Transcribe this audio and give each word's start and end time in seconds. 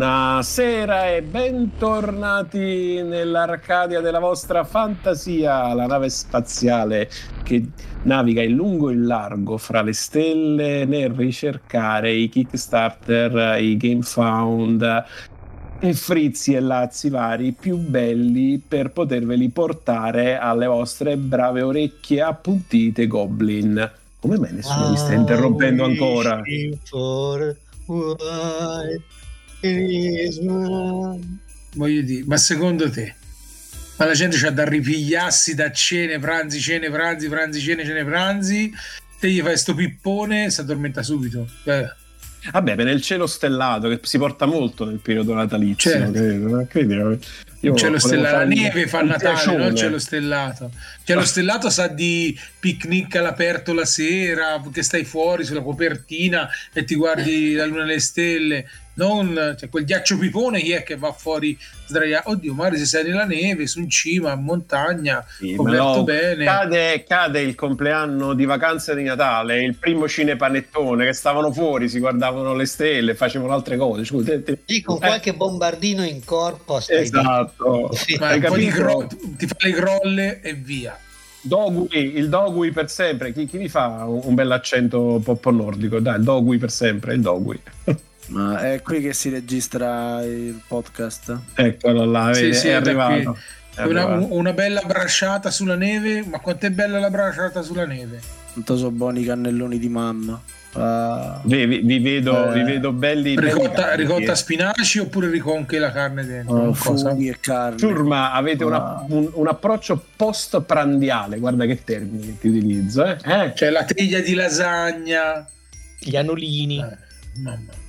Buonasera 0.00 1.14
e 1.14 1.20
bentornati 1.20 3.02
nell'Arcadia 3.02 4.00
della 4.00 4.18
vostra 4.18 4.64
fantasia, 4.64 5.74
la 5.74 5.84
nave 5.84 6.08
spaziale 6.08 7.10
che 7.42 7.66
naviga 8.04 8.42
in 8.42 8.54
lungo 8.54 8.88
e 8.88 8.94
in 8.94 9.04
largo 9.04 9.58
fra 9.58 9.82
le 9.82 9.92
stelle 9.92 10.86
nel 10.86 11.10
ricercare 11.10 12.12
i 12.12 12.30
Kickstarter, 12.30 13.60
i 13.60 13.76
GameFound 13.76 15.04
e 15.80 15.92
frizzi 15.92 16.54
e 16.54 16.60
lazzi 16.60 17.10
vari 17.10 17.52
più 17.52 17.76
belli 17.76 18.56
per 18.66 18.92
poterveli 18.92 19.50
portare 19.50 20.38
alle 20.38 20.64
vostre 20.64 21.18
brave 21.18 21.60
orecchie 21.60 22.22
appuntite 22.22 23.06
Goblin. 23.06 23.90
Come 24.18 24.38
mai 24.38 24.54
nessuno 24.54 24.88
mi 24.88 24.96
sta 24.96 25.12
interrompendo 25.12 25.84
ancora? 25.84 26.40
Voglio 31.74 32.02
dire, 32.02 32.24
ma 32.26 32.36
secondo 32.36 32.90
te? 32.90 33.14
Ma 33.96 34.06
la 34.06 34.14
gente 34.14 34.38
c'ha 34.38 34.50
da 34.50 34.64
ripigliarsi 34.64 35.54
da 35.54 35.70
cene, 35.72 36.18
pranzi, 36.18 36.58
cene, 36.58 36.90
pranzi, 36.90 37.28
pranzi, 37.28 37.60
cene, 37.60 37.84
cene, 37.84 38.04
pranzi. 38.04 38.72
Te 39.18 39.30
gli 39.30 39.40
fai 39.40 39.58
sto 39.58 39.74
pippone 39.74 40.50
si 40.50 40.60
addormenta 40.60 41.02
subito. 41.02 41.46
Beh. 41.64 41.98
Vabbè, 42.50 42.74
per 42.74 42.88
il 42.88 43.02
cielo 43.02 43.26
stellato 43.26 43.88
che 43.88 44.00
si 44.02 44.16
porta 44.16 44.46
molto 44.46 44.86
nel 44.86 45.00
periodo 45.00 45.34
natalizio, 45.34 45.90
certo. 45.90 46.12
credo. 46.12 46.66
credo. 46.66 47.18
Io 47.62 47.74
cielo 47.74 47.98
stellato, 47.98 48.36
la 48.36 48.44
neve 48.44 48.86
fa 48.86 49.00
il 49.00 49.08
Natale, 49.08 49.56
non 49.58 49.76
cielo 49.76 49.98
stellato. 49.98 50.72
Cielo 51.04 51.24
stellato 51.26 51.68
sa 51.68 51.88
di 51.88 52.38
picnic 52.58 53.16
all'aperto 53.16 53.74
la 53.74 53.84
sera, 53.84 54.62
che 54.72 54.82
stai 54.82 55.04
fuori 55.04 55.44
sulla 55.44 55.60
copertina 55.60 56.48
e 56.72 56.84
ti 56.84 56.94
guardi 56.94 57.52
la 57.52 57.66
luna 57.66 57.82
e 57.82 57.86
le 57.86 58.00
stelle 58.00 58.66
non 59.00 59.56
cioè, 59.58 59.68
quel 59.70 59.84
ghiaccio 59.84 60.18
pipone 60.18 60.60
chi 60.60 60.72
è 60.72 60.82
che 60.82 60.96
va 60.96 61.12
fuori 61.12 61.58
sdraiato 61.86 62.30
oddio 62.30 62.52
magari 62.52 62.78
se 62.78 62.84
sei 62.84 63.04
nella 63.04 63.24
neve 63.24 63.66
su 63.66 63.80
in 63.80 63.88
cima 63.88 64.32
in 64.32 64.42
montagna 64.42 65.24
sì, 65.26 65.54
coperto 65.54 66.04
bene 66.04 66.44
cade, 66.44 67.04
cade, 67.04 67.40
il 67.40 67.54
compleanno 67.54 68.34
di 68.34 68.44
vacanze 68.44 68.94
di 68.94 69.02
Natale 69.02 69.62
il 69.62 69.76
primo 69.76 70.06
cinepanettone 70.06 71.06
che 71.06 71.12
stavano 71.14 71.50
fuori 71.50 71.88
si 71.88 71.98
guardavano 71.98 72.54
le 72.54 72.66
stelle 72.66 73.14
facevano 73.14 73.54
altre 73.54 73.78
cose 73.78 74.04
Scusa, 74.04 74.38
te, 74.40 74.58
sì, 74.66 74.82
con 74.82 74.96
eh. 74.96 75.06
qualche 75.06 75.32
bombardino 75.32 76.04
in 76.04 76.22
corpo 76.24 76.78
esatto 76.86 77.90
Ma 78.18 78.36
gro- 78.36 79.06
ti 79.36 79.46
fa 79.46 79.56
le 79.60 79.70
grolle 79.70 80.40
e 80.42 80.54
via 80.54 80.98
Dogui, 81.42 82.16
il 82.16 82.28
Dogui 82.28 82.70
per 82.70 82.90
sempre. 82.90 83.32
Chi, 83.32 83.46
chi 83.46 83.56
mi 83.56 83.68
fa 83.68 84.04
un, 84.06 84.20
un 84.24 84.34
bel 84.34 84.50
accento 84.50 85.22
po' 85.24 85.50
nordico? 85.50 85.98
Dai, 85.98 86.18
il 86.18 86.22
Dogui 86.22 86.58
per 86.58 86.70
sempre, 86.70 87.14
il 87.14 87.22
Dogui. 87.22 87.58
Ma 88.30 88.72
è 88.72 88.80
qui 88.82 89.00
che 89.00 89.12
si 89.12 89.28
registra 89.28 90.24
il 90.24 90.60
podcast. 90.66 91.36
Eccolo 91.54 92.04
là, 92.04 92.32
sì, 92.32 92.52
sì, 92.54 92.68
è, 92.68 92.72
arrivato. 92.72 93.36
È 93.74 93.82
una, 93.82 94.06
una, 94.06 94.52
bella 94.52 94.82
bracciata 94.82 95.50
sulla 95.50 95.74
neve, 95.74 96.24
ma 96.24 96.38
quanto 96.38 96.66
è 96.66 96.70
bella 96.70 97.00
la 97.00 97.10
bracciata 97.10 97.62
sulla 97.62 97.86
neve? 97.86 98.20
Quanto 98.52 98.76
sono 98.76 98.90
buoni 98.90 99.22
i 99.22 99.24
cannelloni 99.24 99.78
di 99.78 99.88
mamma. 99.88 100.40
Uh, 100.72 101.40
vi, 101.42 101.66
vi, 101.66 101.80
vi, 101.80 101.98
vedo, 101.98 102.52
eh, 102.52 102.54
vi, 102.54 102.62
vedo, 102.62 102.92
belli 102.92 103.34
ricotta, 103.36 103.86
belli 103.86 104.02
ricotta 104.02 104.36
spinaci 104.36 105.00
oppure 105.00 105.28
riconche 105.28 105.80
la 105.80 105.90
carne 105.90 106.24
dentro 106.24 106.68
oh, 106.68 106.72
funghi 106.72 107.26
e 107.26 107.38
carne 107.40 107.76
Turma 107.76 108.30
avete 108.30 108.62
uh. 108.62 108.68
una, 108.68 109.04
un, 109.08 109.28
un, 109.32 109.48
approccio 109.48 110.00
post 110.14 110.60
prandiale 110.60 111.40
guarda 111.40 111.66
che 111.66 111.82
termini 111.82 112.38
che 112.38 112.46
utilizzo 112.46 113.04
eh? 113.04 113.16
Eh? 113.20 113.52
c'è 113.52 113.68
la 113.68 113.82
teglia 113.82 114.20
di 114.20 114.34
lasagna 114.34 115.44
gli 115.98 116.14
anolini 116.14 116.78
eh, 116.78 116.96
mamma 117.40 117.79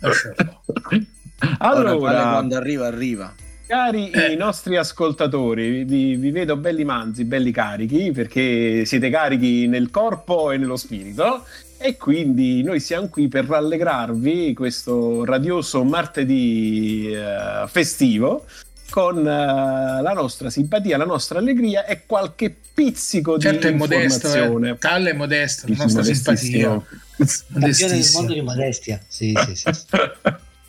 allora, 1.58 1.94
quando 1.96 2.56
arriva, 2.56 2.86
arriva. 2.86 3.34
Cari 3.66 4.10
eh. 4.10 4.32
i 4.32 4.36
nostri 4.36 4.76
ascoltatori, 4.76 5.82
vi, 5.82 6.14
vi, 6.14 6.30
vedo 6.30 6.56
belli 6.56 6.84
manzi, 6.84 7.24
belli 7.24 7.50
carichi, 7.50 8.12
perché 8.12 8.84
siete 8.84 9.10
carichi 9.10 9.66
nel 9.66 9.90
corpo 9.90 10.52
e 10.52 10.56
nello 10.56 10.76
spirito. 10.76 11.44
E 11.78 11.96
quindi 11.96 12.62
noi 12.62 12.80
siamo 12.80 13.08
qui 13.08 13.28
per 13.28 13.44
rallegrarvi 13.44 14.54
questo 14.54 15.24
radioso 15.24 15.84
martedì 15.84 17.10
eh, 17.12 17.66
festivo 17.66 18.46
con 18.88 19.18
uh, 19.18 19.22
la 19.24 20.12
nostra 20.14 20.48
simpatia, 20.48 20.96
la 20.96 21.04
nostra 21.04 21.38
allegria 21.38 21.84
e 21.84 22.02
qualche 22.06 22.54
pizzico 22.72 23.38
certo 23.38 23.66
di 23.66 23.74
è 23.74 23.76
modesto, 23.76 24.64
eh. 24.64 24.78
Calle 24.78 25.10
è 25.10 25.12
modesto, 25.12 25.66
la 25.68 25.74
nostra 25.76 26.02
simpatia. 26.02 26.82
Campione 27.16 27.98
del 27.98 28.10
mondo 28.14 28.32
di 28.32 28.40
modestia. 28.40 29.00
Sì, 29.06 29.34
sì, 29.46 29.54
sì. 29.54 29.74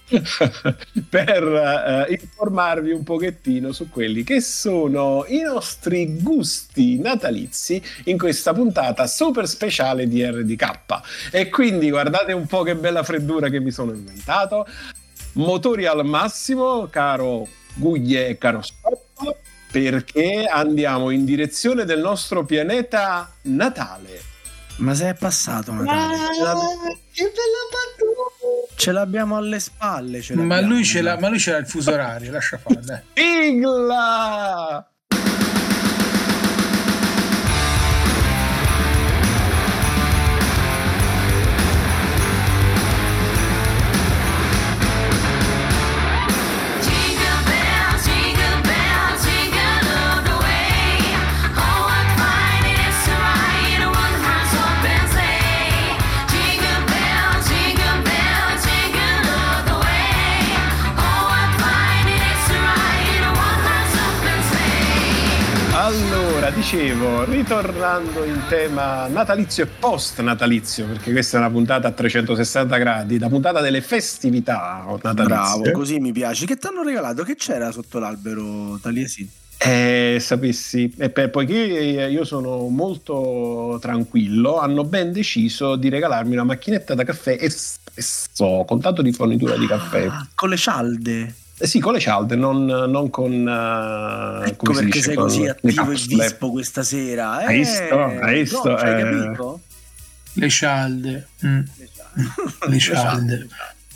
per 1.09 1.43
uh, 1.43 2.11
informarvi 2.11 2.91
un 2.91 3.03
pochettino 3.03 3.73
su 3.73 3.89
quelli 3.89 4.23
che 4.23 4.39
sono 4.39 5.25
i 5.27 5.41
nostri 5.41 6.21
gusti 6.21 6.97
natalizi 6.97 7.81
in 8.05 8.17
questa 8.17 8.53
puntata 8.53 9.05
super 9.05 9.47
speciale 9.47 10.07
di 10.07 10.23
RDK. 10.23 11.29
E 11.31 11.49
quindi 11.49 11.89
guardate 11.89 12.31
un 12.31 12.45
po' 12.45 12.63
che 12.63 12.75
bella 12.75 13.03
freddura 13.03 13.49
che 13.49 13.59
mi 13.59 13.71
sono 13.71 13.91
inventato. 13.91 14.65
Motori 15.33 15.85
al 15.85 16.05
massimo, 16.05 16.87
caro 16.87 17.47
Guglie 17.75 18.29
e 18.29 18.37
caro 18.37 18.61
Spotto, 18.61 19.37
perché 19.69 20.45
andiamo 20.49 21.11
in 21.11 21.25
direzione 21.25 21.83
del 21.83 21.99
nostro 21.99 22.45
pianeta 22.45 23.31
natale. 23.43 24.35
Ma 24.77 24.93
se 24.93 25.09
è 25.09 25.13
passato 25.15 25.71
Natale? 25.71 26.15
Ah, 26.15 26.27
che 27.11 27.23
bella 27.23 27.63
battuta! 27.71 28.73
Ce 28.75 28.91
l'abbiamo 28.91 29.37
alle 29.37 29.59
spalle. 29.59 30.23
Ma, 30.33 30.61
lui 30.61 30.83
ce 30.83 31.01
l'ha, 31.01 31.17
ma 31.17 31.29
lui 31.29 31.39
ce 31.39 31.51
l'ha 31.51 31.57
il 31.57 31.67
fuso 31.67 31.91
orario, 31.91 32.31
lascia 32.31 32.57
fare. 32.57 33.05
Sigla! 33.13 34.87
Dicevo, 66.57 67.23
ritornando 67.23 68.23
in 68.23 68.41
tema 68.49 69.05
natalizio 69.07 69.65
e 69.65 69.67
post 69.67 70.19
natalizio, 70.21 70.87
perché 70.87 71.11
questa 71.11 71.37
è 71.37 71.39
una 71.39 71.51
puntata 71.51 71.89
a 71.89 71.91
360 71.91 72.77
gradi, 72.77 73.19
la 73.19 73.29
puntata 73.29 73.61
delle 73.61 73.81
festività 73.81 74.83
natalizie. 75.03 75.25
Bravo, 75.25 75.71
così 75.71 75.99
mi 75.99 76.11
piace. 76.11 76.47
Che 76.47 76.57
ti 76.57 76.65
hanno 76.65 76.81
regalato? 76.81 77.21
Che 77.21 77.35
c'era 77.35 77.71
sotto 77.71 77.99
l'albero 77.99 78.79
Taliesin? 78.81 79.29
Eh, 79.59 80.17
sapessi, 80.19 80.91
e 80.97 81.11
per, 81.11 81.29
poiché 81.29 81.53
io 81.53 82.25
sono 82.25 82.67
molto 82.69 83.77
tranquillo, 83.79 84.57
hanno 84.57 84.83
ben 84.83 85.11
deciso 85.11 85.75
di 85.75 85.89
regalarmi 85.89 86.33
una 86.33 86.43
macchinetta 86.43 86.95
da 86.95 87.03
caffè 87.03 87.37
e 87.39 87.51
sto 87.51 88.65
con 88.67 88.81
tanto 88.81 89.03
di 89.03 89.11
fornitura 89.11 89.55
di 89.55 89.67
caffè. 89.67 90.07
Ah, 90.07 90.27
con 90.33 90.49
le 90.49 90.57
cialde. 90.57 91.35
Eh 91.59 91.65
sì, 91.65 91.79
con 91.79 91.93
le 91.93 91.99
cialde, 91.99 92.35
non, 92.35 92.65
non 92.65 93.09
con. 93.09 93.31
Uh, 93.31 94.43
ecco 94.47 94.73
perché 94.73 94.85
dice, 94.85 95.01
sei 95.01 95.15
così 95.15 95.47
attivo 95.47 95.91
e 95.91 95.95
vispo 95.95 96.51
questa 96.51 96.83
sera. 96.83 97.41
Eh, 97.41 97.45
hai 97.45 97.57
visto? 97.57 97.99
Hai 97.99 98.39
visto? 98.39 98.69
No, 98.69 98.75
hai 98.75 98.99
eh... 98.99 99.03
capito? 99.03 99.59
Le 100.33 100.49
cialde. 100.49 101.27
Mm. 101.43 101.59
Le 102.67 102.79
cialde. 102.79 103.47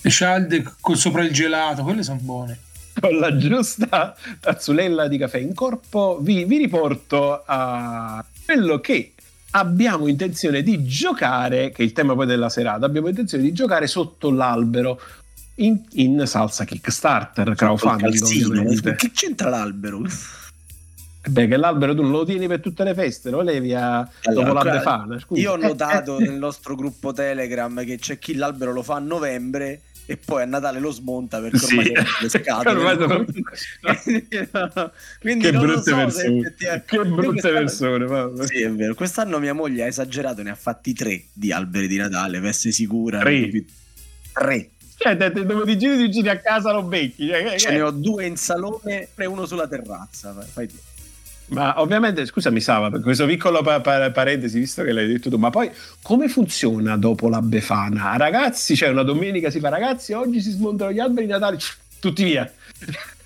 Le 0.02 0.10
cialde 0.10 0.74
con 0.82 0.98
sopra 0.98 1.24
il 1.24 1.32
gelato, 1.32 1.84
quelle 1.84 2.02
sono 2.02 2.20
buone. 2.20 2.58
Con 3.00 3.18
la 3.18 3.38
giusta 3.38 4.16
tazzulella 4.40 5.08
di 5.08 5.20
caffè 5.20 5.38
in 5.38 5.54
corpo, 5.54 6.18
vi, 6.20 6.44
vi 6.46 6.58
riporto 6.58 7.44
a 7.46 8.26
quello 8.44 8.80
che 8.80 9.14
abbiamo 9.52 10.08
intenzione 10.08 10.64
di 10.64 10.84
giocare, 10.86 11.70
che 11.70 11.84
è 11.84 11.86
il 11.86 11.94
tema 11.94 12.16
poi 12.16 12.26
della 12.26 12.50
serata, 12.50 12.86
abbiamo 12.86 13.08
intenzione 13.08 13.44
di 13.44 13.54
giocare 13.54 13.88
sotto 13.88 14.32
l'albero 14.32 15.00
in, 15.62 15.82
in 15.94 16.24
salsa 16.26 16.66
Kickstarter, 16.66 17.56
crowdfunding 17.56 18.96
Che 18.96 19.12
c'entra 19.12 19.50
l'albero? 19.50 20.02
Beh, 21.24 21.48
che 21.48 21.56
l'albero 21.56 21.94
tu 21.94 22.02
non 22.02 22.12
lo 22.12 22.26
tieni 22.26 22.48
per 22.48 22.62
tutte 22.62 22.84
le 22.84 22.96
feste, 22.96 23.30
lo 23.30 23.42
levi 23.42 23.76
a, 23.76 24.00
allora, 24.24 24.48
dopo 24.48 24.54
la 24.54 24.72
Befana. 24.72 25.20
Io 25.34 25.52
ho 25.52 25.56
notato 25.56 26.18
nel 26.20 26.34
nostro 26.34 26.76
gruppo 26.76 27.14
Telegram 27.14 27.86
che 27.86 28.00
c'è 28.00 28.18
chi 28.18 28.34
l'albero 28.34 28.72
lo 28.72 28.82
fa 28.82 28.96
a 28.96 29.00
novembre 29.00 29.82
e 30.08 30.18
poi 30.18 30.42
a 30.42 30.46
Natale 30.46 30.80
lo 30.80 30.90
smonta 30.90 31.40
perché 31.40 31.64
ormai 31.64 31.86
sì. 31.86 31.92
le 32.22 32.30
scatole. 32.30 32.98
sono... 32.98 33.26
Quindi 35.20 35.44
che 35.44 35.52
brutte 35.52 35.92
so 35.92 35.96
persone. 35.96 36.56
Che 36.58 37.06
brutte 37.06 37.52
persone. 37.52 38.48
Sì, 38.48 38.62
è 38.64 38.72
vero. 38.72 38.96
Quest'anno 38.96 39.38
mia 39.38 39.54
moglie 39.54 39.84
ha 39.84 39.88
esagerato, 39.88 40.42
ne 40.42 40.50
ha 40.50 40.56
fatti 40.56 40.94
tre 40.94 41.26
di 41.32 41.52
alberi 41.52 41.88
di 41.88 41.98
Natale, 41.98 42.40
per 42.40 42.50
essere 42.50 42.74
sicura. 42.74 43.20
Tre. 43.20 43.64
Tre 44.34 44.70
cioè, 45.02 45.16
devo 45.16 45.64
di 45.64 45.80
giri 45.80 45.98
di 45.98 46.12
giri 46.12 46.30
a 46.30 46.38
casa 46.38 46.72
lo 46.72 46.84
becchi. 46.84 47.28
Cioè, 47.28 47.58
Ce 47.58 47.72
ne 47.72 47.82
ho 47.82 47.90
due 47.90 48.28
in 48.28 48.38
salone 48.38 49.10
e 49.16 49.26
uno 49.26 49.48
sulla 49.48 49.68
terrazza. 49.68 50.32
Fai 50.32 50.68
te. 50.68 50.76
Ma 51.48 51.82
ovviamente, 51.82 52.26
scusami 52.26 52.62
Sava, 52.62 52.90
per 52.92 53.02
questo 53.02 53.26
piccolo 53.26 53.64
pa- 53.64 53.82
pa- 53.82 54.12
parentesi, 54.12 54.60
visto 54.60 54.84
che 54.84 54.92
l'hai 54.94 55.08
detto 55.08 55.30
tu, 55.30 55.38
ma 55.38 55.50
poi 55.50 55.70
come 56.02 56.30
funziona 56.30 56.96
dopo 56.98 57.28
la 57.30 57.42
Befana? 57.42 58.16
Ragazzi, 58.16 58.76
cioè 58.76 58.90
una 58.90 59.04
domenica 59.04 59.50
si 59.50 59.60
fa 59.60 59.70
ragazzi, 59.70 60.14
oggi 60.14 60.40
si 60.40 60.52
smontano 60.52 60.94
gli 60.94 61.00
alberi 61.00 61.26
Natale, 61.26 61.58
tutti 62.00 62.24
via. 62.24 62.50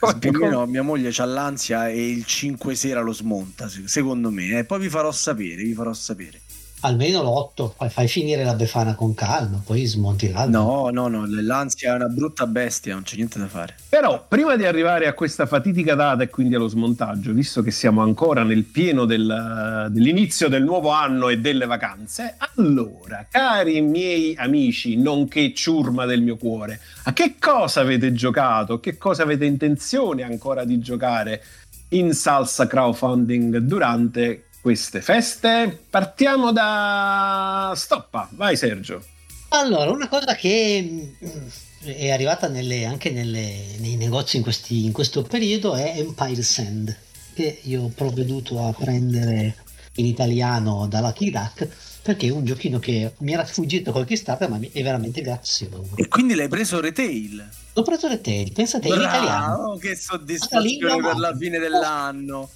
come, 0.00 0.18
come... 0.32 0.48
No, 0.48 0.66
mia 0.66 0.82
moglie 0.82 1.12
ha 1.14 1.24
l'ansia 1.24 1.88
e 1.88 2.08
il 2.08 2.24
5 2.24 2.74
sera 2.74 3.00
lo 3.00 3.12
smonta, 3.12 3.68
secondo 3.68 4.30
me. 4.30 4.58
Eh. 4.58 4.64
Poi 4.64 4.78
vi 4.78 4.88
farò 4.88 5.10
sapere, 5.12 5.62
vi 5.62 5.74
farò 5.74 5.92
sapere 5.92 6.40
almeno 6.80 7.22
l'otto, 7.22 7.74
poi 7.76 7.88
fai 7.88 8.08
finire 8.08 8.44
la 8.44 8.54
Befana 8.54 8.94
con 8.94 9.14
calma, 9.14 9.60
poi 9.64 9.84
smonti 9.84 10.30
l'albero. 10.30 10.62
No, 10.62 10.88
no, 10.90 11.08
no, 11.08 11.26
l'ansia 11.26 11.92
è 11.92 11.94
una 11.94 12.08
brutta 12.08 12.46
bestia, 12.46 12.94
non 12.94 13.02
c'è 13.02 13.16
niente 13.16 13.38
da 13.38 13.46
fare. 13.46 13.74
Però, 13.88 14.24
prima 14.26 14.56
di 14.56 14.64
arrivare 14.64 15.06
a 15.06 15.12
questa 15.12 15.46
fatidica 15.46 15.94
data 15.94 16.22
e 16.22 16.28
quindi 16.28 16.54
allo 16.54 16.68
smontaggio, 16.68 17.32
visto 17.32 17.62
che 17.62 17.70
siamo 17.70 18.02
ancora 18.02 18.42
nel 18.42 18.64
pieno 18.64 19.04
del, 19.04 19.88
dell'inizio 19.90 20.48
del 20.48 20.62
nuovo 20.62 20.90
anno 20.90 21.28
e 21.28 21.38
delle 21.38 21.66
vacanze, 21.66 22.36
allora, 22.54 23.26
cari 23.28 23.80
miei 23.80 24.34
amici, 24.36 24.96
nonché 24.96 25.52
ciurma 25.54 26.04
del 26.04 26.22
mio 26.22 26.36
cuore, 26.36 26.80
a 27.04 27.12
che 27.12 27.36
cosa 27.38 27.80
avete 27.80 28.12
giocato? 28.12 28.80
Che 28.80 28.96
cosa 28.98 29.22
avete 29.22 29.44
intenzione 29.44 30.22
ancora 30.22 30.64
di 30.64 30.78
giocare 30.78 31.42
in 31.90 32.12
salsa 32.12 32.66
crowdfunding 32.66 33.56
durante 33.58 34.47
queste 34.60 35.00
feste. 35.00 35.78
Partiamo 35.88 36.52
da 36.52 37.72
Stoppa, 37.76 38.28
vai 38.32 38.56
Sergio. 38.56 39.04
Allora, 39.50 39.90
una 39.90 40.08
cosa 40.08 40.34
che 40.34 41.10
mm, 41.24 41.48
è 41.84 42.10
arrivata 42.10 42.48
nelle, 42.48 42.84
anche 42.84 43.10
nelle, 43.10 43.76
nei 43.78 43.96
negozi 43.96 44.36
in, 44.36 44.42
questi, 44.42 44.84
in, 44.84 44.92
questo 44.92 45.22
periodo 45.22 45.74
è 45.74 45.94
Empire 45.96 46.42
Sand, 46.42 46.96
che 47.34 47.60
io 47.62 47.84
ho 47.84 47.92
provveduto 47.94 48.62
a 48.62 48.72
prendere 48.72 49.54
in 49.94 50.04
italiano 50.04 50.86
da 50.86 51.00
Lucky 51.00 51.30
Duck 51.30 51.68
perché 52.02 52.28
è 52.28 52.30
un 52.30 52.44
giochino 52.44 52.78
che 52.78 53.12
mi 53.18 53.32
era 53.32 53.44
sfuggito 53.44 53.92
col 53.92 54.06
Kickstarter 54.06 54.48
ma 54.48 54.58
è 54.58 54.82
veramente 54.82 55.20
grazioso. 55.20 55.88
E 55.96 56.08
quindi 56.08 56.34
l'hai 56.34 56.48
preso 56.48 56.80
retail? 56.80 57.48
L'ho 57.74 57.82
preso 57.82 58.08
retail, 58.08 58.52
pensate 58.52 58.88
Bravo, 58.88 59.02
in 59.02 59.08
italiano. 59.08 59.76
che 59.76 59.94
soddisfazione 59.94 61.00
per 61.00 61.16
la 61.16 61.36
fine 61.36 61.58
dell'anno. 61.58 62.50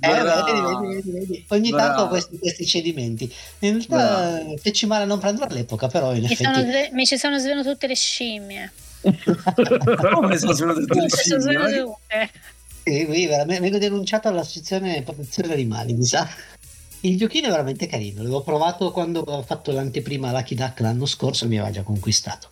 Eh, 0.00 0.08
vedi, 0.08 0.88
vedi, 0.88 1.10
vedi, 1.10 1.44
Ogni 1.48 1.70
Bravo. 1.70 1.86
tanto 1.86 2.08
questi, 2.08 2.38
questi, 2.38 2.66
cedimenti. 2.66 3.32
In 3.60 3.84
realtà 3.86 4.42
feci 4.60 4.86
male 4.86 5.04
a 5.04 5.06
non 5.06 5.18
prenderlo 5.18 5.52
all'epoca, 5.52 5.86
però 5.88 6.12
in 6.12 6.20
mi 6.20 6.32
effetti... 6.32 6.44
Sono, 6.44 6.66
mi 6.92 7.06
ci 7.06 7.16
sono 7.16 7.38
svenute 7.38 7.70
tutte 7.70 7.86
le 7.86 7.94
scimmie. 7.94 8.72
Come 9.04 10.38
sono 10.38 10.52
svenute 10.52 10.80
tutte 10.80 11.00
le 11.00 11.08
scimmie? 11.08 11.40
Sono 11.40 11.40
svenute. 11.40 12.30
Sì, 12.84 13.06
qui 13.06 13.26
vengo 13.26 13.78
denunciato 13.78 14.28
all'associazione 14.28 15.02
protezione 15.02 15.54
animali, 15.54 15.94
mi 15.94 16.04
sa. 16.04 16.28
Il 17.04 17.18
giochino 17.18 17.48
è 17.48 17.50
veramente 17.50 17.86
carino, 17.86 18.22
l'avevo 18.22 18.40
provato 18.40 18.90
quando 18.90 19.20
ho 19.20 19.42
fatto 19.42 19.72
l'anteprima 19.72 20.32
Lucky 20.32 20.54
Duck 20.54 20.80
l'anno 20.80 21.04
scorso 21.04 21.44
e 21.44 21.48
mi 21.48 21.58
aveva 21.58 21.70
già 21.70 21.82
conquistato. 21.82 22.48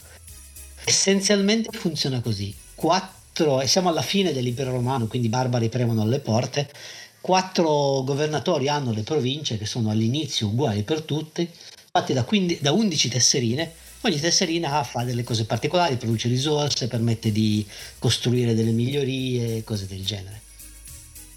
Essenzialmente 0.84 1.70
funziona 1.78 2.20
così. 2.20 2.54
Quattro, 2.74 3.62
e 3.62 3.66
siamo 3.66 3.88
alla 3.88 4.02
fine 4.02 4.30
dell'impero 4.30 4.70
romano, 4.70 5.06
quindi 5.06 5.28
i 5.28 5.30
barbari 5.30 5.70
premono 5.70 6.02
alle 6.02 6.20
porte. 6.20 6.70
Quattro 7.22 8.02
governatori 8.04 8.68
hanno 8.68 8.92
le 8.92 9.00
province 9.04 9.56
che 9.56 9.64
sono 9.64 9.88
all'inizio 9.88 10.48
uguali 10.48 10.82
per 10.82 11.00
tutti, 11.00 11.48
fatte 11.90 12.12
da, 12.12 12.22
15, 12.22 12.58
da 12.60 12.72
11 12.72 13.08
tesserine. 13.08 13.72
Ogni 14.02 14.20
tesserina 14.20 14.82
fa 14.82 15.02
delle 15.02 15.22
cose 15.22 15.46
particolari, 15.46 15.96
produce 15.96 16.28
risorse, 16.28 16.88
permette 16.88 17.32
di 17.32 17.66
costruire 17.98 18.54
delle 18.54 18.72
migliorie, 18.72 19.64
cose 19.64 19.86
del 19.86 20.04
genere. 20.04 20.42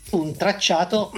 Un 0.09 0.35
tracciato 0.35 1.13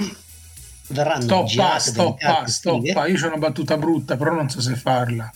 verranno 0.87 1.21
stoppa, 1.21 1.79
stoppa, 1.79 2.47
stoppa. 2.47 3.07
Io 3.07 3.23
ho 3.23 3.27
una 3.27 3.37
battuta 3.37 3.77
brutta, 3.77 4.17
però 4.17 4.33
non 4.33 4.49
so 4.49 4.61
se 4.61 4.75
farla. 4.75 5.31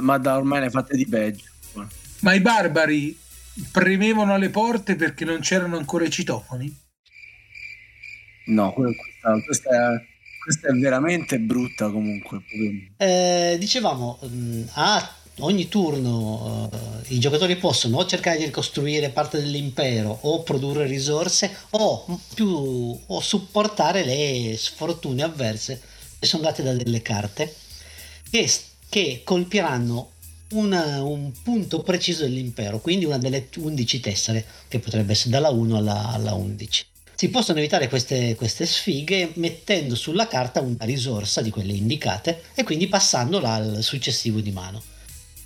Ma 0.00 0.18
da 0.18 0.36
ormai 0.36 0.60
ne 0.60 0.70
fate 0.70 0.96
di 0.96 1.06
peggio. 1.06 1.44
Ma 2.20 2.34
i 2.34 2.40
barbari 2.40 3.18
premevano 3.70 4.34
alle 4.34 4.50
porte 4.50 4.96
perché 4.96 5.24
non 5.24 5.40
c'erano 5.40 5.76
ancora 5.76 6.04
i 6.04 6.10
citofoni? 6.10 6.80
No, 8.46 8.72
questa, 8.72 9.40
questa, 9.44 9.70
è, 9.70 10.06
questa 10.42 10.68
è 10.68 10.72
veramente 10.72 11.38
brutta 11.38 11.90
comunque. 11.90 12.42
Eh, 12.96 13.56
dicevamo, 13.58 14.18
mh, 14.22 14.62
a 14.74 15.14
ogni 15.42 15.68
turno 15.68 16.68
uh, 16.70 17.14
i 17.14 17.18
giocatori 17.18 17.56
possono 17.56 17.98
o 17.98 18.06
cercare 18.06 18.38
di 18.38 18.44
ricostruire 18.44 19.10
parte 19.10 19.38
dell'impero 19.38 20.18
o 20.22 20.42
produrre 20.42 20.86
risorse 20.86 21.54
o, 21.70 22.20
più, 22.34 22.98
o 23.06 23.20
supportare 23.20 24.04
le 24.04 24.56
sfortune 24.56 25.22
avverse 25.22 25.80
che 26.18 26.26
sono 26.26 26.42
date 26.42 26.62
da 26.62 26.72
delle 26.72 27.02
carte 27.02 27.54
che, 28.30 28.50
che 28.88 29.20
colpiranno 29.24 30.10
una, 30.52 31.02
un 31.02 31.32
punto 31.42 31.82
preciso 31.82 32.22
dell'impero, 32.22 32.80
quindi 32.80 33.04
una 33.04 33.18
delle 33.18 33.48
11 33.56 34.00
tessere 34.00 34.44
che 34.68 34.78
potrebbe 34.78 35.12
essere 35.12 35.30
dalla 35.30 35.48
1 35.48 35.76
alla, 35.76 36.08
alla 36.08 36.34
11. 36.34 36.86
Si 37.14 37.28
possono 37.28 37.58
evitare 37.58 37.88
queste, 37.88 38.34
queste, 38.34 38.66
sfighe 38.66 39.32
mettendo 39.34 39.94
sulla 39.94 40.26
carta 40.26 40.60
una 40.60 40.84
risorsa 40.84 41.40
di 41.40 41.50
quelle 41.50 41.72
indicate 41.72 42.42
e 42.54 42.64
quindi 42.64 42.88
passandola 42.88 43.52
al 43.52 43.82
successivo 43.82 44.40
di 44.40 44.50
mano 44.50 44.82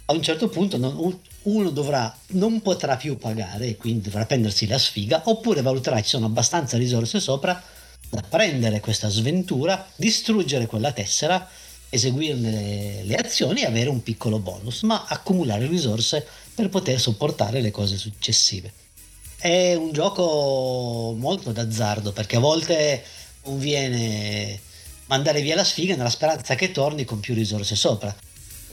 a 0.08 0.12
un 0.12 0.22
certo 0.22 0.48
punto 0.48 0.76
non, 0.76 1.18
uno 1.42 1.70
dovrà, 1.70 2.16
non 2.28 2.62
potrà 2.62 2.96
più 2.96 3.16
pagare 3.16 3.66
e 3.66 3.76
quindi 3.76 4.02
dovrà 4.02 4.24
prendersi 4.24 4.66
la 4.66 4.78
sfiga 4.78 5.22
oppure 5.24 5.62
valuterà 5.62 6.00
ci 6.00 6.10
sono 6.10 6.26
abbastanza 6.26 6.76
risorse 6.76 7.18
sopra 7.18 7.60
da 8.08 8.22
prendere 8.22 8.78
questa 8.78 9.08
sventura, 9.08 9.84
distruggere 9.96 10.66
quella 10.66 10.92
tessera, 10.92 11.48
eseguirne 11.88 12.50
le, 12.50 13.02
le 13.02 13.14
azioni 13.16 13.62
e 13.62 13.66
avere 13.66 13.90
un 13.90 14.02
piccolo 14.02 14.38
bonus, 14.38 14.82
ma 14.82 15.06
accumulare 15.08 15.66
risorse 15.66 16.24
per 16.54 16.68
poter 16.68 17.00
sopportare 17.00 17.60
le 17.60 17.72
cose 17.72 17.96
successive. 17.96 18.72
È 19.36 19.74
un 19.74 19.92
gioco 19.92 21.14
molto 21.16 21.50
d'azzardo 21.50 22.12
perché 22.12 22.36
a 22.36 22.40
volte 22.40 23.02
conviene 23.42 24.60
mandare 25.06 25.40
via 25.40 25.56
la 25.56 25.64
sfiga 25.64 25.96
nella 25.96 26.10
speranza 26.10 26.54
che 26.54 26.70
torni 26.70 27.04
con 27.04 27.18
più 27.18 27.34
risorse 27.34 27.74
sopra 27.74 28.14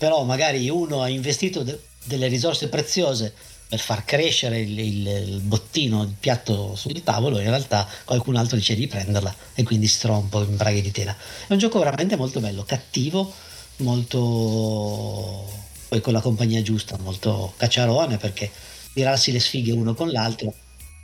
però 0.04 0.26
magari 0.26 0.68
uno 0.68 1.02
ha 1.02 1.08
investito 1.08 1.64
de- 1.64 1.80
delle 2.04 2.28
risorse 2.28 2.68
preziose 2.68 3.34
per 3.70 3.80
far 3.80 4.04
crescere 4.04 4.60
il, 4.60 4.78
il, 4.78 5.08
il, 5.08 5.40
bottino, 5.40 6.04
il 6.04 6.14
piatto 6.20 6.76
sul 6.76 7.02
tavolo, 7.04 7.40
in 7.40 7.48
realtà 7.48 7.88
qualcun 8.04 8.36
altro 8.36 8.58
dice 8.58 8.76
di 8.76 8.86
prenderla 8.86 9.34
e 9.56 9.64
quindi 9.64 9.88
strompo 9.88 10.42
in 10.42 10.58
braghe 10.58 10.82
di 10.82 10.92
tela. 10.92 11.16
È 11.48 11.54
un 11.54 11.58
gioco 11.58 11.80
veramente 11.80 12.18
molto 12.18 12.42
bello, 12.42 12.64
cattivo, 12.64 13.32
molto 13.78 15.50
poi 15.88 16.02
con 16.02 16.12
la 16.12 16.20
compagnia 16.20 16.62
giusta, 16.62 16.98
molto 17.02 17.54
cacciarone 17.56 18.18
perché 18.18 18.52
tirarsi 18.94 19.32
le 19.32 19.40
sfighe 19.40 19.72
uno 19.72 19.94
con 19.94 20.10
l'altro 20.12 20.54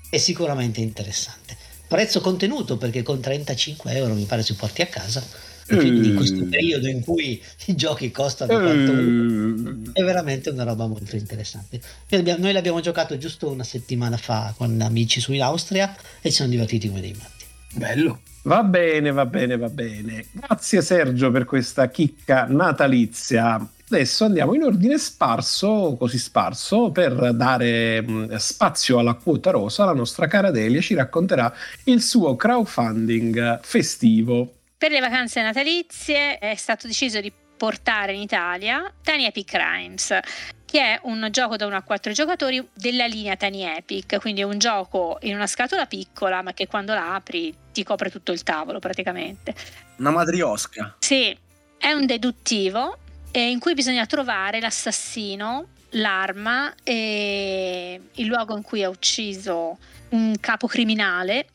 è 0.09 0.17
sicuramente 0.17 0.81
interessante. 0.81 1.55
Prezzo 1.87 2.19
contenuto 2.19 2.75
perché 2.75 3.01
con 3.01 3.21
35 3.21 3.93
euro 3.93 4.13
mi 4.13 4.25
pare 4.25 4.43
si 4.43 4.55
porti 4.55 4.81
a 4.81 4.87
casa 4.87 5.25
in 5.75 6.15
questo 6.15 6.45
periodo 6.45 6.87
in 6.87 7.01
cui 7.01 7.41
i 7.65 7.75
giochi 7.75 8.11
costano 8.11 8.59
quanto 8.59 8.91
mm. 8.93 9.85
è 9.93 10.03
veramente 10.03 10.49
una 10.49 10.63
roba 10.63 10.87
molto 10.87 11.15
interessante. 11.15 11.79
Noi 12.09 12.53
l'abbiamo 12.53 12.79
giocato 12.79 13.17
giusto 13.17 13.49
una 13.49 13.63
settimana 13.63 14.17
fa 14.17 14.53
con 14.57 14.79
amici 14.81 15.19
su 15.19 15.33
in 15.33 15.41
Austria 15.41 15.95
e 16.21 16.29
ci 16.29 16.35
siamo 16.35 16.51
divertiti 16.51 16.87
come 16.87 17.01
dei 17.01 17.15
matti. 17.17 17.45
Bello. 17.73 18.21
Va 18.43 18.63
bene, 18.63 19.11
va 19.11 19.25
bene, 19.25 19.57
va 19.57 19.69
bene. 19.69 20.25
Grazie 20.31 20.81
Sergio 20.81 21.29
per 21.29 21.45
questa 21.45 21.89
chicca 21.89 22.45
natalizia. 22.49 23.63
Adesso 23.91 24.25
andiamo 24.25 24.53
in 24.53 24.63
ordine 24.63 24.97
sparso, 24.97 25.95
così 25.97 26.19
sparso, 26.19 26.91
per 26.91 27.33
dare 27.33 28.01
mm, 28.01 28.35
spazio 28.35 28.99
alla 28.99 29.15
quota 29.15 29.49
rosa. 29.51 29.85
La 29.85 29.93
nostra 29.93 30.27
cara 30.27 30.51
Delia 30.51 30.79
ci 30.79 30.93
racconterà 30.93 31.51
il 31.85 32.01
suo 32.01 32.35
crowdfunding 32.35 33.59
festivo. 33.61 34.58
Per 34.79 34.91
le 34.91 35.01
vacanze 35.01 35.41
natalizie 35.41 36.37
è 36.37 36.55
stato 36.55 36.87
deciso 36.87 37.19
di 37.19 37.33
portare 37.57 38.13
in 38.13 38.21
Italia 38.21 38.89
Tiny 39.03 39.25
Epic 39.25 39.49
Crimes, 39.49 40.17
che 40.63 40.79
è 40.79 40.99
un 41.03 41.27
gioco 41.31 41.57
da 41.57 41.65
1 41.65 41.75
a 41.75 41.81
4 41.81 42.13
giocatori 42.13 42.65
della 42.75 43.05
linea 43.05 43.35
Tiny 43.35 43.63
Epic, 43.63 44.21
quindi 44.21 44.39
è 44.39 44.45
un 44.45 44.57
gioco 44.57 45.17
in 45.23 45.35
una 45.35 45.47
scatola 45.47 45.85
piccola, 45.85 46.41
ma 46.41 46.53
che 46.53 46.67
quando 46.67 46.93
la 46.93 47.13
apri 47.13 47.53
ti 47.73 47.83
copre 47.83 48.09
tutto 48.09 48.31
il 48.31 48.41
tavolo 48.43 48.79
praticamente. 48.79 49.53
Una 49.97 50.11
madriosca. 50.11 50.95
Sì, 50.99 51.37
è 51.77 51.91
un 51.91 52.05
deduttivo 52.05 52.99
eh, 53.31 53.49
in 53.49 53.59
cui 53.59 53.73
bisogna 53.73 54.05
trovare 54.05 54.61
l'assassino, 54.61 55.67
l'arma 55.89 56.73
e 56.85 57.99
il 58.13 58.25
luogo 58.27 58.55
in 58.55 58.63
cui 58.63 58.81
ha 58.81 58.87
ucciso 58.87 59.77
un 60.11 60.39
capo 60.39 60.67
criminale 60.67 61.47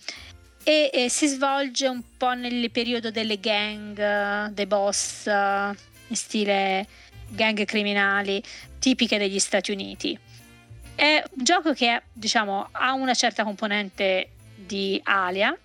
e, 0.65 0.91
e 0.93 1.09
si 1.11 1.29
svolge 1.29 1.87
un 1.87 2.03
po' 2.17 2.33
nel 2.33 2.71
periodo 2.71 3.11
delle 3.11 3.39
gang, 3.39 4.49
dei 4.49 4.67
boss, 4.67 5.27
in 5.27 6.17
stile 6.17 6.87
gang 7.29 7.65
criminali 7.65 8.43
tipiche 8.79 9.19
degli 9.19 9.39
Stati 9.39 9.71
Uniti. 9.71 10.19
È 10.95 11.23
un 11.37 11.45
gioco 11.45 11.73
che 11.73 12.03
diciamo, 12.13 12.69
ha 12.73 12.93
una 12.93 13.15
certa 13.15 13.45
componente 13.45 14.31
di 14.55 15.01
alia 15.05 15.57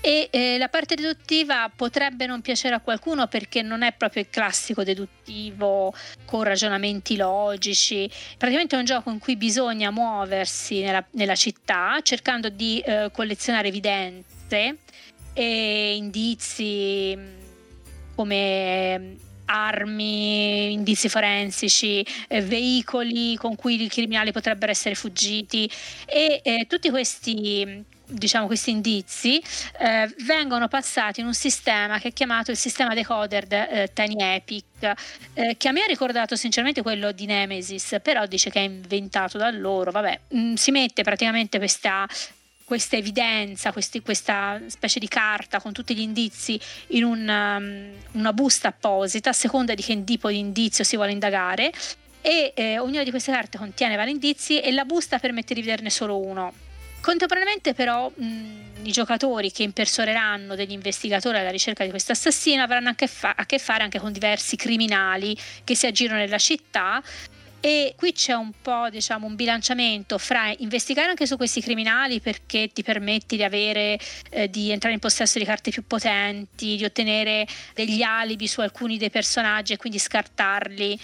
e 0.00 0.28
eh, 0.30 0.56
la 0.58 0.68
parte 0.68 0.94
deduttiva 0.94 1.70
potrebbe 1.74 2.26
non 2.26 2.40
piacere 2.40 2.76
a 2.76 2.80
qualcuno 2.80 3.26
perché 3.26 3.62
non 3.62 3.82
è 3.82 3.92
proprio 3.92 4.22
il 4.22 4.28
classico 4.30 4.84
deduttivo 4.84 5.92
con 6.24 6.44
ragionamenti 6.44 7.16
logici. 7.16 8.08
Praticamente 8.38 8.76
è 8.76 8.78
un 8.78 8.84
gioco 8.84 9.10
in 9.10 9.18
cui 9.18 9.36
bisogna 9.36 9.90
muoversi 9.90 10.80
nella, 10.80 11.04
nella 11.12 11.34
città 11.34 11.98
cercando 12.02 12.48
di 12.48 12.78
eh, 12.80 13.10
collezionare 13.12 13.68
evidenze 13.68 14.35
e 15.32 15.96
indizi 15.96 17.18
come 18.14 19.16
armi, 19.46 20.72
indizi 20.72 21.08
forensici, 21.08 22.04
eh, 22.28 22.40
veicoli 22.42 23.36
con 23.36 23.54
cui 23.54 23.80
i 23.82 23.88
criminali 23.88 24.32
potrebbero 24.32 24.72
essere 24.72 24.94
fuggiti 24.94 25.70
e 26.06 26.40
eh, 26.42 26.66
tutti 26.68 26.90
questi 26.90 27.84
diciamo, 28.08 28.46
questi 28.46 28.70
indizi 28.70 29.42
eh, 29.78 30.12
vengono 30.24 30.68
passati 30.68 31.20
in 31.20 31.26
un 31.26 31.34
sistema 31.34 31.98
che 31.98 32.08
è 32.08 32.12
chiamato 32.12 32.50
il 32.50 32.56
sistema 32.56 32.94
decoder 32.94 33.46
eh, 33.50 33.90
Tiny 33.92 34.22
Epic, 34.22 34.92
eh, 35.34 35.56
che 35.56 35.68
a 35.68 35.72
me 35.72 35.82
ha 35.82 35.86
ricordato 35.86 36.36
sinceramente 36.36 36.82
quello 36.82 37.12
di 37.12 37.26
Nemesis, 37.26 37.96
però 38.02 38.26
dice 38.26 38.50
che 38.50 38.60
è 38.60 38.62
inventato 38.62 39.38
da 39.38 39.50
loro. 39.50 39.90
Vabbè, 39.90 40.20
mh, 40.28 40.38
mm, 40.38 40.54
si 40.54 40.70
mette 40.70 41.02
praticamente 41.02 41.58
questa 41.58 42.06
questa 42.66 42.96
evidenza, 42.96 43.70
questi, 43.70 44.02
questa 44.02 44.60
specie 44.66 44.98
di 44.98 45.06
carta 45.06 45.60
con 45.60 45.72
tutti 45.72 45.94
gli 45.94 46.00
indizi 46.00 46.58
in 46.88 47.04
una, 47.04 47.58
um, 47.58 47.92
una 48.12 48.32
busta 48.32 48.68
apposita, 48.68 49.30
a 49.30 49.32
seconda 49.32 49.72
di 49.72 49.84
che 49.84 50.02
tipo 50.02 50.28
di 50.28 50.38
indizio 50.38 50.82
si 50.82 50.96
vuole 50.96 51.12
indagare, 51.12 51.72
e 52.20 52.52
eh, 52.56 52.80
ognuna 52.80 53.04
di 53.04 53.10
queste 53.10 53.30
carte 53.30 53.56
contiene 53.56 53.94
vari 53.94 54.10
indizi 54.10 54.60
e 54.60 54.72
la 54.72 54.84
busta 54.84 55.20
permette 55.20 55.54
di 55.54 55.60
vederne 55.60 55.90
solo 55.90 56.18
uno. 56.18 56.52
Contemporaneamente 57.00 57.72
però 57.72 58.10
mh, 58.12 58.82
i 58.82 58.90
giocatori 58.90 59.52
che 59.52 59.62
impersoneranno 59.62 60.56
degli 60.56 60.72
investigatori 60.72 61.38
alla 61.38 61.50
ricerca 61.50 61.84
di 61.84 61.90
questo 61.90 62.10
assassino 62.10 62.64
avranno 62.64 62.88
anche 62.88 63.06
fa- 63.06 63.34
a 63.36 63.46
che 63.46 63.60
fare 63.60 63.84
anche 63.84 64.00
con 64.00 64.10
diversi 64.10 64.56
criminali 64.56 65.36
che 65.62 65.76
si 65.76 65.86
aggirano 65.86 66.18
nella 66.18 66.38
città 66.38 67.00
e 67.60 67.94
qui 67.96 68.12
c'è 68.12 68.34
un 68.34 68.52
po' 68.62 68.88
diciamo 68.90 69.26
un 69.26 69.34
bilanciamento 69.34 70.18
fra 70.18 70.52
investigare 70.58 71.10
anche 71.10 71.26
su 71.26 71.36
questi 71.36 71.60
criminali 71.60 72.20
perché 72.20 72.68
ti 72.72 72.82
permetti 72.82 73.36
di 73.36 73.42
avere 73.42 73.98
eh, 74.30 74.48
di 74.48 74.70
entrare 74.70 74.94
in 74.94 75.00
possesso 75.00 75.38
di 75.38 75.44
carte 75.44 75.70
più 75.70 75.84
potenti 75.86 76.76
di 76.76 76.84
ottenere 76.84 77.46
degli 77.74 78.02
alibi 78.02 78.46
su 78.46 78.60
alcuni 78.60 78.98
dei 78.98 79.10
personaggi 79.10 79.72
e 79.72 79.76
quindi 79.76 79.98
scartarli 79.98 80.98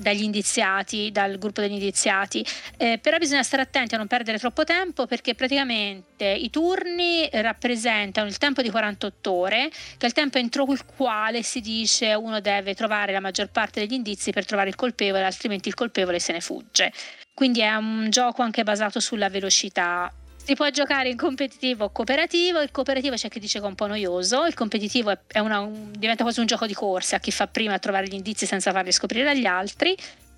dagli 0.00 0.22
indiziati, 0.22 1.10
dal 1.12 1.38
gruppo 1.38 1.60
degli 1.60 1.72
indiziati, 1.72 2.44
eh, 2.76 2.98
però 2.98 3.18
bisogna 3.18 3.42
stare 3.42 3.62
attenti 3.62 3.94
a 3.94 3.98
non 3.98 4.06
perdere 4.06 4.38
troppo 4.38 4.64
tempo 4.64 5.06
perché 5.06 5.34
praticamente 5.34 6.24
i 6.24 6.48
turni 6.50 7.28
rappresentano 7.32 8.26
il 8.26 8.38
tempo 8.38 8.62
di 8.62 8.70
48 8.70 9.30
ore, 9.30 9.68
che 9.68 9.98
è 9.98 10.06
il 10.06 10.12
tempo 10.12 10.38
entro 10.38 10.64
il 10.70 10.84
quale 10.84 11.42
si 11.42 11.60
dice 11.60 12.14
uno 12.14 12.40
deve 12.40 12.74
trovare 12.74 13.12
la 13.12 13.20
maggior 13.20 13.50
parte 13.50 13.80
degli 13.80 13.92
indizi 13.92 14.32
per 14.32 14.46
trovare 14.46 14.68
il 14.70 14.76
colpevole, 14.76 15.24
altrimenti 15.24 15.68
il 15.68 15.74
colpevole 15.74 16.18
se 16.18 16.32
ne 16.32 16.40
fugge. 16.40 16.92
Quindi 17.34 17.60
è 17.60 17.74
un 17.74 18.08
gioco 18.10 18.42
anche 18.42 18.62
basato 18.64 19.00
sulla 19.00 19.30
velocità 19.30 20.12
si 20.50 20.56
può 20.56 20.68
giocare 20.70 21.08
in 21.08 21.16
competitivo 21.16 21.84
o 21.84 21.90
cooperativo. 21.90 22.60
Il 22.60 22.72
cooperativo 22.72 23.14
c'è 23.14 23.28
chi 23.28 23.38
dice 23.38 23.60
che 23.60 23.64
è 23.64 23.68
un 23.68 23.76
po' 23.76 23.86
noioso, 23.86 24.46
il 24.46 24.54
competitivo 24.54 25.16
è 25.28 25.38
una, 25.38 25.60
un, 25.60 25.92
diventa 25.96 26.24
quasi 26.24 26.40
un 26.40 26.46
gioco 26.46 26.66
di 26.66 26.74
corsa, 26.74 27.20
chi 27.20 27.30
fa 27.30 27.46
prima 27.46 27.74
a 27.74 27.78
trovare 27.78 28.08
gli 28.08 28.14
indizi 28.14 28.46
senza 28.46 28.72
farli 28.72 28.90
scoprire 28.90 29.30
agli 29.30 29.46
altri. 29.46 29.96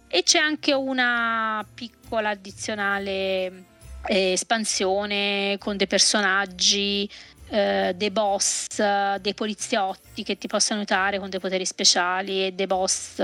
E 0.08 0.22
c'è 0.22 0.38
anche 0.38 0.74
una 0.74 1.66
piccola 1.74 2.28
addizionale 2.28 3.64
eh, 4.04 4.32
espansione 4.32 5.56
con 5.58 5.78
dei 5.78 5.86
personaggi, 5.86 7.08
eh, 7.48 7.94
dei 7.96 8.10
boss, 8.10 9.16
dei 9.16 9.32
poliziotti 9.32 10.24
che 10.24 10.36
ti 10.36 10.46
possono 10.46 10.80
aiutare 10.80 11.18
con 11.20 11.30
dei 11.30 11.40
poteri 11.40 11.64
speciali 11.64 12.48
e 12.48 12.52
dei 12.52 12.66
boss 12.66 13.18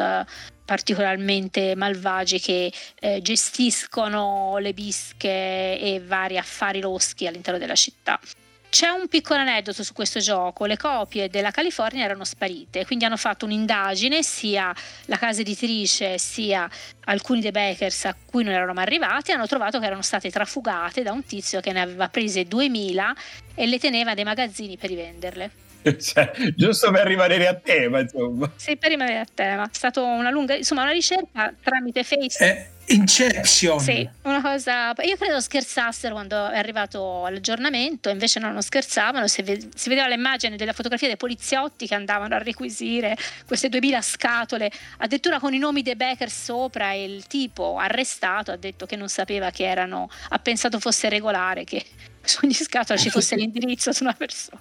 particolarmente 0.69 1.75
malvagi 1.75 2.39
che 2.39 2.71
eh, 3.01 3.23
gestiscono 3.23 4.59
le 4.59 4.75
bische 4.75 5.81
e 5.81 6.03
vari 6.05 6.37
affari 6.37 6.81
loschi 6.81 7.27
all'interno 7.27 7.59
della 7.59 7.75
città. 7.75 8.21
C'è 8.69 8.89
un 8.89 9.09
piccolo 9.09 9.41
aneddoto 9.41 9.83
su 9.83 9.95
questo 9.95 10.21
gioco, 10.21 10.67
le 10.67 10.77
copie 10.77 11.31
della 11.31 11.53
California 11.53 12.05
erano 12.05 12.25
sparite, 12.25 12.85
quindi 12.85 13.07
hanno 13.07 13.17
fatto 13.17 13.47
un'indagine 13.47 14.23
sia 14.23 14.75
la 15.07 15.17
casa 15.17 15.41
editrice 15.41 16.19
sia 16.19 16.69
alcuni 17.05 17.41
dei 17.41 17.51
bakers 17.51 18.05
a 18.05 18.15
cui 18.27 18.45
non 18.45 18.53
erano 18.53 18.75
mai 18.75 18.85
arrivati, 18.85 19.33
hanno 19.33 19.47
trovato 19.47 19.79
che 19.79 19.87
erano 19.87 20.03
state 20.03 20.31
trafugate 20.31 21.03
da 21.03 21.13
un 21.13 21.25
tizio 21.25 21.61
che 21.61 21.73
ne 21.73 21.81
aveva 21.81 22.11
prese 22.11 22.45
2000 22.45 23.17
e 23.55 23.67
le 23.67 23.79
teneva 23.79 24.13
dei 24.13 24.25
magazzini 24.25 24.77
per 24.77 24.91
rivenderle. 24.91 25.68
cioè, 26.01 26.31
giusto 26.55 26.91
per 26.91 27.07
rimanere 27.07 27.47
a 27.47 27.55
tema, 27.55 28.01
insomma. 28.01 28.51
Sì, 28.57 28.77
per 28.77 28.91
rimanere 28.91 29.21
a 29.21 29.27
tema. 29.33 29.65
È 29.65 29.69
stata 29.73 30.01
una 30.03 30.31
lunga, 30.31 30.55
insomma, 30.55 30.83
una 30.83 30.93
ricerca 30.93 31.53
tramite 31.63 32.03
Facebook. 32.05 32.41
Eh, 32.41 32.77
Inception. 32.91 33.81
Sì, 33.81 34.09
una 34.23 34.41
cosa. 34.41 34.95
Io 35.03 35.17
credo 35.17 35.41
scherzassero 35.41 36.15
quando 36.15 36.49
è 36.49 36.57
arrivato 36.57 37.27
l'aggiornamento, 37.29 38.09
invece 38.09 38.41
no, 38.41 38.51
non 38.51 38.63
scherzavano. 38.63 39.27
Si, 39.27 39.43
ved- 39.43 39.75
si 39.75 39.89
vedeva 39.89 40.09
l'immagine 40.09 40.57
della 40.57 40.73
fotografia 40.73 41.09
dei 41.09 41.17
poliziotti 41.17 41.87
che 41.87 41.95
andavano 41.95 42.35
a 42.35 42.39
requisire 42.39 43.17
queste 43.47 43.69
2000 43.69 44.01
scatole, 44.01 44.71
addirittura 44.99 45.39
con 45.39 45.53
i 45.53 45.59
nomi 45.59 45.83
dei 45.83 45.97
Becker 45.97 46.31
sopra. 46.31 46.93
E 46.93 47.05
il 47.05 47.27
tipo 47.27 47.77
arrestato 47.77 48.53
ha 48.53 48.57
detto 48.57 48.87
che 48.87 48.97
non 48.97 49.09
sapeva 49.09 49.51
che 49.51 49.65
erano. 49.65 50.09
Ha 50.31 50.39
pensato 50.39 50.81
fosse 50.81 51.11
regolare 51.11 51.65
che 51.65 51.85
su 52.25 52.41
ogni 52.43 52.55
scatola 52.55 52.99
ci 52.99 53.11
fosse 53.11 53.37
l'indirizzo 53.37 53.93
su 53.93 54.03
una 54.03 54.15
persona. 54.15 54.61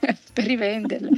per 0.32 0.44
rivenderle. 0.44 1.10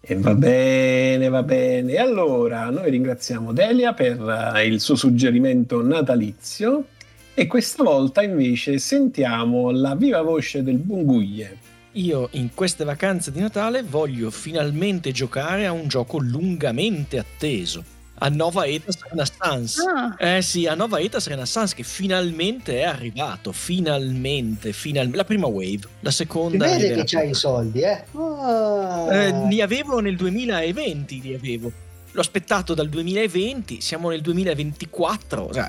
E 0.00 0.14
va 0.14 0.34
bene, 0.34 1.28
va 1.28 1.42
bene. 1.42 1.96
Allora, 1.96 2.70
noi 2.70 2.90
ringraziamo 2.90 3.52
Delia 3.52 3.92
per 3.92 4.20
uh, 4.20 4.58
il 4.64 4.80
suo 4.80 4.94
suggerimento 4.94 5.82
natalizio 5.82 6.86
e 7.34 7.46
questa 7.46 7.82
volta 7.82 8.22
invece 8.22 8.78
sentiamo 8.78 9.70
la 9.70 9.96
viva 9.96 10.22
voce 10.22 10.62
del 10.62 10.76
Bunguglie. 10.76 11.58
Io 11.92 12.28
in 12.32 12.50
queste 12.54 12.84
vacanze 12.84 13.32
di 13.32 13.40
Natale 13.40 13.82
voglio 13.82 14.30
finalmente 14.30 15.10
giocare 15.12 15.66
a 15.66 15.72
un 15.72 15.88
gioco 15.88 16.18
lungamente 16.18 17.18
atteso 17.18 17.94
a 18.18 18.28
Nova 18.28 18.66
Etas 18.66 18.98
Renaissance. 19.08 19.80
Ah. 19.82 20.16
Eh 20.18 20.42
sì, 20.42 20.66
a 20.66 20.74
Nova 20.74 20.98
Etas 21.00 21.26
Renaissance 21.26 21.74
che 21.74 21.82
finalmente 21.82 22.80
è 22.80 22.84
arrivato, 22.84 23.52
finalmente, 23.52 24.72
finalmente. 24.72 25.16
La 25.16 25.24
prima 25.24 25.46
wave, 25.46 25.80
la 26.00 26.10
seconda... 26.10 26.66
Si 26.68 26.76
vede 26.76 26.94
che 26.94 27.04
c'hai 27.04 27.30
i 27.30 27.34
soldi, 27.34 27.80
eh? 27.80 28.04
Oh. 28.12 29.10
eh? 29.10 29.46
Li 29.48 29.60
avevo 29.60 30.00
nel 30.00 30.16
2020, 30.16 31.20
li 31.20 31.34
avevo 31.34 31.72
l'ho 32.16 32.22
aspettato 32.22 32.72
dal 32.72 32.88
2020, 32.88 33.82
siamo 33.82 34.08
nel 34.08 34.22
2024, 34.22 35.50
cioè, 35.52 35.68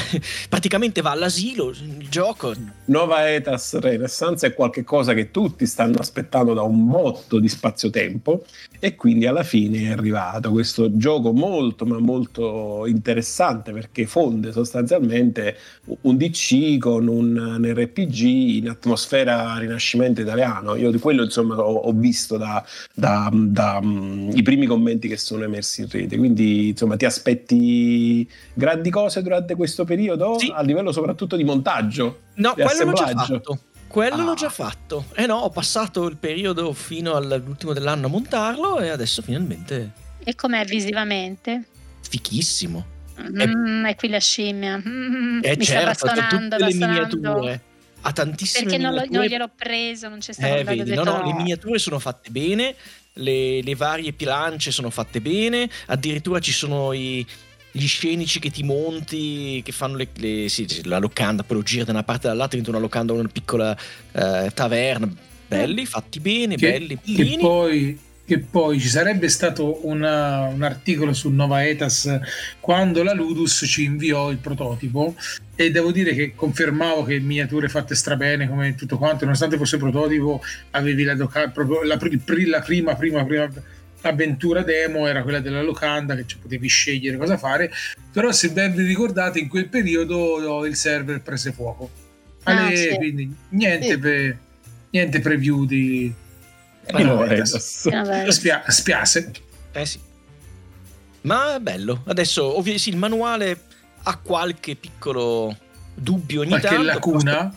praticamente 0.48 1.02
va 1.02 1.10
all'asilo 1.10 1.68
il 1.68 2.06
gioco. 2.08 2.54
Nova 2.86 3.30
Etas 3.30 3.78
Renaissance 3.78 4.46
è 4.46 4.54
qualcosa 4.54 5.12
che 5.12 5.30
tutti 5.30 5.66
stanno 5.66 5.98
aspettando 5.98 6.54
da 6.54 6.62
un 6.62 6.88
botto 6.88 7.38
di 7.38 7.48
spazio-tempo 7.48 8.44
e 8.78 8.96
quindi 8.96 9.26
alla 9.26 9.42
fine 9.42 9.82
è 9.82 9.90
arrivato 9.90 10.50
questo 10.50 10.96
gioco 10.96 11.32
molto 11.32 11.84
ma 11.84 11.98
molto 11.98 12.86
interessante 12.86 13.72
perché 13.72 14.06
fonde 14.06 14.50
sostanzialmente 14.50 15.56
un 16.02 16.16
DC 16.16 16.78
con 16.78 17.06
un, 17.06 17.60
RPG 17.62 18.20
in 18.22 18.68
atmosfera 18.70 19.56
rinascimento 19.58 20.22
italiano. 20.22 20.74
Io 20.74 20.90
di 20.90 20.98
quello 20.98 21.22
insomma 21.24 21.56
ho, 21.56 21.74
ho 21.74 21.92
visto 21.92 22.38
da, 22.38 22.64
da, 22.94 23.28
da, 23.32 23.80
i 23.82 24.42
primi 24.42 24.66
commenti 24.66 25.06
che 25.06 25.18
sono 25.18 25.44
emersi 25.44 25.81
in 25.82 25.88
rete. 25.90 26.16
Quindi, 26.16 26.68
insomma, 26.68 26.96
ti 26.96 27.04
aspetti 27.04 28.28
grandi 28.54 28.90
cose 28.90 29.22
durante 29.22 29.54
questo 29.54 29.84
periodo 29.84 30.38
sì. 30.38 30.52
a 30.54 30.62
livello 30.62 30.92
soprattutto 30.92 31.36
di 31.36 31.44
montaggio. 31.44 32.20
No, 32.34 32.54
quello 32.54 32.84
l'ho 32.84 32.92
già 32.92 33.08
fatto. 33.08 33.58
Quello 33.86 34.14
ah. 34.14 34.24
l'ho 34.24 34.34
già 34.34 34.48
fatto. 34.48 35.04
Eh 35.14 35.26
no, 35.26 35.36
ho 35.36 35.50
passato 35.50 36.06
il 36.08 36.16
periodo 36.16 36.72
fino 36.72 37.14
all'ultimo 37.14 37.72
dell'anno 37.72 38.06
a 38.06 38.08
montarlo 38.08 38.78
e 38.78 38.88
adesso 38.88 39.20
finalmente. 39.20 39.90
E 40.24 40.34
com'è 40.34 40.64
visivamente? 40.64 41.64
Fichissimo. 42.08 42.86
Mm, 43.20 43.84
è... 43.84 43.94
qui 43.96 44.08
la 44.08 44.18
scimmia. 44.18 44.78
Mm, 44.78 45.40
eh 45.42 45.56
mi 45.56 45.64
certo, 45.64 46.06
sta 46.06 46.26
tutte 46.28 46.56
le 46.58 46.74
miniature. 46.74 47.60
Ha 48.04 48.12
tantissime 48.12 48.64
Perché 48.64 48.78
non, 48.78 48.94
lo, 48.94 49.04
non, 49.08 49.24
gliel'ho 49.24 49.50
preso, 49.54 50.08
non 50.08 50.18
c'è 50.18 50.32
stato 50.32 50.56
eh, 50.56 50.64
vedi, 50.64 50.92
no, 50.92 51.04
no, 51.04 51.18
no, 51.18 51.26
le 51.26 51.34
miniature 51.34 51.78
sono 51.78 52.00
fatte 52.00 52.30
bene, 52.30 52.74
le, 53.14 53.62
le 53.62 53.74
varie 53.74 54.12
pilance 54.12 54.70
sono 54.70 54.90
fatte 54.90 55.20
bene, 55.20 55.68
addirittura 55.86 56.38
ci 56.40 56.52
sono 56.52 56.92
i, 56.92 57.24
gli 57.70 57.86
scenici 57.86 58.38
che 58.38 58.50
ti 58.50 58.62
monti, 58.62 59.62
che 59.64 59.72
fanno 59.72 59.96
le, 59.96 60.08
le, 60.14 60.48
sì, 60.48 60.66
la 60.84 60.98
locanda, 60.98 61.42
poi 61.42 61.56
lo 61.58 61.62
giri 61.62 61.84
da 61.84 61.92
una 61.92 62.04
parte 62.04 62.26
e 62.26 62.30
dall'altra, 62.30 62.58
diventa 62.58 62.70
una 62.70 62.80
locanda, 62.80 63.12
una 63.12 63.28
piccola 63.28 63.76
eh, 64.12 64.50
taverna. 64.54 65.12
Belli, 65.48 65.84
fatti 65.84 66.18
bene, 66.20 66.56
che, 66.56 66.70
belli. 66.70 66.98
Che 66.98 67.36
poi 67.38 67.98
che 68.24 68.38
poi 68.38 68.78
ci 68.78 68.88
sarebbe 68.88 69.28
stato 69.28 69.86
una, 69.86 70.46
un 70.46 70.62
articolo 70.62 71.12
su 71.12 71.28
Nova 71.30 71.66
Etas 71.66 72.20
quando 72.60 73.02
la 73.02 73.12
Ludus 73.12 73.64
ci 73.66 73.84
inviò 73.84 74.30
il 74.30 74.38
prototipo 74.38 75.14
e 75.56 75.70
devo 75.70 75.90
dire 75.90 76.14
che 76.14 76.34
confermavo 76.34 77.02
che 77.02 77.18
miniature 77.18 77.68
fatte 77.68 77.94
strabene 77.94 78.48
come 78.48 78.74
tutto 78.74 78.96
quanto, 78.96 79.24
nonostante 79.24 79.56
fosse 79.56 79.76
prototipo, 79.76 80.40
avevi 80.70 81.02
la, 81.02 81.14
doca- 81.14 81.48
proprio 81.48 81.82
la, 81.82 81.98
la 81.98 82.60
prima, 82.60 82.94
prima, 82.94 83.24
prima 83.24 83.50
avventura 84.02 84.62
demo 84.62 85.06
era 85.06 85.22
quella 85.22 85.40
della 85.40 85.62
locanda 85.62 86.14
che 86.16 86.24
ci 86.26 86.36
potevi 86.38 86.66
scegliere 86.66 87.16
cosa 87.16 87.36
fare 87.36 87.70
però 88.10 88.32
se 88.32 88.50
ben 88.50 88.74
vi 88.74 88.84
ricordate 88.84 89.38
in 89.38 89.48
quel 89.48 89.68
periodo 89.68 90.66
il 90.66 90.74
server 90.74 91.20
prese 91.20 91.52
fuoco 91.52 91.88
ah, 92.42 92.66
Ale, 92.66 92.76
sì. 92.76 92.94
quindi 92.96 93.32
niente, 93.50 93.86
sì. 93.86 93.98
per, 93.98 94.38
niente 94.90 95.20
preview 95.20 95.64
di 95.64 96.12
Spia- 98.28 98.62
spiace. 98.68 99.30
Eh 99.72 99.86
sì. 99.86 99.98
Ma 101.22 101.56
è 101.56 101.60
bello. 101.60 102.02
Adesso 102.06 102.58
ovvi- 102.58 102.78
sì, 102.78 102.90
il 102.90 102.96
manuale 102.96 103.60
ha 104.02 104.16
qualche 104.18 104.74
piccolo 104.74 105.56
dubbio 105.94 106.40
ogni 106.40 106.50
qualche 106.50 106.68
tanto 106.68 106.82
lacuna? 106.82 107.54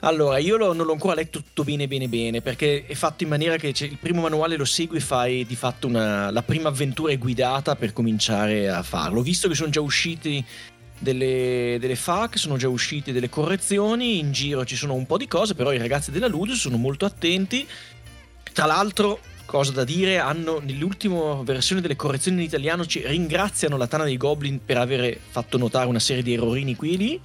allora, 0.00 0.38
io 0.38 0.56
lo, 0.56 0.72
non 0.72 0.86
l'ho 0.86 0.92
ancora 0.92 1.14
letto 1.14 1.42
tutto 1.42 1.64
bene, 1.64 1.88
bene, 1.88 2.08
bene, 2.08 2.40
perché 2.40 2.84
è 2.86 2.94
fatto 2.94 3.24
in 3.24 3.30
maniera 3.30 3.56
che 3.56 3.72
il 3.76 3.98
primo 3.98 4.20
manuale 4.20 4.56
lo 4.56 4.64
segui 4.64 4.98
e 4.98 5.00
fai 5.00 5.44
di 5.44 5.56
fatto 5.56 5.86
una, 5.86 6.30
la 6.30 6.42
prima 6.42 6.68
avventura 6.68 7.14
guidata 7.16 7.74
per 7.76 7.92
cominciare 7.92 8.68
a 8.68 8.82
farlo. 8.82 9.22
Visto 9.22 9.48
che 9.48 9.54
sono 9.54 9.70
già 9.70 9.80
usciti 9.80 10.44
delle, 10.98 11.78
delle 11.80 11.96
FAQ, 11.96 12.36
sono 12.36 12.56
già 12.56 12.68
uscite 12.68 13.12
delle 13.12 13.28
correzioni, 13.28 14.18
in 14.18 14.32
giro 14.32 14.64
ci 14.64 14.76
sono 14.76 14.94
un 14.94 15.06
po' 15.06 15.16
di 15.16 15.26
cose, 15.26 15.54
però 15.54 15.72
i 15.72 15.78
ragazzi 15.78 16.10
della 16.10 16.28
Ludus 16.28 16.58
sono 16.58 16.76
molto 16.76 17.04
attenti. 17.04 17.66
Tra 18.58 18.66
l'altro, 18.66 19.20
cosa 19.44 19.70
da 19.70 19.84
dire, 19.84 20.18
hanno 20.18 20.58
nell'ultima 20.58 21.40
versione 21.44 21.80
delle 21.80 21.94
correzioni 21.94 22.38
in 22.38 22.42
italiano 22.42 22.84
ci 22.86 23.06
ringraziano 23.06 23.76
la 23.76 23.86
Tana 23.86 24.02
dei 24.02 24.16
Goblin 24.16 24.58
per 24.64 24.78
aver 24.78 25.16
fatto 25.16 25.58
notare 25.58 25.86
una 25.86 26.00
serie 26.00 26.24
di 26.24 26.32
errorini 26.32 26.74
qui 26.74 26.94
e 26.94 26.96
lì. 26.96 27.20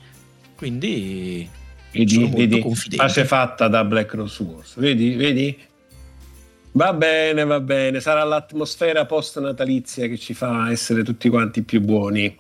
Quindi 0.56 1.50
Vedi, 1.90 2.28
vedi 2.28 2.64
pace 2.96 3.26
fatta 3.26 3.68
da 3.68 3.84
Black 3.84 4.14
Rose 4.14 4.44
Wars. 4.44 4.76
Vedi, 4.78 5.16
vedi? 5.16 5.58
Va 6.74 6.94
bene, 6.94 7.44
va 7.46 7.60
bene. 7.60 8.00
Sarà 8.00 8.24
l'atmosfera 8.24 9.08
post-natalizia 9.08 10.06
che 10.06 10.20
ci 10.20 10.36
fa 10.36 10.70
essere 10.70 11.02
tutti 11.02 11.30
quanti 11.30 11.64
più 11.64 11.82
buoni. 11.82 12.38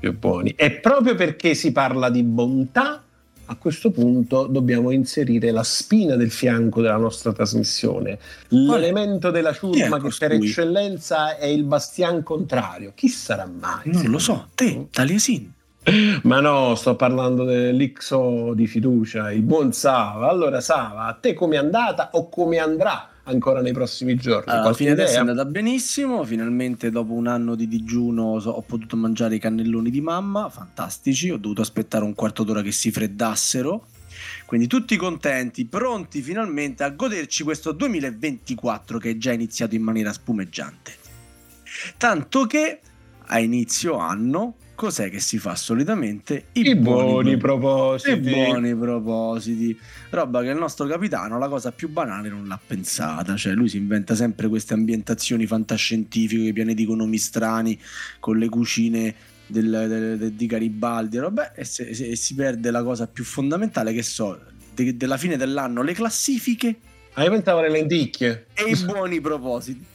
Più 0.00 0.18
buoni. 0.18 0.52
E 0.54 0.70
proprio 0.72 1.14
perché 1.14 1.54
si 1.54 1.72
parla 1.72 2.10
di 2.10 2.22
bontà, 2.22 3.02
a 3.46 3.56
questo 3.56 3.90
punto 3.90 4.46
dobbiamo 4.46 4.90
inserire 4.90 5.50
la 5.50 5.62
spina 5.62 6.16
del 6.16 6.30
fianco 6.30 6.80
della 6.80 6.96
nostra 6.96 7.32
trasmissione. 7.32 8.18
L'elemento 8.48 9.30
della 9.30 9.52
ciurma 9.52 10.00
che 10.00 10.08
per 10.18 10.32
eccellenza 10.32 11.36
è 11.36 11.46
il 11.46 11.64
bastian 11.64 12.22
contrario. 12.22 12.92
Chi 12.94 13.08
sarà 13.08 13.46
mai? 13.46 13.90
Non 13.92 14.10
lo 14.10 14.18
so, 14.18 14.48
te, 14.54 14.86
Taliesin. 14.90 15.52
Ma 16.22 16.40
no, 16.40 16.74
sto 16.76 16.94
parlando 16.94 17.44
dell'Ixo 17.44 18.54
di 18.54 18.66
fiducia, 18.66 19.32
il 19.32 19.42
buon 19.42 19.72
Sava. 19.72 20.28
Allora, 20.28 20.60
Sava, 20.60 21.06
a 21.06 21.14
te 21.14 21.34
come 21.34 21.56
è 21.56 21.58
andata 21.58 22.10
o 22.12 22.28
come 22.28 22.58
andrà 22.58 23.11
ancora 23.24 23.60
nei 23.60 23.72
prossimi 23.72 24.16
giorni? 24.16 24.52
Alla 24.52 24.72
fine 24.72 24.90
adesso 24.90 25.16
è 25.16 25.20
andata 25.20 25.44
benissimo. 25.44 26.24
Finalmente, 26.24 26.90
dopo 26.90 27.12
un 27.12 27.26
anno 27.26 27.54
di 27.54 27.68
digiuno, 27.68 28.36
ho 28.36 28.62
potuto 28.62 28.96
mangiare 28.96 29.36
i 29.36 29.38
cannelloni 29.38 29.90
di 29.90 30.00
mamma, 30.00 30.48
fantastici. 30.48 31.30
Ho 31.30 31.36
dovuto 31.36 31.62
aspettare 31.62 32.04
un 32.04 32.14
quarto 32.14 32.42
d'ora 32.42 32.62
che 32.62 32.72
si 32.72 32.90
freddassero. 32.90 33.86
Quindi 34.46 34.66
tutti 34.66 34.96
contenti, 34.96 35.64
pronti 35.64 36.20
finalmente 36.20 36.84
a 36.84 36.90
goderci 36.90 37.42
questo 37.42 37.72
2024 37.72 38.98
che 38.98 39.10
è 39.10 39.16
già 39.16 39.32
iniziato 39.32 39.74
in 39.74 39.82
maniera 39.82 40.12
spumeggiante. 40.12 40.92
Tanto 41.96 42.46
che 42.46 42.80
a 43.26 43.38
inizio 43.38 43.96
anno 43.96 44.56
cos'è 44.82 45.10
che 45.10 45.20
si 45.20 45.38
fa 45.38 45.54
solitamente? 45.54 46.46
I, 46.54 46.70
I 46.70 46.74
buoni, 46.74 47.10
buoni 47.10 47.36
propositi. 47.36 48.30
I 48.30 48.34
buoni 48.34 48.74
propositi. 48.74 49.78
Roba 50.10 50.42
che 50.42 50.48
il 50.48 50.56
nostro 50.56 50.86
capitano 50.86 51.38
la 51.38 51.48
cosa 51.48 51.70
più 51.70 51.88
banale 51.88 52.28
non 52.28 52.48
l'ha 52.48 52.58
pensata. 52.64 53.36
Cioè, 53.36 53.52
lui 53.52 53.68
si 53.68 53.76
inventa 53.76 54.16
sempre 54.16 54.48
queste 54.48 54.74
ambientazioni 54.74 55.46
fantascientifiche, 55.46 56.52
pianeti 56.52 56.84
con 56.84 56.96
nomi 56.96 57.18
strani, 57.18 57.78
con 58.18 58.38
le 58.38 58.48
cucine 58.48 59.14
del, 59.46 59.70
del, 59.70 60.18
del, 60.18 60.32
di 60.32 60.46
Garibaldi 60.46 61.18
roba, 61.18 61.54
e, 61.54 61.64
se, 61.64 61.94
se, 61.94 62.08
e, 62.08 62.16
si 62.16 62.34
perde 62.34 62.72
la 62.72 62.82
cosa 62.82 63.06
più 63.06 63.22
fondamentale 63.22 63.92
che 63.92 64.02
so, 64.02 64.36
de, 64.74 64.96
della 64.96 65.16
fine 65.16 65.36
dell'anno, 65.36 65.82
le 65.82 65.92
classifiche. 65.92 66.74
Ah, 67.12 67.22
io 67.22 67.30
pensavo 67.30 67.60
le 67.60 67.70
lenticchie. 67.70 68.46
E 68.52 68.64
i 68.68 68.76
buoni 68.84 69.20
propositi. 69.20 69.91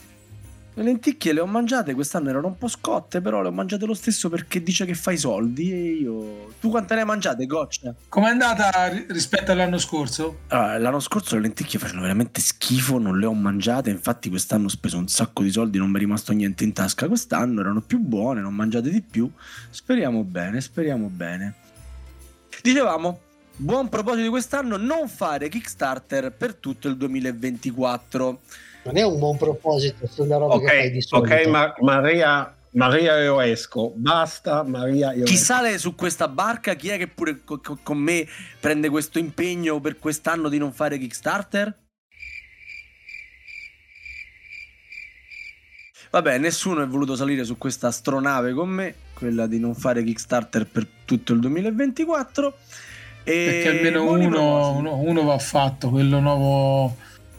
Le 0.77 0.83
lenticchie 0.83 1.33
le 1.33 1.39
ho 1.39 1.47
mangiate, 1.47 1.95
quest'anno 1.95 2.29
erano 2.29 2.45
un 2.49 2.57
po' 2.59 2.67
scotte, 2.67 3.19
però 3.19 3.41
le 3.41 3.47
ho 3.47 3.51
mangiate 3.51 3.87
lo 3.87 3.95
stesso 3.95 4.29
perché 4.29 4.61
dice 4.61 4.85
che 4.85 4.93
fai 4.93 5.17
soldi 5.17 5.71
e 5.71 5.91
io... 5.93 6.53
Tu 6.59 6.69
quante 6.69 6.93
ne 6.93 6.99
hai 6.99 7.05
mangiate, 7.07 7.47
Goccia? 7.47 7.95
Com'è 8.07 8.29
andata 8.29 8.87
rispetto 9.07 9.51
all'anno 9.51 9.79
scorso? 9.79 10.41
Ah, 10.49 10.77
l'anno 10.77 10.99
scorso 10.99 11.33
le 11.33 11.41
lenticchie 11.41 11.79
facevano 11.79 12.03
veramente 12.03 12.41
schifo, 12.41 12.99
non 12.99 13.17
le 13.17 13.25
ho 13.25 13.33
mangiate, 13.33 13.89
infatti 13.89 14.29
quest'anno 14.29 14.65
ho 14.65 14.69
speso 14.69 14.99
un 14.99 15.07
sacco 15.07 15.41
di 15.41 15.49
soldi, 15.49 15.79
non 15.79 15.89
mi 15.89 15.95
è 15.95 15.99
rimasto 15.99 16.31
niente 16.31 16.63
in 16.63 16.73
tasca. 16.73 17.07
Quest'anno 17.07 17.61
erano 17.61 17.81
più 17.81 17.97
buone, 17.97 18.41
non 18.41 18.53
mangiate 18.53 18.91
di 18.91 19.01
più. 19.01 19.27
Speriamo 19.71 20.23
bene, 20.23 20.61
speriamo 20.61 21.07
bene. 21.07 21.55
Dicevamo, 22.61 23.19
buon 23.55 23.89
proposito 23.89 24.21
di 24.21 24.29
quest'anno, 24.29 24.77
non 24.77 25.09
fare 25.09 25.49
Kickstarter 25.49 26.31
per 26.33 26.53
tutto 26.53 26.87
il 26.87 26.97
2024 26.97 28.41
non 28.87 28.97
è 28.97 29.03
un 29.03 29.19
buon 29.19 29.37
proposito 29.37 30.07
sulla 30.07 30.37
roba 30.37 30.55
okay, 30.55 30.67
che 30.67 30.77
fai 30.77 30.91
di 30.91 31.01
solito. 31.01 31.33
Ok, 31.33 31.45
ma 31.47 31.73
Maria, 31.81 32.55
Maria 32.71 33.17
Ioesco, 33.17 33.91
basta 33.95 34.63
Maria 34.63 35.11
Ioesco. 35.11 35.25
Chi 35.25 35.35
sale 35.35 35.77
su 35.77 35.93
questa 35.93 36.29
barca? 36.29 36.73
Chi 36.75 36.87
è 36.87 36.97
che 36.97 37.07
pure 37.07 37.41
co- 37.43 37.59
co- 37.59 37.77
con 37.83 37.97
me 37.97 38.25
prende 38.59 38.89
questo 38.89 39.19
impegno 39.19 39.81
per 39.81 39.99
quest'anno 39.99 40.47
di 40.47 40.57
non 40.57 40.71
fare 40.71 40.97
Kickstarter? 40.97 41.85
Vabbè, 46.09 46.37
nessuno 46.37 46.81
è 46.81 46.87
voluto 46.87 47.17
salire 47.17 47.43
su 47.43 47.57
questa 47.57 47.87
astronave 47.87 48.53
con 48.53 48.69
me, 48.69 48.95
quella 49.13 49.45
di 49.45 49.59
non 49.59 49.75
fare 49.75 50.01
Kickstarter 50.01 50.65
per 50.65 50.87
tutto 51.03 51.33
il 51.33 51.41
2024. 51.41 52.55
E 53.25 53.63
Perché 53.63 53.67
almeno 53.67 54.09
uno, 54.09 54.71
uno, 54.71 54.95
uno 54.99 55.23
va 55.23 55.37
fatto, 55.37 55.89
quello 55.89 56.21
nuovo 56.21 56.95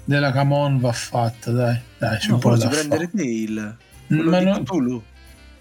della 0.09 0.33
Camon 0.33 0.79
va 0.79 0.92
fatta, 0.92 1.51
dai. 1.51 1.79
Dai, 1.99 2.16
c'è 2.16 2.29
no, 2.29 2.35
un 2.35 2.40
po' 2.40 2.57
da 2.57 2.66
prendere 2.68 3.11
Tail. 3.14 3.77
Ma 4.07 4.40
no, 4.40 4.62
Cthulhu. 4.62 5.03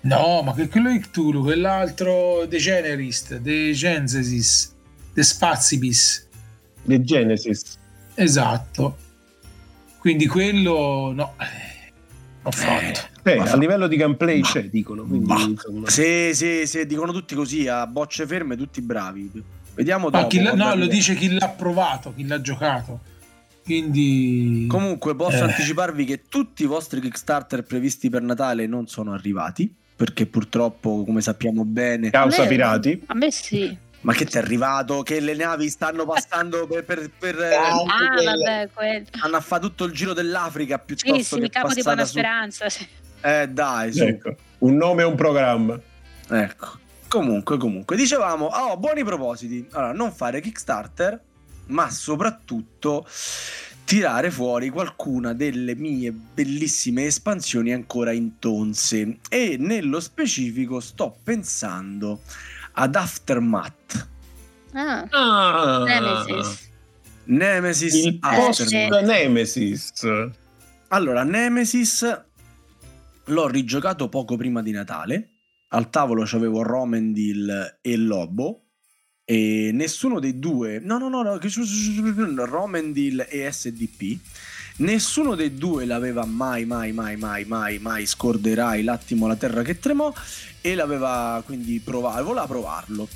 No, 0.01 0.41
ma 0.41 0.53
che 0.53 0.69
quello 0.69 0.89
è 0.89 0.97
Cthulhu, 0.99 1.43
quell'altro 1.43 2.45
De 2.45 2.57
Generist, 2.57 3.39
De 3.39 3.73
Genesis, 3.73 4.73
De 5.13 5.21
Spazibis. 5.21 6.27
De 6.81 7.03
Genesis. 7.03 7.77
Esatto. 8.15 8.97
Quindi 9.99 10.27
quello 10.27 11.11
no. 11.13 11.33
Ho 12.43 12.51
fatto. 12.51 12.99
Eh, 13.23 13.31
eh, 13.33 13.39
a 13.39 13.57
livello 13.57 13.87
di 13.87 13.97
gameplay 13.97 14.39
c'è, 14.39 14.69
dicono. 14.69 15.03
Quindi, 15.03 15.43
insomma... 15.43 15.89
Sì, 15.89 16.29
sì, 16.33 16.65
sì, 16.65 16.85
dicono 16.85 17.11
tutti 17.11 17.35
così, 17.35 17.67
a 17.67 17.85
bocce 17.85 18.25
ferme, 18.25 18.55
tutti 18.55 18.79
bravi. 18.79 19.29
Vediamo 19.73 20.09
dopo. 20.09 20.27
Chi 20.27 20.39
no, 20.41 20.73
lo 20.73 20.87
dice 20.87 21.15
chi 21.15 21.33
l'ha 21.33 21.49
provato, 21.49 22.13
chi 22.15 22.25
l'ha 22.25 22.39
giocato. 22.39 23.15
Quindi... 23.67 24.65
Comunque 24.69 25.13
posso 25.13 25.39
eh. 25.39 25.41
anticiparvi 25.41 26.05
che 26.05 26.21
tutti 26.29 26.63
i 26.63 26.65
vostri 26.65 27.01
Kickstarter 27.01 27.63
previsti 27.63 28.09
per 28.09 28.21
Natale 28.21 28.65
non 28.65 28.87
sono 28.87 29.11
arrivati, 29.11 29.71
perché 29.93 30.25
purtroppo, 30.25 31.03
come 31.03 31.19
sappiamo 31.19 31.65
bene... 31.65 32.09
Causa 32.09 32.43
me, 32.43 32.47
pirati. 32.47 33.03
A 33.07 33.13
me 33.13 33.29
sì. 33.29 33.77
Ma 34.01 34.13
che 34.13 34.23
ti 34.23 34.37
è 34.37 34.39
arrivato? 34.39 35.03
Che 35.03 35.19
le 35.19 35.35
navi 35.35 35.67
stanno 35.69 36.05
passando 36.05 36.65
per... 36.65 36.85
per, 36.85 37.11
per 37.19 37.35
ah, 37.35 37.75
vabbè, 37.75 38.69
quello. 38.73 39.05
Hanno 39.19 39.41
fatto 39.41 39.67
tutto 39.67 39.83
il 39.83 39.91
giro 39.91 40.13
dell'Africa 40.13 40.79
piuttosto 40.79 41.15
sì, 41.15 41.23
sì, 41.23 41.39
che 41.41 41.49
capo 41.49 41.73
di 41.73 41.81
Buona 41.81 42.05
su... 42.05 42.11
Speranza. 42.11 42.69
Sì. 42.69 42.87
Eh 43.19 43.49
dai, 43.49 43.91
su. 43.91 44.03
Ecco, 44.03 44.33
un 44.59 44.75
nome 44.75 45.01
e 45.01 45.05
un 45.05 45.15
programma. 45.15 45.77
Ecco. 46.29 46.85
Comunque, 47.09 47.57
comunque, 47.57 47.95
dicevamo, 47.97 48.45
oh, 48.45 48.77
buoni 48.77 49.03
propositi. 49.03 49.67
Allora, 49.71 49.93
non 49.93 50.11
fare 50.13 50.41
Kickstarter, 50.41 51.19
ma 51.67 51.89
soprattutto 51.89 53.05
tirare 53.87 54.29
fuori 54.31 54.69
qualcuna 54.69 55.31
delle 55.31 55.73
mie 55.73 56.11
bellissime 56.11 57.05
espansioni 57.05 57.71
ancora 57.71 58.11
in 58.11 58.37
tonse 58.37 59.19
e 59.29 59.55
nello 59.57 60.01
specifico 60.01 60.81
sto 60.81 61.17
pensando 61.23 62.19
ad 62.73 62.95
Aftermath. 62.95 64.07
Ah, 64.73 65.07
ah 65.09 65.83
Nemesis. 65.85 66.69
Nemesis 67.23 67.93
il 67.93 68.19
post 68.19 68.71
Nemesis. 68.71 69.93
Allora, 70.89 71.23
Nemesis 71.23 72.25
l'ho 73.23 73.47
rigiocato 73.47 74.09
poco 74.09 74.35
prima 74.35 74.61
di 74.61 74.71
Natale. 74.71 75.29
Al 75.69 75.89
tavolo 75.89 76.23
c'avevo 76.25 76.61
Romendil 76.61 77.79
e 77.81 77.97
Lobo 77.97 78.66
e 79.29 79.71
nessuno 79.73 80.21
dei 80.21 80.39
due, 80.39 80.79
no, 80.81 80.97
no, 80.97 81.09
no, 81.09 81.21
no 81.21 82.45
Romendil 82.45 83.25
e 83.27 83.51
SDP. 83.51 84.17
Nessuno 84.77 85.35
dei 85.35 85.53
due 85.53 85.83
l'aveva 85.85 86.23
mai, 86.23 86.63
mai, 86.63 86.93
mai, 86.93 87.17
mai, 87.17 87.43
mai, 87.43 87.77
mai 87.77 88.05
scorderai 88.05 88.83
l'attimo 88.83 89.27
la 89.27 89.35
terra 89.35 89.63
che 89.63 89.79
tremò 89.79 90.13
e 90.61 90.75
l'aveva 90.75 91.43
quindi 91.45 91.81
provato, 91.83 92.23
voleva 92.23 92.47
provarlo. 92.47 93.09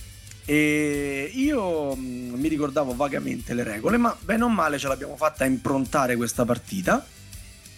E 0.44 1.32
io 1.34 1.96
mm, 1.96 2.34
mi 2.34 2.50
ricordavo 2.50 2.94
vagamente 2.94 3.54
le 3.54 3.64
regole, 3.64 3.96
ma 3.96 4.14
bene 4.20 4.44
o 4.44 4.50
male 4.50 4.78
ce 4.80 4.90
l'abbiamo 4.90 5.16
fatta 5.16 5.46
improntare 5.46 6.18
questa 6.18 6.44
partita 6.44 7.06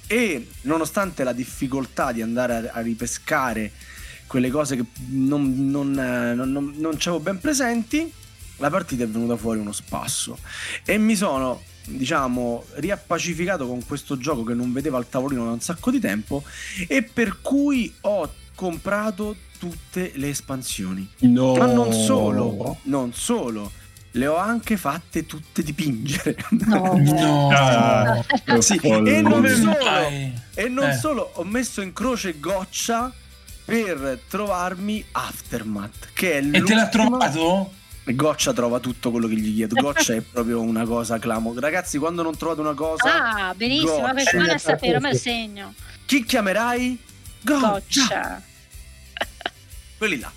e 0.07 0.47
nonostante 0.61 1.23
la 1.23 1.33
difficoltà 1.33 2.11
di 2.11 2.23
andare 2.23 2.71
a, 2.73 2.81
ripescare 2.81 3.71
quelle 4.25 4.49
cose 4.49 4.75
che 4.75 4.85
non, 5.09 5.69
non, 5.69 5.99
eh, 5.99 6.33
non, 6.33 6.51
non, 6.51 6.73
non 6.77 7.21
ben 7.21 7.39
presenti, 7.39 8.11
la 8.63 8.69
partita 8.69 9.03
è 9.03 9.07
venuta 9.07 9.35
fuori 9.35 9.59
uno 9.59 9.73
spasso 9.73 10.37
e 10.85 10.97
mi 10.97 11.17
sono 11.17 11.61
diciamo 11.85 12.63
riappacificato 12.75 13.67
con 13.67 13.85
questo 13.85 14.17
gioco 14.17 14.43
che 14.43 14.53
non 14.53 14.71
vedevo 14.71 14.95
al 14.95 15.09
tavolino 15.09 15.43
da 15.43 15.51
un 15.51 15.59
sacco 15.59 15.91
di 15.91 15.99
tempo 15.99 16.43
e 16.87 17.03
per 17.03 17.41
cui 17.41 17.93
ho 18.01 18.31
comprato 18.55 19.35
tutte 19.59 20.13
le 20.15 20.29
espansioni 20.29 21.05
no. 21.19 21.55
ma 21.55 21.65
non 21.65 21.91
solo 21.91 22.77
non 22.83 23.11
solo 23.13 23.69
le 24.11 24.27
ho 24.27 24.37
anche 24.37 24.77
fatte 24.77 25.25
tutte 25.25 25.63
dipingere. 25.63 26.35
No, 26.67 26.93
no. 27.01 27.49
Ah, 27.49 28.23
sì. 28.59 28.77
e 28.77 29.21
non, 29.23 29.47
solo, 29.47 30.07
e 30.53 30.69
non 30.69 30.89
eh. 30.89 30.93
solo, 30.93 31.31
ho 31.33 31.43
messo 31.43 31.81
in 31.81 31.93
croce 31.93 32.39
goccia 32.39 33.11
per 33.65 34.21
trovarmi 34.27 35.03
Aftermath, 35.13 36.09
che 36.13 36.37
è 36.37 36.45
E 36.45 36.61
te 36.61 36.75
l'ha 36.75 36.89
trovato? 36.89 37.71
Goccia 38.05 38.51
trova 38.51 38.79
tutto 38.79 39.11
quello 39.11 39.27
che 39.27 39.35
gli 39.35 39.53
chiedo. 39.53 39.75
Goccia 39.75 40.13
è 40.13 40.21
proprio 40.21 40.61
una 40.61 40.85
cosa 40.85 41.19
clamo. 41.19 41.53
Ragazzi, 41.57 41.97
quando 41.97 42.21
non 42.21 42.35
trovate 42.35 42.59
una 42.59 42.73
cosa. 42.73 43.47
Ah, 43.47 43.53
benissimo, 43.53 43.99
goccia. 43.99 44.13
perché 44.13 44.37
non 44.37 44.49
a 44.49 44.57
sapere, 44.57 44.99
me 44.99 45.11
lo 45.11 45.17
segno. 45.17 45.73
Chi 46.05 46.23
chiamerai? 46.23 46.99
Goccia. 47.41 47.69
Goccia. 47.69 48.41
Quelli 49.97 50.19
là. 50.19 50.31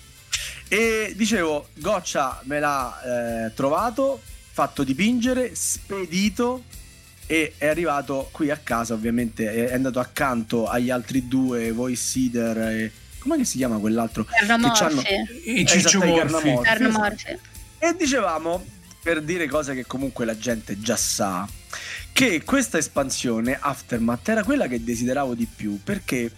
E 0.69 1.13
dicevo, 1.15 1.69
Goccia 1.75 2.41
me 2.43 2.59
l'ha 2.59 3.45
eh, 3.45 3.53
trovato, 3.53 4.21
fatto 4.51 4.83
dipingere, 4.83 5.51
spedito 5.53 6.63
e 7.25 7.53
è 7.57 7.67
arrivato 7.67 8.29
qui 8.31 8.49
a 8.49 8.57
casa, 8.57 8.93
ovviamente 8.93 9.67
è 9.67 9.73
andato 9.73 9.99
accanto 9.99 10.67
agli 10.67 10.89
altri 10.89 11.27
due, 11.27 11.71
Voice 11.71 12.01
Seeder 12.01 12.57
e... 12.57 12.91
Come 13.19 13.43
si 13.43 13.57
chiama 13.57 13.77
quell'altro? 13.77 14.25
Carnomorfi. 14.25 15.03
I 15.45 15.65
Cicciomorfi. 15.65 16.59
Carnomorfi. 16.61 17.39
E 17.79 17.95
dicevamo, 17.97 18.65
per 19.01 19.21
dire 19.21 19.47
cose 19.47 19.73
che 19.73 19.85
comunque 19.85 20.25
la 20.25 20.37
gente 20.37 20.79
già 20.79 20.95
sa, 20.95 21.47
che 22.11 22.43
questa 22.43 22.77
espansione, 22.77 23.57
Aftermath, 23.59 24.29
era 24.29 24.43
quella 24.43 24.67
che 24.67 24.83
desideravo 24.83 25.35
di 25.35 25.47
più, 25.53 25.79
perché 25.83 26.31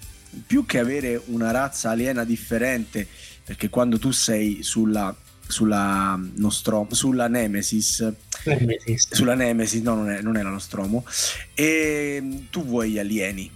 più 0.46 0.66
che 0.66 0.80
avere 0.80 1.22
una 1.28 1.52
razza 1.52 1.90
aliena 1.90 2.24
differente, 2.24 3.08
perché 3.44 3.70
quando 3.70 3.98
tu 3.98 4.12
sei 4.12 4.62
sulla 4.62 5.16
sulla, 5.50 6.20
Nostromo, 6.36 6.94
sulla 6.94 7.28
Nemesis, 7.28 8.08
Nemesis. 8.46 9.14
sulla 9.14 9.34
Nemesis, 9.34 9.82
no, 9.82 9.96
non 9.96 10.12
è, 10.12 10.22
non 10.22 10.38
è 10.38 10.44
la 10.44 10.50
Nostromo, 10.50 11.04
e 11.56 12.46
tu 12.52 12.64
vuoi 12.64 12.92
gli 12.92 13.00
alieni. 13.00 13.52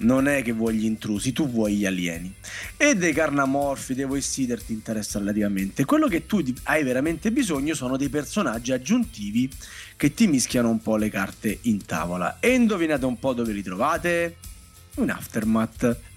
Non 0.00 0.28
è 0.28 0.42
che 0.42 0.52
vuoi 0.52 0.76
gli 0.76 0.84
intrusi, 0.84 1.32
tu 1.32 1.48
vuoi 1.48 1.76
gli 1.76 1.86
alieni. 1.86 2.32
E 2.76 2.94
dei 2.94 3.12
carnamorfi, 3.12 3.94
dei 3.94 4.04
voice 4.04 4.28
seeder 4.28 4.62
ti 4.62 4.72
interessa 4.72 5.18
relativamente. 5.18 5.84
Quello 5.84 6.06
che 6.06 6.26
tu 6.26 6.42
hai 6.64 6.84
veramente 6.84 7.32
bisogno 7.32 7.74
sono 7.74 7.96
dei 7.96 8.08
personaggi 8.08 8.72
aggiuntivi 8.72 9.50
che 9.96 10.14
ti 10.14 10.26
mischiano 10.26 10.70
un 10.70 10.80
po' 10.80 10.96
le 10.96 11.10
carte 11.10 11.58
in 11.62 11.84
tavola. 11.84 12.38
E 12.40 12.54
indovinate 12.54 13.04
un 13.06 13.18
po' 13.18 13.32
dove 13.32 13.52
li 13.52 13.62
trovate? 13.62 14.36
Un 14.96 15.10
aftermath 15.10 16.07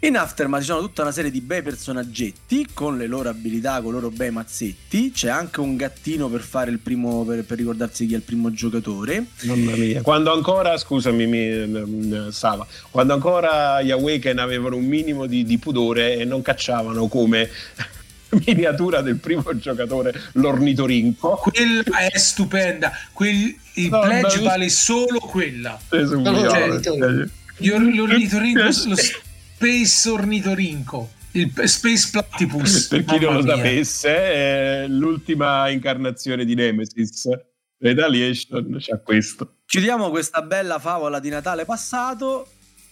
in 0.00 0.16
Aftermath 0.16 0.60
ci 0.60 0.66
sono 0.66 0.80
tutta 0.80 1.02
una 1.02 1.12
serie 1.12 1.30
di 1.30 1.40
bei 1.40 1.62
personaggetti 1.62 2.68
con 2.72 2.98
le 2.98 3.06
loro 3.06 3.28
abilità, 3.28 3.80
con 3.80 3.90
i 3.90 3.92
loro 3.92 4.10
bei 4.10 4.30
mazzetti. 4.30 5.12
C'è 5.12 5.28
anche 5.28 5.60
un 5.60 5.76
gattino 5.76 6.28
per 6.28 6.40
fare 6.40 6.70
il 6.70 6.78
primo, 6.78 7.24
per, 7.24 7.44
per 7.44 7.58
ricordarsi 7.58 8.06
chi 8.06 8.14
è 8.14 8.16
il 8.16 8.22
primo 8.22 8.52
giocatore. 8.52 9.26
Mamma 9.42 9.76
mia, 9.76 10.02
quando 10.02 10.32
ancora, 10.32 10.76
scusami, 10.76 11.26
mi, 11.26 12.30
Sava, 12.30 12.66
quando 12.90 13.12
ancora 13.14 13.80
gli 13.82 13.90
Awaken 13.90 14.38
avevano 14.38 14.76
un 14.76 14.84
minimo 14.84 15.26
di, 15.26 15.44
di 15.44 15.58
pudore 15.58 16.16
e 16.16 16.24
non 16.24 16.42
cacciavano 16.42 17.06
come 17.08 17.48
miniatura 18.44 19.02
del 19.02 19.16
primo 19.16 19.56
giocatore 19.56 20.14
l'ornitorinco. 20.32 21.36
Quella 21.36 22.08
è 22.10 22.18
stupenda. 22.18 22.92
Quel, 23.12 23.54
il 23.74 23.88
no, 23.88 24.00
pledge 24.00 24.36
no, 24.38 24.42
vale 24.42 24.68
solo 24.68 25.18
quella. 25.20 25.78
Cioè, 25.88 26.00
l'ornitorinco 27.58 28.62
lo, 28.62 28.96
Space 29.62 30.08
Ornitorinco. 30.08 31.12
Il 31.30 31.52
Space 31.66 32.08
Platypus. 32.10 32.88
per 32.90 33.04
chi 33.04 33.20
non 33.20 33.34
lo 33.34 33.42
sapesse, 33.42 34.08
è 34.08 34.86
l'ultima 34.88 35.68
incarnazione 35.68 36.44
di 36.44 36.56
Nemesis. 36.56 37.28
Retaliation 37.78 38.78
c'ha 38.80 38.98
questo. 38.98 39.58
Chiudiamo 39.64 40.10
questa 40.10 40.42
bella 40.42 40.80
favola 40.80 41.20
di 41.20 41.28
Natale 41.28 41.64
passato 41.64 42.48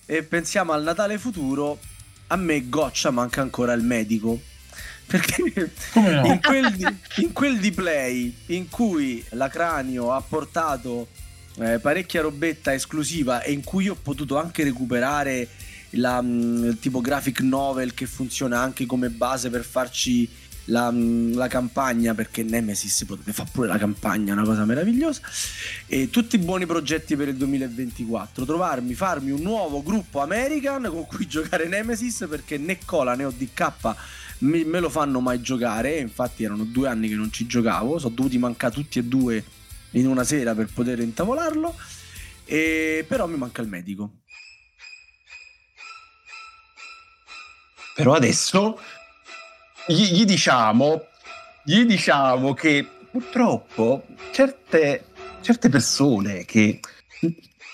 e 0.06 0.22
pensiamo 0.22 0.70
al 0.70 0.84
Natale 0.84 1.18
futuro. 1.18 1.80
A 2.28 2.36
me 2.36 2.68
goccia 2.68 3.10
manca 3.10 3.40
ancora 3.40 3.72
il 3.72 3.82
medico. 3.82 4.40
Perché 5.10 5.72
no? 5.94 6.24
in, 6.24 6.40
quel 6.40 6.72
di, 6.72 6.86
in 7.16 7.32
quel 7.32 7.58
di 7.58 7.72
play 7.72 8.32
in 8.46 8.68
cui 8.68 9.24
la 9.30 9.48
cranio 9.48 10.12
ha 10.12 10.20
portato 10.20 11.08
eh, 11.58 11.80
parecchia 11.80 12.20
robetta 12.20 12.72
esclusiva 12.72 13.42
e 13.42 13.50
in 13.50 13.64
cui 13.64 13.88
ho 13.88 13.96
potuto 14.00 14.38
anche 14.38 14.62
recuperare 14.62 15.48
la, 15.90 16.20
mm, 16.22 16.72
tipo 16.80 17.00
graphic 17.00 17.40
novel 17.40 17.94
che 17.94 18.06
funziona 18.06 18.60
anche 18.60 18.86
come 18.86 19.10
base 19.10 19.50
per 19.50 19.64
farci 19.64 20.28
la, 20.66 20.90
mm, 20.90 21.34
la, 21.34 21.48
campagna 21.48 22.14
perché 22.14 22.42
Nemesis 22.42 23.04
potete 23.04 23.32
fare 23.32 23.48
pure 23.52 23.66
la 23.66 23.78
campagna, 23.78 24.32
una 24.32 24.44
cosa 24.44 24.64
meravigliosa. 24.64 25.20
E 25.86 26.10
tutti 26.10 26.36
i 26.36 26.38
buoni 26.38 26.66
progetti 26.66 27.16
per 27.16 27.28
il 27.28 27.36
2024 27.36 28.44
trovarmi, 28.44 28.94
farmi 28.94 29.30
un 29.30 29.40
nuovo 29.40 29.82
gruppo 29.82 30.20
American 30.20 30.88
con 30.90 31.06
cui 31.06 31.26
giocare 31.26 31.66
Nemesis 31.66 32.26
perché 32.28 32.58
né 32.58 32.78
Cola 32.84 33.14
né 33.14 33.24
ODK 33.24 33.72
me, 34.38 34.64
me 34.64 34.80
lo 34.80 34.88
fanno 34.88 35.20
mai 35.20 35.40
giocare. 35.40 35.98
Infatti 35.98 36.44
erano 36.44 36.64
due 36.64 36.88
anni 36.88 37.08
che 37.08 37.14
non 37.14 37.32
ci 37.32 37.46
giocavo. 37.46 37.98
Sono 37.98 38.14
dovuti 38.14 38.38
mancare 38.38 38.74
tutti 38.74 38.98
e 38.98 39.04
due 39.04 39.42
in 39.92 40.06
una 40.06 40.24
sera 40.24 40.54
per 40.54 40.68
poter 40.72 41.00
intavolarlo. 41.00 41.74
E 42.44 43.04
però 43.06 43.26
mi 43.26 43.36
manca 43.36 43.62
il 43.62 43.68
medico 43.68 44.19
Però 48.00 48.14
adesso 48.14 48.80
gli, 49.86 50.12
gli, 50.12 50.24
diciamo, 50.24 51.04
gli 51.62 51.84
diciamo 51.84 52.54
che 52.54 52.88
purtroppo 53.10 54.06
certe, 54.32 55.04
certe 55.42 55.68
persone 55.68 56.46
che 56.46 56.80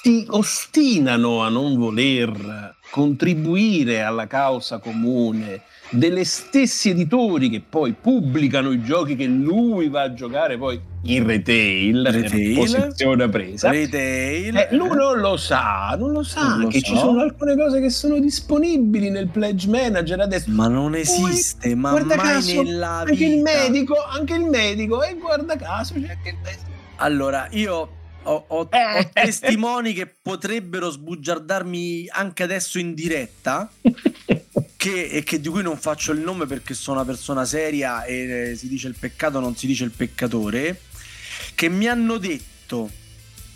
si 0.03 0.27
ostinano 0.31 1.45
a 1.45 1.49
non 1.49 1.79
voler 1.79 2.75
contribuire 2.91 4.03
alla 4.03 4.27
causa 4.27 4.79
comune 4.79 5.63
delle 5.91 6.25
stessi 6.25 6.91
editori 6.91 7.49
che 7.49 7.61
poi 7.61 7.93
pubblicano 7.93 8.73
i 8.73 8.83
giochi 8.83 9.15
che 9.15 9.27
lui 9.27 9.89
va 9.89 10.03
a 10.03 10.13
giocare 10.13 10.59
poi 10.59 10.81
in 11.03 11.25
retail, 11.25 12.05
retail 12.11 12.55
posizione 12.57 13.29
presa. 13.29 13.71
Retail. 13.71 14.57
Eh, 14.57 14.69
lui 14.73 14.89
non 14.89 15.19
lo 15.19 15.37
sa, 15.37 15.95
non 15.97 16.11
lo 16.11 16.23
sa 16.25 16.49
non 16.49 16.61
lo 16.63 16.69
che 16.69 16.81
so. 16.81 16.87
ci 16.87 16.97
sono 16.97 17.21
alcune 17.21 17.57
cose 17.57 17.81
che 17.81 17.91
sono 17.91 18.19
disponibili 18.19 19.11
nel 19.11 19.29
pledge 19.29 19.69
manager 19.69 20.21
adesso. 20.21 20.51
Ma 20.51 20.67
non 20.67 20.97
esiste, 20.97 21.69
poi, 21.69 21.77
ma 21.77 21.91
guarda 21.91 22.17
mai 22.17 22.27
caso, 22.27 22.63
nella 22.63 22.89
anche 22.89 23.15
vita. 23.15 23.35
il 23.35 23.43
medico, 23.43 23.95
anche 24.05 24.35
il 24.35 24.45
medico 24.45 25.03
e 25.03 25.15
guarda 25.15 25.57
caso 25.57 25.95
c'è 25.95 26.11
anche 26.11 26.29
il 26.31 26.39
medico. 26.43 26.75
Allora, 26.97 27.47
io 27.51 27.89
ho, 28.23 28.45
ho, 28.49 28.69
eh. 28.71 28.99
ho, 28.99 29.11
testimoni 29.13 29.93
che 29.93 30.13
potrebbero 30.21 30.91
sbugiardarmi 30.91 32.09
anche 32.11 32.43
adesso 32.43 32.79
in 32.81 32.95
diretta 32.95 33.71
che, 34.87 35.09
e 35.09 35.25
che 35.25 35.41
di 35.41 35.49
cui 35.49 35.63
non 35.63 35.77
faccio 35.77 36.13
il 36.13 36.21
nome 36.21 36.47
perché 36.47 36.73
sono 36.73 36.99
una 36.99 37.07
persona 37.07 37.45
seria 37.45 38.05
e 38.05 38.51
eh, 38.51 38.57
si 38.57 38.69
dice 38.69 38.87
il 38.87 38.95
peccato 38.97 39.41
non 39.41 39.57
si 39.57 39.67
dice 39.67 39.83
il 39.83 39.91
peccatore 39.91 40.83
che 41.57 41.69
mi 41.69 41.89
hanno 41.89 42.19
detto 42.19 42.89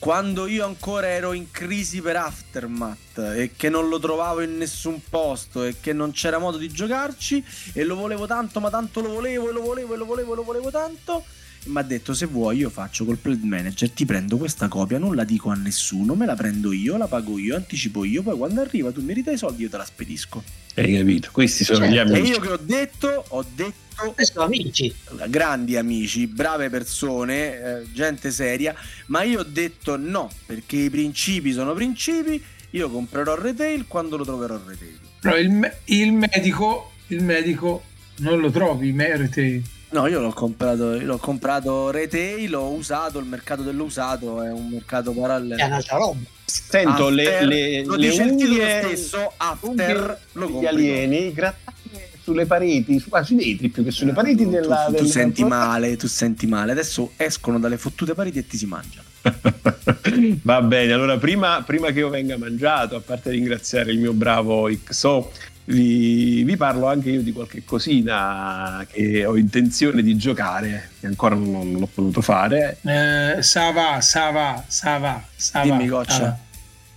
quando 0.00 0.46
io 0.46 0.64
ancora 0.64 1.06
ero 1.06 1.32
in 1.32 1.50
crisi 1.52 2.00
per 2.00 2.16
Aftermath 2.16 3.18
e 3.18 3.52
che 3.54 3.68
non 3.68 3.88
lo 3.88 4.00
trovavo 4.00 4.40
in 4.40 4.56
nessun 4.56 5.00
posto 5.08 5.62
e 5.62 5.76
che 5.80 5.92
non 5.92 6.10
c'era 6.10 6.38
modo 6.38 6.56
di 6.56 6.68
giocarci 6.68 7.44
e 7.74 7.84
lo 7.84 7.94
volevo 7.94 8.26
tanto 8.26 8.58
ma 8.58 8.70
tanto 8.70 9.00
lo 9.00 9.10
volevo 9.10 9.50
e 9.50 9.52
lo 9.52 9.60
volevo 9.60 9.94
e 9.94 9.96
lo 9.98 10.06
volevo 10.06 10.32
e 10.32 10.36
lo 10.36 10.42
volevo 10.42 10.70
tanto 10.70 11.24
mi 11.64 11.78
ha 11.78 11.82
detto 11.82 12.14
se 12.14 12.26
vuoi 12.26 12.58
io 12.58 12.70
faccio 12.70 13.04
col 13.04 13.18
play 13.18 13.38
manager, 13.42 13.90
ti 13.90 14.06
prendo 14.06 14.36
questa 14.36 14.68
copia, 14.68 14.98
non 14.98 15.14
la 15.14 15.24
dico 15.24 15.50
a 15.50 15.54
nessuno, 15.54 16.14
me 16.14 16.26
la 16.26 16.34
prendo 16.34 16.72
io, 16.72 16.96
la 16.96 17.06
pago 17.06 17.38
io, 17.38 17.54
anticipo 17.54 18.04
io, 18.04 18.22
poi 18.22 18.36
quando 18.36 18.60
arriva 18.60 18.90
tu 18.90 19.02
mi 19.02 19.12
ridai 19.12 19.34
i 19.34 19.38
soldi 19.38 19.62
io 19.62 19.68
te 19.68 19.76
la 19.76 19.84
spedisco. 19.84 20.42
Hai 20.74 20.96
capito? 20.96 21.28
Questi 21.32 21.64
sono 21.64 21.80
certo. 21.80 21.94
gli 21.94 21.98
amici. 21.98 22.20
E 22.20 22.34
io 22.34 22.40
che 22.40 22.48
ho 22.48 22.58
detto, 22.60 23.24
ho 23.28 23.44
detto 23.54 24.14
sono 24.16 24.44
amici. 24.46 24.94
grandi 25.28 25.76
amici, 25.76 26.26
brave 26.26 26.70
persone, 26.70 27.80
eh, 27.80 27.92
gente 27.92 28.30
seria, 28.30 28.74
ma 29.06 29.22
io 29.22 29.40
ho 29.40 29.44
detto 29.44 29.96
no, 29.96 30.30
perché 30.46 30.76
i 30.76 30.90
principi 30.90 31.52
sono 31.52 31.74
principi, 31.74 32.42
io 32.70 32.90
comprerò 32.90 33.34
retail 33.34 33.86
quando 33.86 34.16
lo 34.16 34.24
troverò 34.24 34.58
retail. 34.64 34.98
Però 35.20 35.36
il, 35.36 35.50
me- 35.50 35.78
il 35.86 36.12
medico, 36.12 36.92
il 37.08 37.22
medico 37.22 37.82
non 38.16 38.40
lo 38.40 38.50
trovi 38.50 38.94
retail. 38.96 39.62
No, 39.92 40.06
io 40.06 40.20
l'ho 40.20 40.32
comprato, 40.32 40.94
io 40.94 41.06
l'ho 41.06 41.18
comprato 41.18 41.90
retail, 41.90 42.48
l'ho 42.48 42.68
usato, 42.68 43.18
il 43.18 43.26
mercato 43.26 43.62
dell'usato 43.62 44.40
è 44.40 44.50
un 44.52 44.68
mercato 44.68 45.12
parallelo. 45.12 45.60
È 45.60 45.64
un'altra 45.64 45.96
roba. 45.96 46.20
Sento 46.44 46.90
after, 46.90 47.12
le, 47.12 47.44
le, 47.44 47.84
lo 47.84 47.94
le 47.96 48.08
unghie 48.10 48.82
stesso, 48.82 49.32
after 49.36 50.18
lo 50.32 50.48
gli 50.48 50.66
alieni 50.66 51.32
grattati 51.32 51.78
sulle 52.22 52.46
pareti, 52.46 52.98
su, 53.00 53.08
ah, 53.10 53.22
sui 53.22 53.36
vetri 53.36 53.68
più 53.68 53.82
che 53.82 53.90
sulle 53.90 54.12
pareti 54.12 54.44
tu, 54.44 54.50
della... 54.50 54.86
Tu, 54.88 54.96
tu 54.96 55.04
senti 55.06 55.44
male, 55.44 55.96
tu 55.96 56.06
senti 56.06 56.46
male. 56.46 56.72
Adesso 56.72 57.12
escono 57.16 57.58
dalle 57.58 57.76
fottute 57.76 58.14
pareti 58.14 58.38
e 58.38 58.46
ti 58.46 58.56
si 58.56 58.66
mangiano. 58.66 59.08
Va 60.42 60.62
bene, 60.62 60.92
allora 60.92 61.18
prima, 61.18 61.62
prima, 61.66 61.90
che 61.90 61.98
io 61.98 62.08
venga 62.08 62.38
mangiato, 62.38 62.96
a 62.96 63.00
parte 63.00 63.30
ringraziare 63.30 63.90
il 63.90 63.98
mio 63.98 64.12
bravo 64.12 64.68
XO 64.84 65.30
vi, 65.70 66.42
vi, 66.42 66.56
parlo 66.56 66.86
anche 66.86 67.10
io 67.10 67.22
di 67.22 67.32
qualche 67.32 67.64
cosina 67.64 68.86
che 68.90 69.24
ho 69.24 69.36
intenzione 69.36 70.02
di 70.02 70.16
giocare, 70.16 70.90
che 71.00 71.06
ancora 71.06 71.34
non, 71.34 71.70
non 71.70 71.80
l'ho 71.80 71.88
potuto 71.92 72.20
fare. 72.20 72.78
Eh, 72.82 73.42
Sava, 73.42 74.00
Sava, 74.00 74.64
Sava, 74.66 75.22
Sava. 75.34 75.64
Dimmi 75.64 75.88
goccia. 75.88 76.38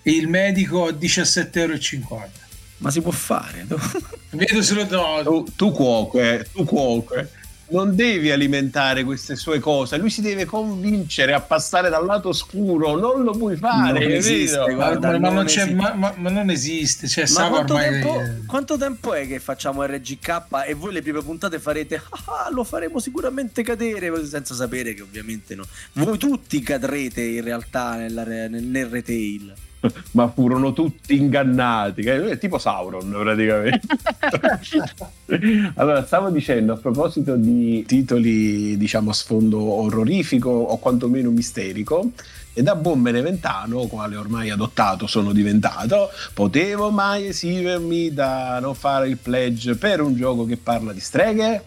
Il 0.03 0.27
medico 0.27 0.89
17,50 0.89 1.57
euro. 1.59 2.29
Ma 2.77 2.91
si 2.91 3.01
può 3.01 3.11
fare? 3.11 3.65
Vedo 4.31 4.61
se 4.61 4.73
lo 4.73 4.83
do. 4.83 5.21
Tu, 5.23 5.43
tu 5.55 5.71
cuoque, 5.71 6.47
tu 6.51 6.65
cuoque 6.65 7.29
non 7.69 7.95
devi 7.95 8.31
alimentare 8.31 9.03
queste 9.03 9.35
sue 9.35 9.59
cose, 9.59 9.97
lui 9.97 10.09
si 10.09 10.21
deve 10.21 10.45
convincere 10.45 11.33
a 11.33 11.39
passare 11.39 11.89
dal 11.89 12.05
lato 12.05 12.33
scuro, 12.33 12.97
non 12.97 13.23
lo 13.23 13.31
puoi 13.31 13.55
fare. 13.55 13.99
Non 13.99 14.11
esiste, 14.11 14.73
guarda, 14.73 15.11
ma, 15.11 15.17
non, 15.17 15.33
non 15.33 15.45
esiste. 15.45 15.73
Ma, 15.73 15.93
ma, 15.93 16.13
ma, 16.17 16.29
non 16.29 16.49
esiste. 16.49 17.07
Cioè, 17.07 17.25
ma 17.33 17.49
quanto, 17.49 17.73
ormai... 17.73 17.89
tempo, 17.89 18.21
quanto, 18.45 18.77
tempo, 18.77 19.13
è 19.13 19.27
che 19.27 19.39
facciamo 19.39 19.83
RGK 19.83 20.45
e 20.67 20.73
voi 20.73 20.91
le 20.93 21.01
prime 21.01 21.21
puntate 21.21 21.59
farete, 21.59 22.01
ah, 22.25 22.49
lo 22.51 22.63
faremo 22.63 22.99
sicuramente 22.99 23.63
cadere, 23.63 24.11
senza 24.25 24.53
sapere 24.53 24.93
che 24.93 25.01
ovviamente 25.01 25.55
no. 25.55 25.65
Voi 25.93 26.17
tutti 26.17 26.59
cadrete 26.61 27.21
in 27.21 27.43
realtà 27.43 27.95
nella, 27.95 28.23
nel, 28.23 28.63
nel 28.63 28.87
retail. 28.87 29.53
ma 30.11 30.29
furono 30.29 30.73
tutti 30.73 31.15
ingannati, 31.15 32.01
è 32.01 32.37
tipo 32.37 32.57
Sauron 32.57 33.09
praticamente. 33.09 33.81
allora, 35.75 36.05
stavo 36.05 36.29
dicendo 36.29 36.73
a 36.73 36.77
proposito 36.77 37.35
di 37.35 37.83
titoli, 37.85 38.77
diciamo, 38.77 39.09
a 39.09 39.13
sfondo 39.13 39.61
orrorifico 39.61 40.49
o 40.49 40.77
quantomeno 40.77 41.29
misterico, 41.29 42.11
e 42.53 42.61
da 42.61 42.75
buon 42.75 43.01
beneventano, 43.01 43.87
quale 43.87 44.15
ormai 44.15 44.51
adottato 44.51 45.07
sono 45.07 45.31
diventato, 45.33 46.09
potevo 46.33 46.91
mai 46.91 47.27
esimermi 47.27 48.13
da 48.13 48.59
non 48.59 48.75
fare 48.75 49.07
il 49.07 49.17
pledge 49.17 49.75
per 49.75 50.01
un 50.01 50.15
gioco 50.15 50.45
che 50.45 50.57
parla 50.57 50.93
di 50.93 50.99
streghe? 50.99 51.63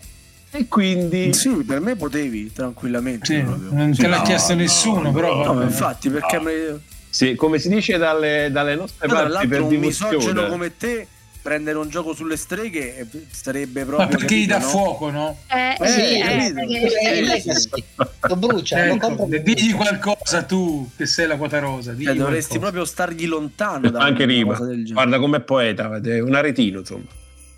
E 0.53 0.69
quindi. 0.69 1.35
Sì, 1.35 1.51
per 1.67 1.81
me 1.81 1.97
potevi 1.97 2.53
tranquillamente. 2.53 3.27
Sì, 3.27 3.43
non 3.43 3.95
te 3.95 4.07
l'ha 4.07 4.19
no, 4.19 4.23
chiesto 4.23 4.55
no, 4.55 4.61
nessuno, 4.61 5.03
no, 5.03 5.13
però. 5.13 5.53
No, 5.53 5.63
infatti, 5.63 6.09
perché. 6.09 6.39
Me 6.39 6.81
sì, 7.09 7.35
come 7.35 7.59
si 7.59 7.69
dice 7.69 7.97
dalle, 7.97 8.49
dalle 8.51 8.75
nostre 8.75 9.07
no, 9.07 9.15
parti 9.15 9.47
per 9.49 9.63
un 9.63 9.75
misogeno 9.77 10.47
come 10.49 10.77
te 10.77 11.09
prendere 11.47 11.79
un 11.79 11.89
gioco 11.89 12.13
sulle 12.13 12.37
streghe 12.37 12.99
eh, 12.99 13.07
sarebbe 13.31 13.85
proprio. 13.85 14.09
Ma 14.09 14.17
perché 14.17 14.35
gli 14.35 14.47
dà 14.49 14.59
no? 14.59 14.67
fuoco, 14.67 15.11
no? 15.11 15.39
Eh, 15.47 15.77
eh, 15.79 15.87
sì, 15.87 16.19
eh, 16.19 16.53
perché... 16.53 17.89
lo 18.23 18.37
brucia. 18.37 18.85
Ecco, 18.87 19.15
lo 19.29 19.39
digli 19.39 19.73
qualcosa 19.73 20.43
tu 20.43 20.91
che 20.97 21.07
sei 21.07 21.29
la 21.29 21.37
quota 21.37 21.61
rosa. 21.61 21.95
Cioè, 21.97 22.15
dovresti 22.15 22.59
proprio 22.59 22.85
stargli 22.85 23.27
lontano. 23.27 23.91
Da 23.91 24.01
Anche 24.01 24.25
Riva, 24.25 24.59
guarda 24.59 25.21
com'è 25.21 25.41
poeta, 25.41 25.87
un 25.87 26.35
aretino 26.35 26.81
insomma. 26.81 27.07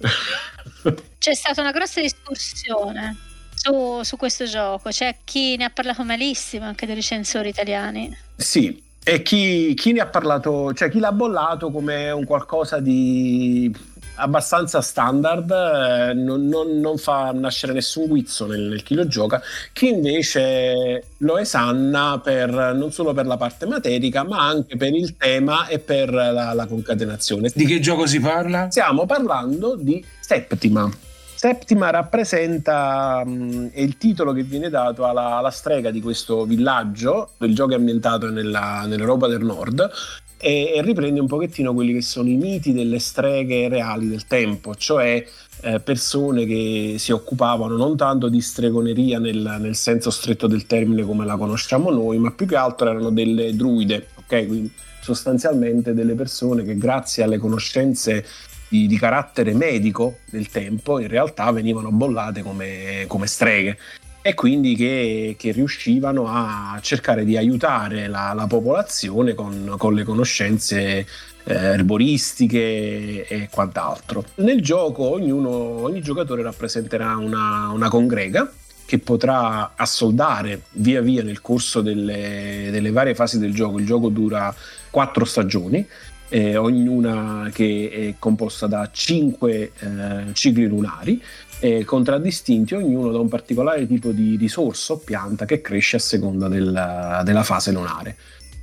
C'è 1.18 1.34
stata 1.34 1.62
una 1.62 1.72
grossa 1.72 2.02
discussione 2.02 3.16
su, 3.54 4.02
su 4.02 4.16
questo 4.16 4.44
gioco, 4.44 4.90
c'è 4.90 5.16
chi 5.24 5.56
ne 5.56 5.64
ha 5.64 5.70
parlato 5.70 6.04
malissimo 6.04 6.64
anche 6.66 6.86
dei 6.86 6.94
recensori 6.94 7.48
italiani. 7.48 8.16
Sì, 8.36 8.80
e 9.02 9.22
chi, 9.22 9.74
chi, 9.74 9.92
ne 9.92 10.00
ha 10.00 10.06
parlato, 10.06 10.72
cioè 10.74 10.90
chi 10.90 10.98
l'ha 10.98 11.12
bollato 11.12 11.70
come 11.70 12.10
un 12.10 12.24
qualcosa 12.24 12.78
di 12.80 13.74
abbastanza 14.18 14.80
standard, 14.80 15.50
eh, 15.50 16.14
non, 16.14 16.46
non, 16.46 16.78
non, 16.80 16.98
fa 16.98 17.30
nascere 17.32 17.72
nessun 17.72 18.06
guizzo 18.06 18.46
nel, 18.46 18.62
nel, 18.62 18.82
chi 18.82 18.94
lo 18.94 19.06
gioca, 19.06 19.40
chi 19.72 19.88
invece 19.88 21.04
lo 21.18 21.38
esanna 21.38 22.20
per, 22.22 22.50
non 22.74 22.92
solo 22.92 23.12
per 23.14 23.26
la 23.26 23.36
parte 23.36 23.66
materica, 23.66 24.24
ma 24.24 24.46
anche 24.46 24.76
per 24.76 24.94
il 24.94 25.16
tema 25.16 25.66
e 25.68 25.78
per 25.78 26.12
la, 26.12 26.52
la 26.52 26.66
concatenazione. 26.66 27.50
Di 27.54 27.64
che 27.64 27.80
gioco 27.80 28.06
si 28.06 28.20
parla? 28.20 28.70
Stiamo 28.70 29.06
parlando 29.06 29.76
di 29.76 30.04
Septima 30.20 30.90
Septima 31.38 31.90
rappresenta 31.90 33.22
mh, 33.24 33.70
è 33.70 33.80
il 33.80 33.96
titolo 33.96 34.32
che 34.32 34.42
viene 34.42 34.70
dato 34.70 35.06
alla, 35.06 35.36
alla, 35.36 35.52
strega 35.52 35.92
di 35.92 36.00
questo 36.00 36.44
villaggio, 36.44 37.34
il 37.42 37.54
gioco 37.54 37.74
è 37.74 37.76
ambientato 37.76 38.28
nella, 38.28 38.86
nell'Europa 38.86 39.28
del 39.28 39.44
Nord 39.44 39.88
e, 40.36 40.72
e, 40.74 40.82
riprende 40.82 41.20
un 41.20 41.28
pochettino 41.28 41.72
quelli 41.74 41.92
che 41.92 42.02
sono 42.02 42.28
i 42.28 42.34
miti 42.34 42.72
delle 42.72 42.98
streghe 42.98 43.68
reali 43.68 44.08
del 44.08 44.26
tempo, 44.26 44.74
cioè 44.74 45.24
eh, 45.60 45.78
persone 45.78 46.44
che 46.44 46.96
si 46.98 47.12
occupavano 47.12 47.76
non 47.76 47.96
tanto 47.96 48.28
di 48.28 48.40
stregoneria 48.40 49.20
nel, 49.20 49.58
nel, 49.60 49.76
senso 49.76 50.10
stretto 50.10 50.48
del 50.48 50.66
termine 50.66 51.04
come 51.04 51.24
la 51.24 51.36
conosciamo 51.36 51.90
noi, 51.90 52.18
ma 52.18 52.32
più 52.32 52.46
che 52.46 52.56
altro 52.56 52.90
erano 52.90 53.10
delle 53.10 53.54
druide, 53.54 54.08
ok? 54.16 54.44
Quindi 54.44 54.72
sostanzialmente 55.00 55.94
delle 55.94 56.14
persone 56.14 56.64
che 56.64 56.76
grazie 56.76 57.22
alle 57.22 57.38
conoscenze 57.38 58.24
di, 58.68 58.86
di, 58.86 58.98
carattere 58.98 59.54
medico 59.54 60.18
del 60.26 60.48
tempo 60.48 60.98
in 60.98 61.08
realtà 61.08 61.50
venivano 61.50 61.90
bollate 61.90 62.42
come, 62.42 63.04
come 63.06 63.26
streghe 63.26 63.78
e 64.20 64.34
quindi 64.34 64.74
che, 64.74 65.36
che, 65.38 65.52
riuscivano 65.52 66.26
a 66.28 66.78
cercare 66.82 67.24
di 67.24 67.36
aiutare 67.36 68.08
la, 68.08 68.32
la 68.34 68.46
popolazione 68.46 69.34
con, 69.34 69.74
con, 69.78 69.94
le 69.94 70.02
conoscenze 70.02 71.06
eh, 71.44 71.54
erboristiche 71.54 73.26
e 73.26 73.48
quant'altro. 73.50 74.24
Nel 74.36 74.60
gioco 74.60 75.04
ognuno, 75.04 75.48
ogni 75.48 76.02
giocatore 76.02 76.42
rappresenterà 76.42 77.16
una, 77.16 77.70
una 77.72 77.88
congrega 77.88 78.52
che 78.84 78.98
potrà 78.98 79.72
assoldare 79.76 80.62
via 80.72 81.02
via 81.02 81.22
nel 81.22 81.42
corso 81.42 81.82
delle, 81.82 82.68
delle 82.70 82.90
varie 82.90 83.14
fasi 83.14 83.38
del 83.38 83.54
gioco. 83.54 83.78
Il 83.78 83.86
gioco 83.86 84.08
dura 84.08 84.54
quattro 84.90 85.24
stagioni 85.24 85.86
eh, 86.28 86.56
ognuna 86.56 87.50
che 87.52 87.90
è 87.92 88.14
composta 88.18 88.66
da 88.66 88.88
cinque 88.92 89.72
eh, 89.78 90.32
cicli 90.32 90.66
lunari, 90.66 91.22
eh, 91.60 91.84
contraddistinti 91.84 92.74
ognuno 92.74 93.10
da 93.10 93.18
un 93.18 93.28
particolare 93.28 93.86
tipo 93.86 94.10
di 94.10 94.36
risorsa 94.36 94.92
o 94.92 94.98
pianta 94.98 95.44
che 95.44 95.60
cresce 95.60 95.96
a 95.96 96.00
seconda 96.00 96.48
della, 96.48 97.22
della 97.24 97.42
fase 97.42 97.72
lunare. 97.72 98.16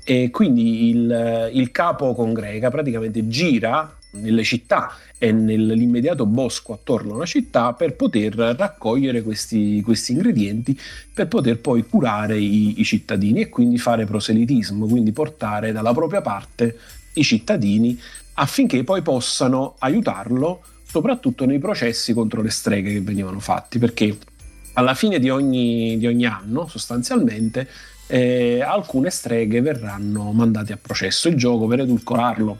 E 0.03 0.29
quindi 0.29 0.89
il, 0.89 1.49
il 1.53 1.71
capo 1.71 2.13
congrega 2.13 2.69
praticamente 2.69 3.27
gira 3.27 3.97
nelle 4.11 4.43
città 4.43 4.95
e 5.17 5.31
nell'immediato 5.31 6.25
bosco 6.25 6.73
attorno 6.73 7.15
alla 7.15 7.25
città 7.25 7.73
per 7.73 7.95
poter 7.95 8.35
raccogliere 8.35 9.21
questi, 9.23 9.81
questi 9.81 10.11
ingredienti 10.11 10.79
per 11.13 11.27
poter 11.27 11.59
poi 11.59 11.85
curare 11.87 12.37
i, 12.37 12.79
i, 12.79 12.83
cittadini 12.83 13.41
e 13.41 13.49
quindi 13.49 13.77
fare 13.77 14.05
proselitismo, 14.05 14.85
quindi 14.87 15.11
portare 15.11 15.71
dalla 15.71 15.93
propria 15.93 16.21
parte 16.21 16.77
i 17.15 17.23
cittadini 17.23 17.99
affinché 18.35 18.83
poi 18.83 19.01
possano 19.01 19.75
aiutarlo 19.79 20.61
soprattutto 20.87 21.45
nei 21.45 21.59
processi 21.59 22.13
contro 22.13 22.41
le 22.41 22.49
streghe 22.49 22.93
che 22.93 23.01
venivano 23.01 23.39
fatti, 23.39 23.79
perché 23.79 24.17
alla 24.73 24.93
fine 24.93 25.19
di 25.19 25.29
ogni, 25.29 25.97
di 25.97 26.07
ogni 26.07 26.25
anno 26.25 26.67
sostanzialmente 26.67 27.67
eh, 28.07 28.61
alcune 28.61 29.09
streghe 29.09 29.61
verranno 29.61 30.31
mandate 30.31 30.73
a 30.73 30.77
processo. 30.81 31.27
Il 31.27 31.35
gioco 31.35 31.67
per 31.67 31.81
edulcorarlo 31.81 32.59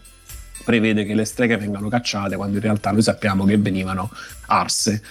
prevede 0.63 1.05
che 1.05 1.13
le 1.13 1.25
streghe 1.25 1.57
vengano 1.57 1.87
cacciate 1.87 2.35
quando 2.35 2.57
in 2.57 2.63
realtà 2.63 2.91
noi 2.91 3.03
sappiamo 3.03 3.45
che 3.45 3.57
venivano 3.57 4.09
arse. 4.47 5.01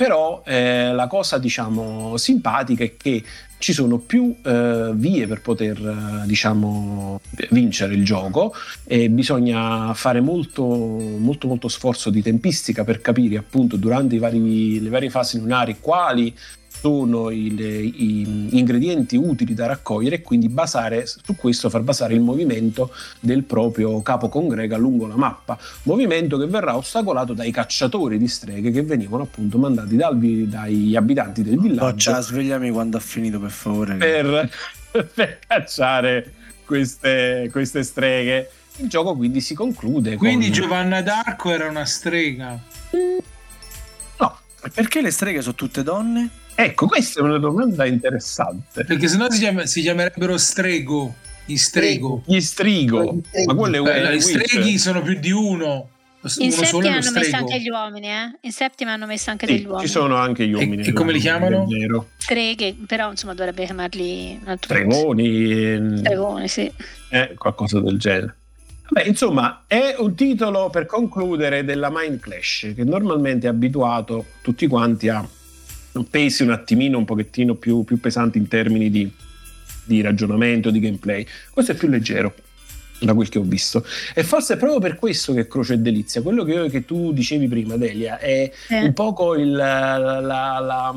Però 0.00 0.42
eh, 0.46 0.94
la 0.94 1.06
cosa 1.08 1.36
diciamo 1.36 2.16
simpatica 2.16 2.82
è 2.84 2.96
che 2.96 3.22
ci 3.58 3.74
sono 3.74 3.98
più 3.98 4.34
eh, 4.42 4.92
vie 4.94 5.26
per 5.26 5.42
poter 5.42 5.76
eh, 5.76 6.26
diciamo, 6.26 7.20
vincere 7.50 7.92
il 7.92 8.02
gioco 8.02 8.54
e 8.84 9.10
bisogna 9.10 9.92
fare 9.92 10.22
molto, 10.22 10.64
molto, 10.64 11.48
molto 11.48 11.68
sforzo 11.68 12.08
di 12.08 12.22
tempistica 12.22 12.82
per 12.82 13.02
capire 13.02 13.36
appunto 13.36 13.76
durante 13.76 14.16
vari, 14.16 14.80
le 14.80 14.88
varie 14.88 15.10
fasi 15.10 15.38
lunari 15.38 15.76
quali 15.78 16.34
sono 16.80 17.28
i, 17.30 17.50
gli 17.50 18.56
ingredienti 18.56 19.16
utili 19.16 19.52
da 19.52 19.66
raccogliere 19.66 20.16
e 20.16 20.22
quindi 20.22 20.48
basare 20.48 21.06
su 21.06 21.36
questo 21.36 21.68
far 21.68 21.82
basare 21.82 22.14
il 22.14 22.20
movimento 22.20 22.92
del 23.20 23.42
proprio 23.44 24.00
capo 24.00 24.28
congrega 24.30 24.78
lungo 24.78 25.06
la 25.06 25.16
mappa, 25.16 25.58
movimento 25.82 26.38
che 26.38 26.46
verrà 26.46 26.76
ostacolato 26.76 27.34
dai 27.34 27.50
cacciatori 27.50 28.16
di 28.16 28.28
streghe 28.28 28.70
che 28.70 28.82
venivano 28.82 29.24
appunto 29.24 29.58
mandati 29.58 29.96
dal, 29.96 30.18
dagli 30.18 30.96
abitanti 30.96 31.42
del 31.42 31.58
villaggio. 31.58 32.12
Oh, 32.12 32.20
svegliami 32.20 32.70
quando 32.70 32.96
ha 32.96 33.00
finito 33.00 33.38
per 33.38 33.50
favore. 33.50 33.96
Per, 33.96 34.50
per 35.14 35.38
cacciare 35.46 36.32
queste, 36.64 37.48
queste 37.50 37.82
streghe. 37.82 38.50
Il 38.76 38.88
gioco 38.88 39.14
quindi 39.14 39.40
si 39.40 39.54
conclude. 39.54 40.16
Quindi 40.16 40.46
con... 40.46 40.54
Giovanna 40.54 41.02
d'Arco 41.02 41.50
era 41.50 41.68
una 41.68 41.84
strega. 41.84 42.58
No, 44.18 44.38
perché 44.72 45.02
le 45.02 45.10
streghe 45.10 45.42
sono 45.42 45.54
tutte 45.54 45.82
donne? 45.82 46.30
Ecco, 46.62 46.86
questa 46.86 47.20
è 47.20 47.22
una 47.22 47.38
domanda 47.38 47.86
interessante. 47.86 48.84
Perché 48.84 49.08
sennò 49.08 49.30
si, 49.30 49.38
chiama, 49.38 49.64
si 49.64 49.80
chiamerebbero 49.80 50.36
strego. 50.36 51.14
Gli 51.46 51.56
strego. 51.56 52.22
Gli 52.26 52.40
strigo. 52.40 53.18
Ma 53.46 53.54
quello 53.54 53.86
è 53.86 54.10
eh, 54.10 54.16
Gli 54.16 54.20
streghi 54.20 54.76
sono 54.78 55.00
più 55.00 55.18
di 55.18 55.30
uno. 55.30 55.88
In 56.36 56.52
settima 56.52 56.96
hanno 56.96 57.12
messo 57.12 57.36
anche 57.36 57.60
gli 57.62 57.70
uomini, 57.70 58.08
eh? 58.08 58.38
In 58.42 58.52
settima 58.52 58.92
hanno 58.92 59.06
messo 59.06 59.30
anche 59.30 59.46
sì, 59.46 59.54
degli 59.54 59.64
uomini. 59.64 59.86
Ci 59.86 59.90
sono 59.90 60.16
anche 60.16 60.46
gli 60.46 60.52
uomini. 60.52 60.82
E, 60.82 60.88
e 60.88 60.92
come 60.92 61.12
li 61.12 61.18
chiamano? 61.18 61.66
Streghe, 62.18 62.76
però 62.86 63.10
insomma 63.10 63.32
dovrebbe 63.32 63.64
chiamarli 63.64 64.38
Stregoni. 64.58 65.96
Stregoni, 65.96 66.46
sì. 66.46 66.70
Eh, 67.08 67.34
qualcosa 67.38 67.80
del 67.80 67.98
genere. 67.98 68.36
Beh, 68.90 69.04
insomma, 69.04 69.64
è 69.66 69.94
un 69.96 70.14
titolo 70.14 70.68
per 70.68 70.84
concludere 70.84 71.64
della 71.64 71.88
Mind 71.90 72.20
Clash 72.20 72.72
che 72.76 72.84
normalmente 72.84 73.46
è 73.46 73.50
abituato 73.50 74.26
tutti 74.42 74.66
quanti 74.66 75.08
a 75.08 75.26
pesi 76.08 76.42
un 76.42 76.50
attimino 76.50 76.98
un 76.98 77.04
pochettino 77.04 77.54
più, 77.54 77.84
più 77.84 77.98
pesanti 78.00 78.38
in 78.38 78.48
termini 78.48 78.90
di, 78.90 79.10
di 79.84 80.00
ragionamento, 80.00 80.70
di 80.70 80.80
gameplay. 80.80 81.26
Questo 81.50 81.72
è 81.72 81.74
più 81.74 81.88
leggero 81.88 82.34
da 83.00 83.14
quel 83.14 83.28
che 83.28 83.38
ho 83.38 83.42
visto. 83.42 83.84
E 84.14 84.22
forse 84.22 84.54
è 84.54 84.56
proprio 84.56 84.78
per 84.78 84.96
questo 84.96 85.32
che 85.32 85.48
Croce 85.48 85.74
è 85.74 85.78
delizia. 85.78 86.22
Quello 86.22 86.44
che, 86.44 86.68
che 86.68 86.84
tu 86.84 87.12
dicevi 87.12 87.48
prima, 87.48 87.76
Delia, 87.76 88.18
è 88.18 88.50
eh. 88.68 88.82
un 88.82 88.92
poco 88.92 89.34
il, 89.34 89.52
la, 89.52 89.96
la, 89.96 90.20
la, 90.20 90.94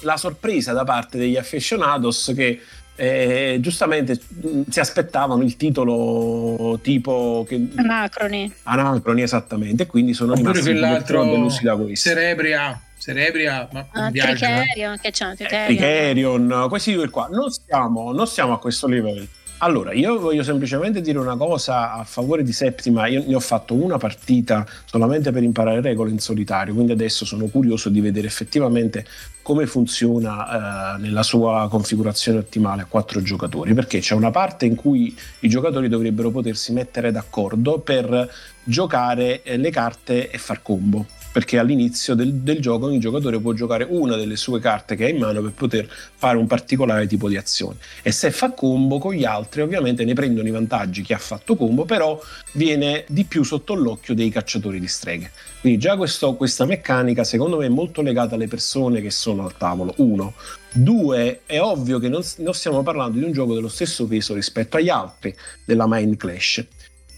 la, 0.00 0.16
sorpresa 0.16 0.72
da 0.72 0.84
parte 0.84 1.18
degli 1.18 1.36
aficionados 1.36 2.32
che 2.34 2.60
eh, 2.94 3.58
giustamente 3.60 4.20
si 4.68 4.80
aspettavano 4.80 5.42
il 5.42 5.56
titolo 5.56 6.78
tipo 6.82 7.44
che... 7.48 7.68
Anacroni. 7.74 8.52
Anacroni, 8.64 9.22
esattamente, 9.22 9.84
e 9.84 9.86
quindi 9.86 10.14
sono 10.14 10.32
Oppure 10.32 10.52
rimasti 10.52 10.70
quell'altro 10.70 11.24
delusi 11.24 11.62
da 11.62 11.76
questo. 11.76 12.08
Cerebria. 12.08 12.80
Cerebria, 13.02 13.68
ma 13.72 13.84
ah, 13.90 14.10
Tricerion, 14.12 14.96
che 15.00 15.10
c'è? 15.10 15.34
Tricerion. 15.34 15.66
Tricerion, 15.66 16.66
questi 16.68 16.92
due 16.92 17.10
qua. 17.10 17.26
Non 17.28 17.50
siamo, 17.50 18.12
non 18.12 18.28
siamo 18.28 18.52
a 18.52 18.60
questo 18.60 18.86
livello. 18.86 19.26
Allora, 19.58 19.92
io 19.92 20.20
voglio 20.20 20.44
semplicemente 20.44 21.00
dire 21.00 21.18
una 21.18 21.36
cosa 21.36 21.94
a 21.94 22.04
favore 22.04 22.44
di 22.44 22.52
Settima. 22.52 23.08
Io 23.08 23.24
ne 23.26 23.34
ho 23.34 23.40
fatto 23.40 23.74
una 23.74 23.98
partita 23.98 24.64
solamente 24.84 25.32
per 25.32 25.42
imparare 25.42 25.80
regole 25.80 26.10
in 26.10 26.20
solitario, 26.20 26.74
quindi 26.74 26.92
adesso 26.92 27.24
sono 27.24 27.46
curioso 27.46 27.88
di 27.88 28.00
vedere 28.00 28.28
effettivamente 28.28 29.04
come 29.42 29.66
funziona 29.66 30.94
eh, 30.94 30.98
nella 31.00 31.24
sua 31.24 31.66
configurazione 31.68 32.38
ottimale 32.38 32.82
a 32.82 32.86
quattro 32.86 33.20
giocatori, 33.20 33.74
perché 33.74 33.98
c'è 33.98 34.14
una 34.14 34.30
parte 34.30 34.64
in 34.64 34.76
cui 34.76 35.16
i 35.40 35.48
giocatori 35.48 35.88
dovrebbero 35.88 36.30
potersi 36.30 36.72
mettere 36.72 37.10
d'accordo 37.10 37.80
per 37.80 38.32
giocare 38.62 39.42
eh, 39.42 39.56
le 39.56 39.70
carte 39.70 40.30
e 40.30 40.38
far 40.38 40.62
combo 40.62 41.04
perché 41.32 41.58
all'inizio 41.58 42.14
del, 42.14 42.34
del, 42.34 42.60
gioco 42.60 42.86
ogni 42.86 43.00
giocatore 43.00 43.40
può 43.40 43.52
giocare 43.54 43.86
una 43.88 44.16
delle 44.16 44.36
sue 44.36 44.60
carte 44.60 44.94
che 44.94 45.06
ha 45.06 45.08
in 45.08 45.16
mano 45.16 45.40
per 45.40 45.52
poter 45.52 45.88
fare 45.88 46.36
un 46.36 46.46
particolare 46.46 47.06
tipo 47.06 47.28
di 47.28 47.36
azione. 47.36 47.76
E 48.02 48.12
se 48.12 48.30
fa 48.30 48.50
combo 48.52 48.98
con 48.98 49.14
gli 49.14 49.24
altri 49.24 49.62
ovviamente 49.62 50.04
ne 50.04 50.12
prendono 50.12 50.46
i 50.46 50.50
vantaggi 50.50 51.02
chi 51.02 51.14
ha 51.14 51.18
fatto 51.18 51.56
combo 51.56 51.84
però 51.84 52.20
viene 52.52 53.04
di 53.08 53.24
più 53.24 53.42
sotto 53.42 53.74
l'occhio 53.74 54.14
dei 54.14 54.28
cacciatori 54.28 54.78
di 54.78 54.88
streghe. 54.88 55.30
Quindi 55.60 55.78
già 55.78 55.96
questo, 55.96 56.34
questa 56.34 56.66
meccanica 56.66 57.24
secondo 57.24 57.56
me 57.56 57.66
è 57.66 57.70
molto 57.70 58.02
legata 58.02 58.34
alle 58.34 58.48
persone 58.48 59.00
che 59.00 59.10
sono 59.10 59.44
al 59.44 59.56
tavolo. 59.56 59.94
Uno. 59.96 60.34
Due, 60.74 61.40
è 61.44 61.60
ovvio 61.60 61.98
che 61.98 62.08
non, 62.08 62.22
non 62.38 62.54
stiamo 62.54 62.82
parlando 62.82 63.18
di 63.18 63.24
un 63.24 63.32
gioco 63.32 63.54
dello 63.54 63.68
stesso 63.68 64.06
peso 64.06 64.34
rispetto 64.34 64.76
agli 64.76 64.88
altri 64.88 65.34
della 65.64 65.86
Mind 65.86 66.16
Clash 66.16 66.64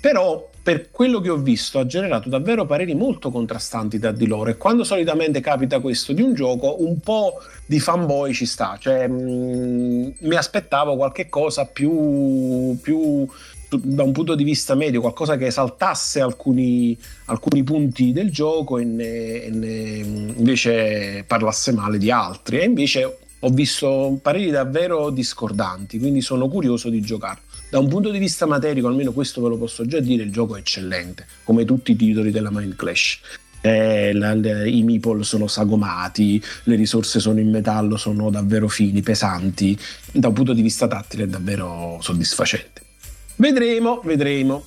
però 0.05 0.51
per 0.63 0.91
quello 0.91 1.19
che 1.23 1.31
ho 1.31 1.39
visto 1.39 1.79
ha 1.79 1.87
generato 1.87 2.29
davvero 2.29 2.67
pareri 2.67 2.95
molto 2.95 3.31
contrastanti 3.31 3.99
tra 3.99 4.13
di 4.13 4.27
loro. 4.27 4.51
E 4.51 4.59
quando 4.59 4.85
solitamente 4.85 5.41
capita 5.41 5.81
questo 5.81 6.13
di 6.13 6.21
un 6.21 6.35
gioco 6.35 6.83
un 6.83 7.01
po' 7.01 7.41
di 7.65 7.81
fanboy 7.81 8.35
ci 8.35 8.45
sta, 8.45 8.77
cioè 8.79 9.09
mh, 9.09 9.15
mm, 9.15 10.09
mi 10.19 10.35
aspettavo 10.35 10.97
qualche 10.97 11.31
cosa 11.31 11.65
più, 11.65 12.79
più 12.83 13.27
da 13.71 14.03
un 14.03 14.13
punto 14.13 14.35
di 14.35 14.45
vista 14.45 14.75
medio, 14.75 15.01
qualcosa 15.01 15.39
che 15.39 15.47
esaltasse 15.47 16.21
alcuni, 16.21 16.95
alcuni 17.25 17.63
punti 17.63 18.13
del 18.13 18.31
gioco 18.31 18.77
e, 18.77 18.85
ne, 18.85 19.43
e 19.45 19.51
ne, 19.51 19.69
invece 20.37 21.25
parlasse 21.27 21.73
male 21.73 21.97
di 21.97 22.11
altri. 22.11 22.59
E 22.59 22.65
invece 22.65 23.17
ho 23.39 23.49
visto 23.49 24.19
pareri 24.21 24.51
davvero 24.51 25.09
discordanti, 25.09 25.99
quindi 25.99 26.21
sono 26.21 26.47
curioso 26.49 26.91
di 26.91 27.01
giocarlo 27.01 27.53
da 27.75 27.81
un 27.81 27.89
punto 27.89 28.13
di 28.13 28.21
vista 28.21 28.47
materico, 28.47 28.87
almeno 28.87 29.11
questo 29.11 29.43
ve 29.43 29.49
lo 29.49 29.57
posso 29.57 29.85
già 29.85 29.99
dire, 29.99 30.23
il 30.23 30.31
gioco 30.31 30.55
è 30.55 30.61
eccellente, 30.61 31.27
come 31.43 31.65
tutti 31.65 31.91
i 31.91 31.97
titoli 31.97 32.31
della 32.31 32.51
Mind 32.53 32.77
Clash. 32.77 33.19
Eh, 33.63 34.13
la, 34.13 34.33
le, 34.33 34.71
I 34.71 34.85
meeple 34.85 35.25
sono 35.25 35.49
sagomati, 35.49 36.41
le 36.65 36.77
risorse 36.77 37.19
sono 37.19 37.41
in 37.41 37.51
metallo, 37.51 37.97
sono 37.97 38.31
davvero 38.31 38.69
fini, 38.69 39.03
pesanti. 39.03 39.77
Da 40.13 40.29
un 40.29 40.35
punto 40.35 40.53
di 40.53 40.63
vista 40.63 40.87
tattile 40.87 41.25
è 41.25 41.27
davvero 41.27 41.99
soddisfacente. 42.01 42.81
Vedremo, 43.35 44.01
vedremo. 44.05 44.65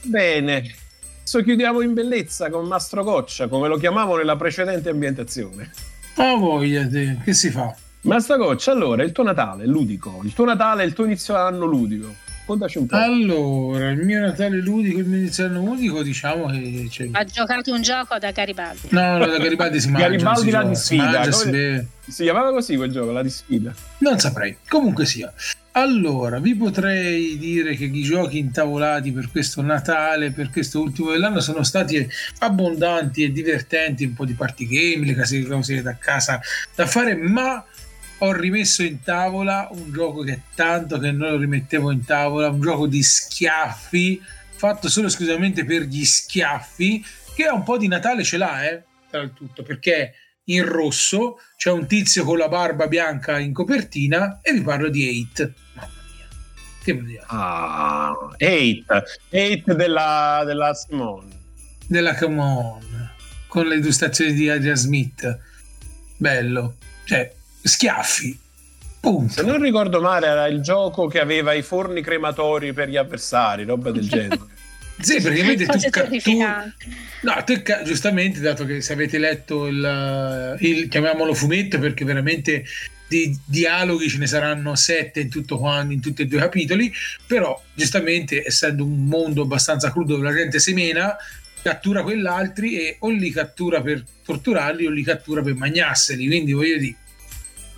Bene, 0.00 0.74
adesso 1.18 1.42
chiudiamo 1.42 1.82
in 1.82 1.92
bellezza 1.92 2.48
con 2.48 2.66
Mastro 2.66 3.04
Coccia, 3.04 3.46
come 3.48 3.68
lo 3.68 3.76
chiamavo 3.76 4.16
nella 4.16 4.36
precedente 4.36 4.88
ambientazione. 4.88 5.70
Ah, 6.14 6.34
voglia 6.36 6.88
te, 6.88 7.18
che 7.22 7.34
si 7.34 7.50
fa? 7.50 7.76
Mastro 8.02 8.38
Coccia, 8.38 8.72
allora, 8.72 9.02
il 9.02 9.12
tuo 9.12 9.24
Natale 9.24 9.66
ludico, 9.66 10.22
il 10.24 10.32
tuo 10.32 10.46
Natale, 10.46 10.84
il 10.84 10.94
tuo 10.94 11.04
inizio 11.04 11.36
anno 11.36 11.66
ludico 11.66 12.26
Raccontaci 12.48 12.78
un 12.78 12.86
po'. 12.86 12.96
Allora, 12.96 13.90
il 13.90 13.98
mio 13.98 14.20
Natale 14.20 14.56
ludico, 14.62 15.00
il 15.00 15.04
mio 15.04 15.18
iniziale 15.18 15.52
ludico, 15.52 16.02
diciamo 16.02 16.46
che 16.46 16.86
c'è... 16.88 17.08
ha 17.12 17.24
giocato 17.24 17.74
un 17.74 17.82
gioco 17.82 18.18
da 18.18 18.30
Garibaldi. 18.30 18.88
No, 18.88 19.18
no 19.18 19.26
da 19.26 19.36
Garibaldi 19.36 19.78
si 19.78 19.90
mangia. 19.90 20.08
Garibaldi 20.08 20.50
la 20.50 20.62
di 20.62 20.74
sfida. 20.74 21.30
Si, 21.30 21.86
si, 22.06 22.22
chiamava 22.22 22.50
così 22.50 22.76
quel 22.76 22.90
gioco, 22.90 23.10
la 23.10 23.22
di 23.22 23.28
sfida. 23.28 23.74
Non 23.98 24.18
saprei. 24.18 24.56
Comunque 24.66 25.04
sia. 25.04 25.30
Allora, 25.72 26.40
vi 26.40 26.56
potrei 26.56 27.36
dire 27.36 27.76
che 27.76 27.84
i 27.84 28.02
giochi 28.02 28.38
intavolati 28.38 29.12
per 29.12 29.30
questo 29.30 29.60
Natale, 29.60 30.30
per 30.30 30.48
questo 30.50 30.80
ultimo 30.80 31.10
dell'anno, 31.10 31.40
sono 31.40 31.62
stati 31.62 32.08
abbondanti 32.38 33.24
e 33.24 33.30
divertenti, 33.30 34.04
un 34.04 34.14
po' 34.14 34.24
di 34.24 34.32
party 34.32 34.66
game, 34.66 35.04
le 35.04 35.14
case 35.14 35.46
cose 35.46 35.82
da 35.82 35.96
casa 35.98 36.40
da 36.74 36.86
fare, 36.86 37.14
ma 37.14 37.62
ho 38.18 38.32
rimesso 38.32 38.82
in 38.82 39.02
tavola 39.02 39.68
un 39.70 39.92
gioco 39.92 40.22
che 40.22 40.42
tanto 40.54 40.98
che 40.98 41.12
non 41.12 41.30
lo 41.30 41.36
rimettevo 41.38 41.90
in 41.90 42.04
tavola, 42.04 42.48
un 42.48 42.60
gioco 42.60 42.86
di 42.86 43.02
schiaffi, 43.02 44.20
fatto 44.50 44.88
solo 44.88 45.06
esclusivamente 45.06 45.64
per 45.64 45.82
gli 45.82 46.04
schiaffi, 46.04 47.04
che 47.34 47.48
un 47.48 47.62
po' 47.62 47.78
di 47.78 47.86
Natale 47.86 48.24
ce 48.24 48.36
l'ha, 48.36 48.68
eh, 48.68 48.82
tra 49.08 49.20
il 49.20 49.32
tutto, 49.32 49.62
perché 49.62 50.14
in 50.44 50.64
rosso 50.64 51.38
c'è 51.56 51.70
un 51.70 51.86
tizio 51.86 52.24
con 52.24 52.38
la 52.38 52.48
barba 52.48 52.88
bianca 52.88 53.38
in 53.38 53.52
copertina 53.52 54.40
e 54.42 54.52
vi 54.52 54.62
parlo 54.62 54.88
di 54.88 55.06
Eight. 55.06 55.52
Mamma 55.74 55.90
mia, 56.16 56.26
che? 56.82 57.20
Ah, 57.26 58.14
Eight, 58.36 59.20
Eight 59.28 59.72
della, 59.74 60.42
della 60.44 60.74
Simone. 60.74 61.36
Della 61.86 62.14
Come 62.16 62.40
On, 62.40 63.10
con 63.46 63.66
le 63.66 63.76
illustrazioni 63.76 64.32
di 64.32 64.50
Adrian 64.50 64.76
Smith. 64.76 65.38
Bello. 66.16 66.76
Cioè, 67.04 67.34
schiaffi. 67.62 68.38
Punto. 69.00 69.32
Se 69.32 69.42
non 69.42 69.60
ricordo 69.60 70.00
male, 70.00 70.26
era 70.26 70.46
il 70.46 70.60
gioco 70.60 71.06
che 71.06 71.20
aveva 71.20 71.52
i 71.52 71.62
forni 71.62 72.02
crematori 72.02 72.72
per 72.72 72.88
gli 72.88 72.96
avversari, 72.96 73.64
roba 73.64 73.90
del 73.90 74.08
genere. 74.08 74.56
Sì, 75.00 75.20
praticamente 75.20 75.64
tu, 75.64 75.78
tu, 75.78 76.38
no, 76.38 77.44
tu 77.44 77.62
giustamente, 77.84 78.40
dato 78.40 78.64
che 78.64 78.80
se 78.80 78.94
avete 78.94 79.18
letto 79.18 79.68
il, 79.68 80.56
il 80.58 80.88
chiamiamolo 80.88 81.34
fumetto, 81.34 81.78
perché 81.78 82.04
veramente 82.04 82.64
di 83.06 83.36
dialoghi 83.44 84.08
ce 84.08 84.18
ne 84.18 84.26
saranno 84.26 84.74
sette 84.74 85.20
in, 85.20 85.30
tutto, 85.30 85.60
in 85.88 86.00
tutti 86.00 86.22
e 86.22 86.26
due 86.26 86.38
i 86.38 86.42
capitoli, 86.42 86.92
però 87.26 87.60
giustamente 87.74 88.44
essendo 88.44 88.84
un 88.84 89.06
mondo 89.06 89.42
abbastanza 89.42 89.92
crudo 89.92 90.16
dove 90.16 90.28
la 90.28 90.34
gente 90.34 90.58
semena, 90.58 91.16
cattura 91.62 92.02
quell'altri 92.02 92.78
e 92.80 92.96
o 93.00 93.10
li 93.10 93.30
cattura 93.30 93.80
per 93.80 94.04
torturarli 94.24 94.86
o 94.86 94.90
li 94.90 95.02
cattura 95.02 95.42
per 95.42 95.54
magnarseli, 95.54 96.26
quindi 96.26 96.52
voglio 96.52 96.76
dire 96.76 96.96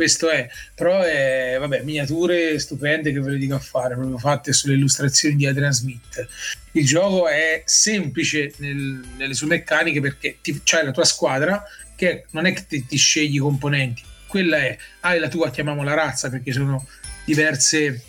questo 0.00 0.30
è, 0.30 0.48
però 0.74 1.02
è, 1.02 1.58
vabbè, 1.58 1.82
miniature 1.82 2.58
stupende 2.58 3.12
che 3.12 3.20
ve 3.20 3.32
le 3.32 3.36
dico 3.36 3.54
a 3.54 3.58
fare, 3.58 3.96
proprio 3.96 4.16
fatte 4.16 4.54
sulle 4.54 4.72
illustrazioni 4.72 5.36
di 5.36 5.44
Adrian 5.44 5.74
Smith. 5.74 6.26
Il 6.72 6.86
gioco 6.86 7.28
è 7.28 7.60
semplice 7.66 8.50
nel, 8.56 9.04
nelle 9.18 9.34
sue 9.34 9.48
meccaniche 9.48 10.00
perché 10.00 10.38
ti, 10.40 10.58
c'hai 10.64 10.86
la 10.86 10.90
tua 10.90 11.04
squadra 11.04 11.62
che 11.96 12.24
non 12.30 12.46
è 12.46 12.54
che 12.54 12.64
ti, 12.66 12.86
ti 12.86 12.96
scegli 12.96 13.34
i 13.34 13.40
componenti, 13.40 14.02
quella 14.26 14.56
è, 14.56 14.74
hai 15.00 15.18
la 15.18 15.28
tua, 15.28 15.50
chiamiamola 15.50 15.92
razza, 15.92 16.30
perché 16.30 16.50
sono 16.52 16.86
diverse 17.26 18.02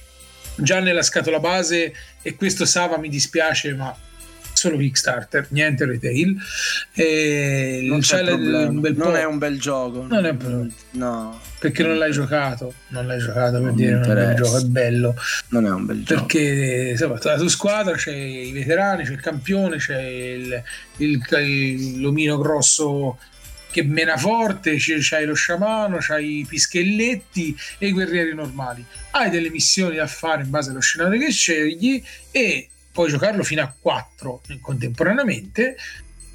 già 0.56 0.80
nella 0.80 1.04
scatola 1.04 1.42
base 1.42 1.94
e 2.22 2.36
questo 2.36 2.64
Sava 2.64 2.98
mi 3.00 3.10
dispiace, 3.10 3.74
ma 3.74 3.94
solo 4.62 4.78
Kickstarter, 4.78 5.47
niente 5.49 5.86
retail. 5.86 6.38
E 6.93 7.84
non, 7.88 7.99
c'è 8.01 8.22
il, 8.22 8.80
bel 8.80 8.95
non 8.95 9.16
è 9.16 9.26
un 9.26 9.39
bel 9.39 9.59
gioco. 9.59 10.05
Non 10.05 10.26
è 10.26 10.30
un 10.30 10.72
no. 10.91 11.41
Perché 11.59 11.84
non 11.84 11.97
l'hai 11.97 12.12
giocato? 12.12 12.74
Non 12.89 13.07
l'hai 13.07 13.20
giocato 13.20 13.53
per 13.53 13.62
non 13.62 13.76
dire 13.76 13.91
non 13.93 14.18
è 14.18 14.26
un 14.26 14.34
bel 14.34 14.36
gioco, 14.36 14.57
è 14.57 14.64
bello. 14.64 15.16
Non 15.49 15.66
è 15.66 15.70
un 15.72 15.86
bel 15.86 16.03
gioco. 16.03 16.26
Perché 16.26 16.95
la 16.99 17.38
tua 17.38 17.49
squadra 17.49 17.95
c'è 17.95 18.14
i 18.14 18.51
veterani, 18.51 19.03
c'è 19.03 19.14
il 19.14 19.22
campione, 19.22 19.78
c'è 19.78 19.99
il, 19.99 20.64
il, 20.97 21.22
il 21.30 22.01
l'omino 22.01 22.38
grosso 22.38 23.18
che 23.72 23.84
mena 23.84 24.18
forte, 24.18 24.76
c'hai 24.78 25.26
lo 25.26 25.34
sciamano, 25.34 25.97
c'hai 25.99 26.39
i 26.39 26.45
pischelletti 26.45 27.57
e 27.80 27.88
i 27.88 27.91
guerrieri 27.91 28.36
normali. 28.36 28.86
Hai 29.12 29.30
delle 29.32 29.49
missioni 29.49 29.95
da 29.95 30.07
fare 30.07 30.43
in 30.43 30.49
base 30.49 30.70
allo 30.70 30.82
scenario 30.82 31.20
che 31.20 31.32
scegli 31.32 32.03
e 32.30 32.68
puoi 32.92 33.10
giocarlo 33.10 33.44
fino 33.44 33.62
a 33.62 33.74
4 33.80 34.42
contemporaneamente 34.62 35.76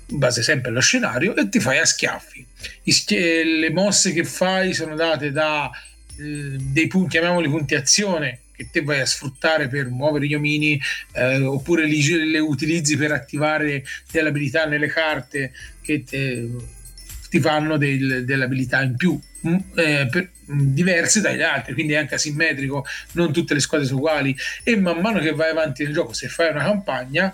in 0.09 0.19
base 0.19 0.43
sempre 0.43 0.71
allo 0.71 0.81
scenario 0.81 1.35
e 1.35 1.49
ti 1.49 1.61
fai 1.61 1.79
a 1.79 1.85
schiaffi. 1.85 2.47
Le 2.83 3.71
mosse 3.71 4.13
che 4.13 4.25
fai 4.25 4.73
sono 4.73 4.95
date 4.95 5.33
da 5.33 5.71
eh, 6.19 6.57
dei 6.59 6.87
punti 6.87 7.11
chiamiamoli 7.11 7.49
punti 7.49 7.75
azione 7.75 8.41
che 8.57 8.69
te 8.71 8.83
vai 8.83 9.01
a 9.01 9.07
sfruttare 9.07 9.69
per 9.69 9.91
muovere 9.91 10.27
gli 10.27 10.35
omini 10.35 10.81
eh, 11.13 11.43
oppure 11.43 11.85
li, 11.85 12.31
le 12.31 12.39
utilizzi 12.39 12.97
per 12.97 13.13
attivare 13.13 13.85
delle 14.11 14.31
abilità 14.31 14.65
nelle 14.65 14.87
carte 14.87 15.53
che 15.83 16.05
te, 16.05 16.49
ti 17.37 17.41
fanno 17.41 17.77
del, 17.77 18.25
delle 18.25 18.45
abilità 18.45 18.83
in 18.83 18.97
più 18.97 19.19
mm, 19.47 19.55
eh, 19.75 20.09
per, 20.11 20.31
mm, 20.51 20.73
diverse 20.73 21.21
dagli 21.21 21.43
altri, 21.43 21.75
quindi 21.75 21.93
è 21.93 21.97
anche 21.97 22.15
asimmetrico, 22.15 22.87
non 23.13 23.33
tutte 23.33 23.53
le 23.53 23.61
squadre 23.61 23.87
sono 23.87 23.99
uguali. 23.99 24.35
E 24.63 24.77
man 24.77 24.99
mano 25.01 25.19
che 25.19 25.33
vai 25.33 25.51
avanti 25.51 25.85
nel 25.85 25.93
gioco, 25.93 26.15
se 26.15 26.29
fai 26.29 26.51
una 26.51 26.65
campagna, 26.65 27.33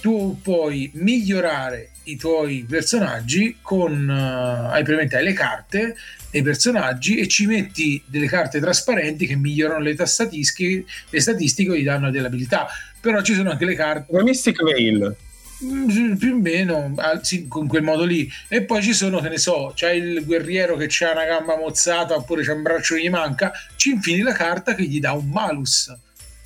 tu 0.00 0.38
puoi 0.42 0.90
migliorare 0.94 1.90
i 2.04 2.16
tuoi 2.16 2.64
personaggi 2.68 3.58
con 3.60 4.08
uh, 4.08 4.70
hai 4.70 4.84
premete 4.84 5.20
le 5.20 5.32
carte 5.32 5.96
dei 6.30 6.42
personaggi 6.42 7.16
e 7.16 7.26
ci 7.26 7.46
metti 7.46 8.00
delle 8.06 8.28
carte 8.28 8.60
trasparenti 8.60 9.26
che 9.26 9.34
migliorano 9.34 9.80
le 9.80 9.96
statistiche, 10.06 10.84
le 11.10 11.20
statistiche 11.20 11.76
gli 11.76 11.82
danno 11.82 12.12
delle 12.12 12.28
abilità 12.28 12.68
però 13.00 13.20
ci 13.22 13.34
sono 13.34 13.50
anche 13.50 13.64
le 13.64 13.74
carte 13.74 14.06
come 14.08 14.22
Mystic 14.22 14.62
Veil 14.62 15.16
più 15.58 16.34
o 16.34 16.38
meno 16.38 16.94
in 17.30 17.68
quel 17.68 17.82
modo 17.82 18.04
lì. 18.04 18.30
E 18.48 18.62
poi 18.62 18.82
ci 18.82 18.92
sono 18.92 19.20
che 19.20 19.28
ne 19.28 19.38
so 19.38 19.72
c'è 19.74 19.90
il 19.92 20.24
guerriero 20.24 20.76
che 20.76 20.88
ha 21.04 21.12
una 21.12 21.24
gamba 21.24 21.56
mozzata 21.56 22.14
oppure 22.14 22.42
c'è 22.42 22.52
un 22.52 22.62
braccio 22.62 22.94
che 22.94 23.02
gli 23.02 23.10
manca 23.10 23.52
ci 23.76 23.90
infili 23.90 24.22
la 24.22 24.32
carta 24.32 24.74
che 24.74 24.84
gli 24.84 25.00
dà 25.00 25.12
un 25.12 25.28
malus. 25.28 25.94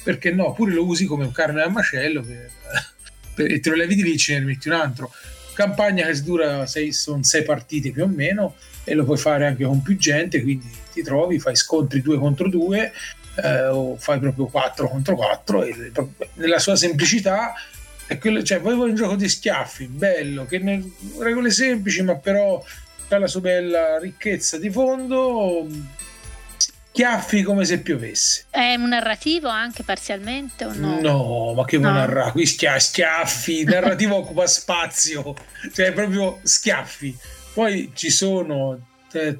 Perché 0.02 0.30
no 0.30 0.52
pure 0.52 0.72
lo 0.72 0.84
usi 0.84 1.04
come 1.04 1.24
un 1.24 1.32
carne 1.32 1.62
al 1.62 1.72
macello 1.72 2.22
per, 2.22 2.50
per, 3.34 3.52
e 3.52 3.60
te 3.60 3.70
lo 3.70 3.76
levi 3.76 3.94
di 3.94 4.02
lì 4.02 4.16
ce 4.16 4.38
ne 4.38 4.44
metti 4.44 4.68
un 4.68 4.74
altro. 4.74 5.12
Campagna 5.54 6.06
che 6.06 6.22
dura 6.22 6.64
sei, 6.66 6.92
sono 6.92 7.22
sei 7.22 7.42
partite 7.42 7.90
più 7.90 8.04
o 8.04 8.06
meno 8.06 8.54
e 8.84 8.94
lo 8.94 9.04
puoi 9.04 9.18
fare 9.18 9.46
anche 9.46 9.64
con 9.64 9.82
più 9.82 9.96
gente 9.96 10.42
quindi 10.42 10.70
ti 10.92 11.02
trovi 11.02 11.38
fai 11.38 11.54
scontri 11.54 12.00
due 12.00 12.18
contro 12.18 12.48
due 12.48 12.92
eh, 13.36 13.66
o 13.66 13.96
fai 13.96 14.18
proprio 14.18 14.46
4 14.46 14.88
contro 14.88 15.14
4 15.16 15.62
e 15.64 15.92
nella 16.34 16.58
sua 16.58 16.76
semplicità 16.76 17.52
è 18.10 18.18
quello, 18.18 18.42
cioè, 18.42 18.58
poi 18.58 18.74
vuoi 18.74 18.88
un 18.88 18.96
gioco 18.96 19.14
di 19.14 19.28
schiaffi, 19.28 19.86
bello, 19.86 20.44
che 20.44 20.58
ne, 20.58 20.82
regole 21.20 21.52
semplici, 21.52 22.02
ma 22.02 22.16
però 22.16 22.60
ha 23.08 23.18
la 23.18 23.28
sua 23.28 23.40
bella 23.40 24.00
ricchezza 24.00 24.58
di 24.58 24.68
fondo. 24.68 25.64
Schiaffi 26.90 27.44
come 27.44 27.64
se 27.64 27.78
piovesse. 27.78 28.46
È 28.50 28.74
un 28.74 28.88
narrativo 28.88 29.46
anche 29.46 29.84
parzialmente 29.84 30.64
o 30.64 30.72
no? 30.74 31.00
No, 31.00 31.52
ma 31.54 31.64
che 31.64 31.76
vuoi 31.76 31.92
no. 31.92 31.98
narrare? 31.98 32.32
Qui 32.32 32.46
schia- 32.46 32.80
schiaffi, 32.80 33.60
il 33.60 33.68
narrativo 33.68 34.16
occupa 34.16 34.44
spazio, 34.48 35.36
cioè 35.72 35.92
proprio 35.92 36.40
schiaffi. 36.42 37.16
Poi 37.54 37.92
ci 37.94 38.10
sono 38.10 38.88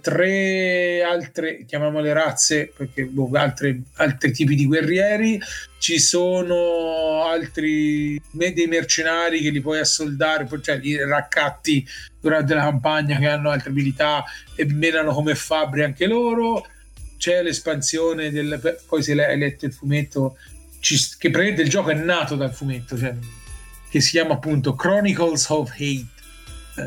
tre 0.01 1.03
altre, 1.03 1.65
chiamiamole 1.65 2.13
razze, 2.13 2.73
perché 2.77 3.05
boh, 3.05 3.31
altre, 3.35 3.81
altri 3.95 4.33
tipi 4.33 4.55
di 4.55 4.67
guerrieri, 4.67 5.41
ci 5.79 5.99
sono 5.99 7.23
altri 7.25 8.21
dei 8.31 8.67
mercenari 8.67 9.41
che 9.41 9.51
li 9.51 9.61
puoi 9.61 9.79
assoldare, 9.79 10.49
cioè 10.61 10.79
li 10.79 10.97
raccatti 11.03 11.87
durante 12.21 12.55
la 12.55 12.63
campagna 12.63 13.19
che 13.19 13.27
hanno 13.27 13.51
altre 13.51 13.71
abilità 13.71 14.25
e 14.55 14.67
menano 14.67 15.13
come 15.13 15.35
fabbri 15.35 15.85
anche 15.85 16.07
loro. 16.07 16.67
C'è 17.17 17.43
l'espansione 17.43 18.31
del. 18.31 18.79
Poi 18.87 19.03
se 19.03 19.13
hai 19.13 19.39
letto 19.39 19.67
il 19.67 19.73
fumetto, 19.73 20.37
ci, 20.81 20.97
che 21.19 21.31
praticamente 21.31 21.63
il 21.63 21.69
gioco 21.69 21.91
è 21.91 21.95
nato 21.95 22.35
dal 22.35 22.53
fumetto, 22.53 22.99
cioè, 22.99 23.15
che 23.91 24.01
si 24.01 24.11
chiama 24.11 24.35
appunto 24.35 24.75
Chronicles 24.75 25.49
of 25.49 25.71
Hate 25.73 26.19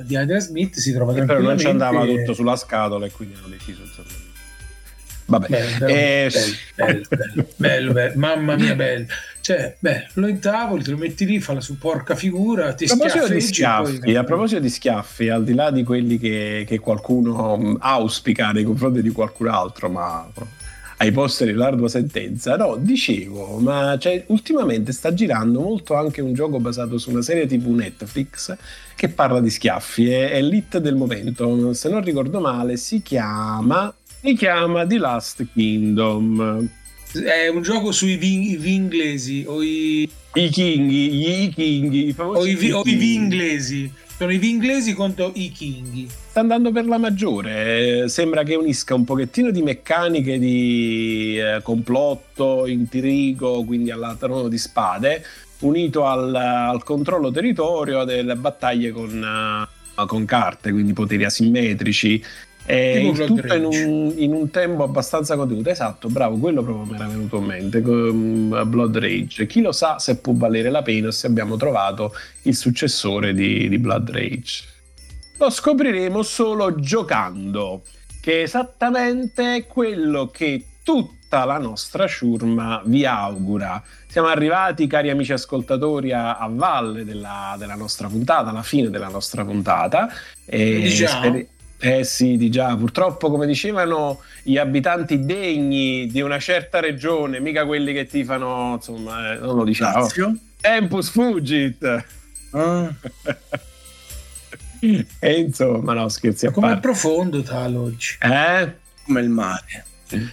di 0.01 0.15
Adrian 0.15 0.39
Smith 0.39 0.77
si 0.77 0.91
trova 0.93 1.13
però 1.13 1.39
non 1.39 1.57
ci 1.57 1.67
andava 1.67 2.05
tutto 2.05 2.33
sulla 2.33 2.55
scatola 2.55 3.05
e 3.05 3.11
quindi 3.11 3.35
hanno 3.37 3.47
deciso 3.47 3.81
insomma. 3.81 4.09
vabbè. 5.25 5.47
Bello, 5.49 5.87
eh, 5.87 6.31
bello, 6.75 7.01
bello, 7.07 7.47
bello, 7.55 7.91
bello, 7.93 8.13
mamma 8.15 8.55
mia 8.55 8.75
bello. 8.75 9.05
Cioè 9.41 9.75
beh, 9.77 10.07
lo 10.13 10.27
intavoli 10.27 10.83
te 10.83 10.91
lo 10.91 10.97
metti 10.97 11.25
lì 11.25 11.41
fa 11.41 11.53
la 11.53 11.59
sua 11.59 11.75
porca 11.77 12.15
figura 12.15 12.73
ti 12.73 12.85
a 12.85 13.27
di 13.27 13.41
schiaffi 13.41 13.99
poi... 13.99 14.15
a 14.15 14.23
proposito 14.23 14.61
di 14.61 14.69
schiaffi 14.69 15.27
al 15.27 15.43
di 15.43 15.53
là 15.53 15.69
di 15.69 15.83
quelli 15.83 16.17
che, 16.17 16.63
che 16.65 16.79
qualcuno 16.79 17.57
mm, 17.57 17.75
auspica 17.79 18.51
nei 18.51 18.63
confronti 18.63 19.01
di 19.01 19.09
qualcun 19.09 19.49
altro 19.49 19.89
ma 19.89 20.25
ai 21.03 21.11
posteri 21.11 21.53
l'ardua 21.53 21.89
sentenza. 21.89 22.55
No, 22.55 22.77
dicevo, 22.79 23.57
ma 23.59 23.97
cioè, 23.99 24.23
ultimamente 24.27 24.91
sta 24.93 25.13
girando 25.13 25.59
molto 25.59 25.95
anche 25.95 26.21
un 26.21 26.33
gioco 26.33 26.59
basato 26.59 26.97
su 26.97 27.11
una 27.11 27.21
serie 27.21 27.45
TV 27.45 27.67
Netflix 27.67 28.55
che 28.95 29.09
parla 29.09 29.41
di 29.41 29.49
schiaffi, 29.49 30.09
è, 30.09 30.31
è 30.31 30.41
l'hit 30.41 30.77
del 30.77 30.95
momento, 30.95 31.73
se 31.73 31.89
non 31.89 32.01
ricordo 32.01 32.39
male 32.39 32.77
si 32.77 33.01
chiama, 33.01 33.93
si 34.21 34.33
chiama 34.35 34.87
The 34.87 34.97
Last 34.97 35.45
Kingdom. 35.53 36.69
È 37.11 37.47
un 37.47 37.61
gioco 37.61 37.91
sui 37.91 38.15
vi, 38.15 38.55
vi 38.57 38.73
inglesi 38.73 39.43
o 39.45 39.61
i... 39.61 40.09
I 40.35 40.49
kinghi, 40.49 41.11
gli 41.11 41.53
kinghi, 41.53 42.07
i 42.07 42.15
o 42.17 42.43
i, 42.43 42.55
vi, 42.55 42.71
o 42.71 42.81
i 42.83 42.95
vi 42.95 43.13
inglesi 43.13 43.91
sono 44.23 44.31
i 44.35 44.49
inglesi 44.49 44.93
contro 44.93 45.31
i 45.35 45.51
King. 45.51 46.07
Sta 46.07 46.39
andando 46.39 46.71
per 46.71 46.85
la 46.85 46.97
maggiore. 46.97 48.07
Sembra 48.07 48.43
che 48.43 48.55
unisca 48.55 48.95
un 48.95 49.03
pochettino 49.03 49.51
di 49.51 49.61
meccaniche 49.61 50.39
di 50.39 51.37
eh, 51.37 51.61
complotto, 51.61 52.65
intrigo, 52.65 53.65
quindi 53.65 53.91
alla 53.91 54.15
trono 54.17 54.47
di 54.47 54.57
spade, 54.57 55.25
unito 55.59 56.05
al, 56.05 56.33
al 56.33 56.83
controllo 56.83 57.31
territorio 57.31 58.05
delle 58.05 58.35
battaglie 58.35 58.91
con, 58.91 59.67
uh, 59.93 60.05
con 60.05 60.23
carte, 60.23 60.71
quindi 60.71 60.93
poteri 60.93 61.25
asimmetrici. 61.25 62.23
E 62.65 63.07
il 63.07 63.25
tutto 63.25 63.53
in 63.53 63.65
un, 63.65 64.13
in 64.15 64.33
un, 64.33 64.49
tempo 64.49 64.83
abbastanza 64.83 65.35
contenuto. 65.35 65.69
Esatto, 65.69 66.07
bravo, 66.07 66.37
quello 66.37 66.63
proprio 66.63 66.85
mi 66.85 66.95
era 66.95 67.07
venuto 67.07 67.37
in 67.37 67.43
mente. 67.43 67.81
Mm, 67.81 68.69
Blood 68.69 68.97
Rage. 68.97 69.45
Chi 69.47 69.61
lo 69.61 69.71
sa 69.71 69.99
se 69.99 70.17
può 70.17 70.33
valere 70.33 70.69
la 70.69 70.81
pena 70.81 71.11
se 71.11 71.27
abbiamo 71.27 71.57
trovato 71.57 72.13
il 72.43 72.55
successore 72.55 73.33
di, 73.33 73.67
di 73.67 73.77
Blood 73.77 74.09
Rage. 74.09 74.63
Lo 75.37 75.49
scopriremo 75.49 76.23
solo 76.23 76.75
giocando, 76.75 77.83
che 78.21 78.39
è 78.39 78.43
esattamente 78.43 79.65
quello 79.67 80.27
che 80.27 80.63
tutta 80.83 81.43
la 81.43 81.57
nostra 81.57 82.07
ciurma 82.07 82.81
vi 82.85 83.05
augura. 83.05 83.83
Siamo 84.07 84.27
arrivati, 84.27 84.87
cari 84.87 85.09
amici 85.09 85.33
ascoltatori, 85.33 86.13
a, 86.13 86.37
a 86.37 86.47
valle 86.47 87.03
della, 87.03 87.55
della, 87.57 87.75
nostra 87.75 88.07
puntata, 88.07 88.51
alla 88.51 88.63
fine 88.63 88.89
della 88.89 89.09
nostra 89.09 89.43
puntata. 89.43 90.07
E 90.45 90.81
diciamo. 90.81 91.19
Speri- 91.19 91.47
eh 91.85 92.05
sì, 92.05 92.37
di 92.37 92.49
già, 92.49 92.73
purtroppo 92.77 93.29
come 93.29 93.45
dicevano 93.45 94.21
gli 94.41 94.57
abitanti 94.57 95.25
degni 95.25 96.07
di 96.07 96.21
una 96.21 96.39
certa 96.39 96.79
regione, 96.79 97.41
mica 97.41 97.65
quelli 97.65 97.91
che 97.91 98.05
ti 98.05 98.23
fanno, 98.23 98.75
insomma, 98.75 99.33
eh, 99.33 99.35
non 99.39 99.57
lo 99.57 99.65
diciamo. 99.65 99.99
Lazio? 99.99 100.33
Tempus 100.61 101.09
fugit. 101.09 102.05
Ah. 102.51 102.89
e 105.19 105.33
insomma, 105.33 105.91
no, 105.91 106.07
scherzi 106.07 106.45
a 106.45 106.51
Come 106.51 106.67
parte. 106.67 106.79
è 106.79 106.81
profondo 106.81 107.41
tal 107.41 107.75
oggi? 107.75 108.15
Eh? 108.21 108.75
Come 109.05 109.19
il 109.19 109.29
mare. 109.29 109.85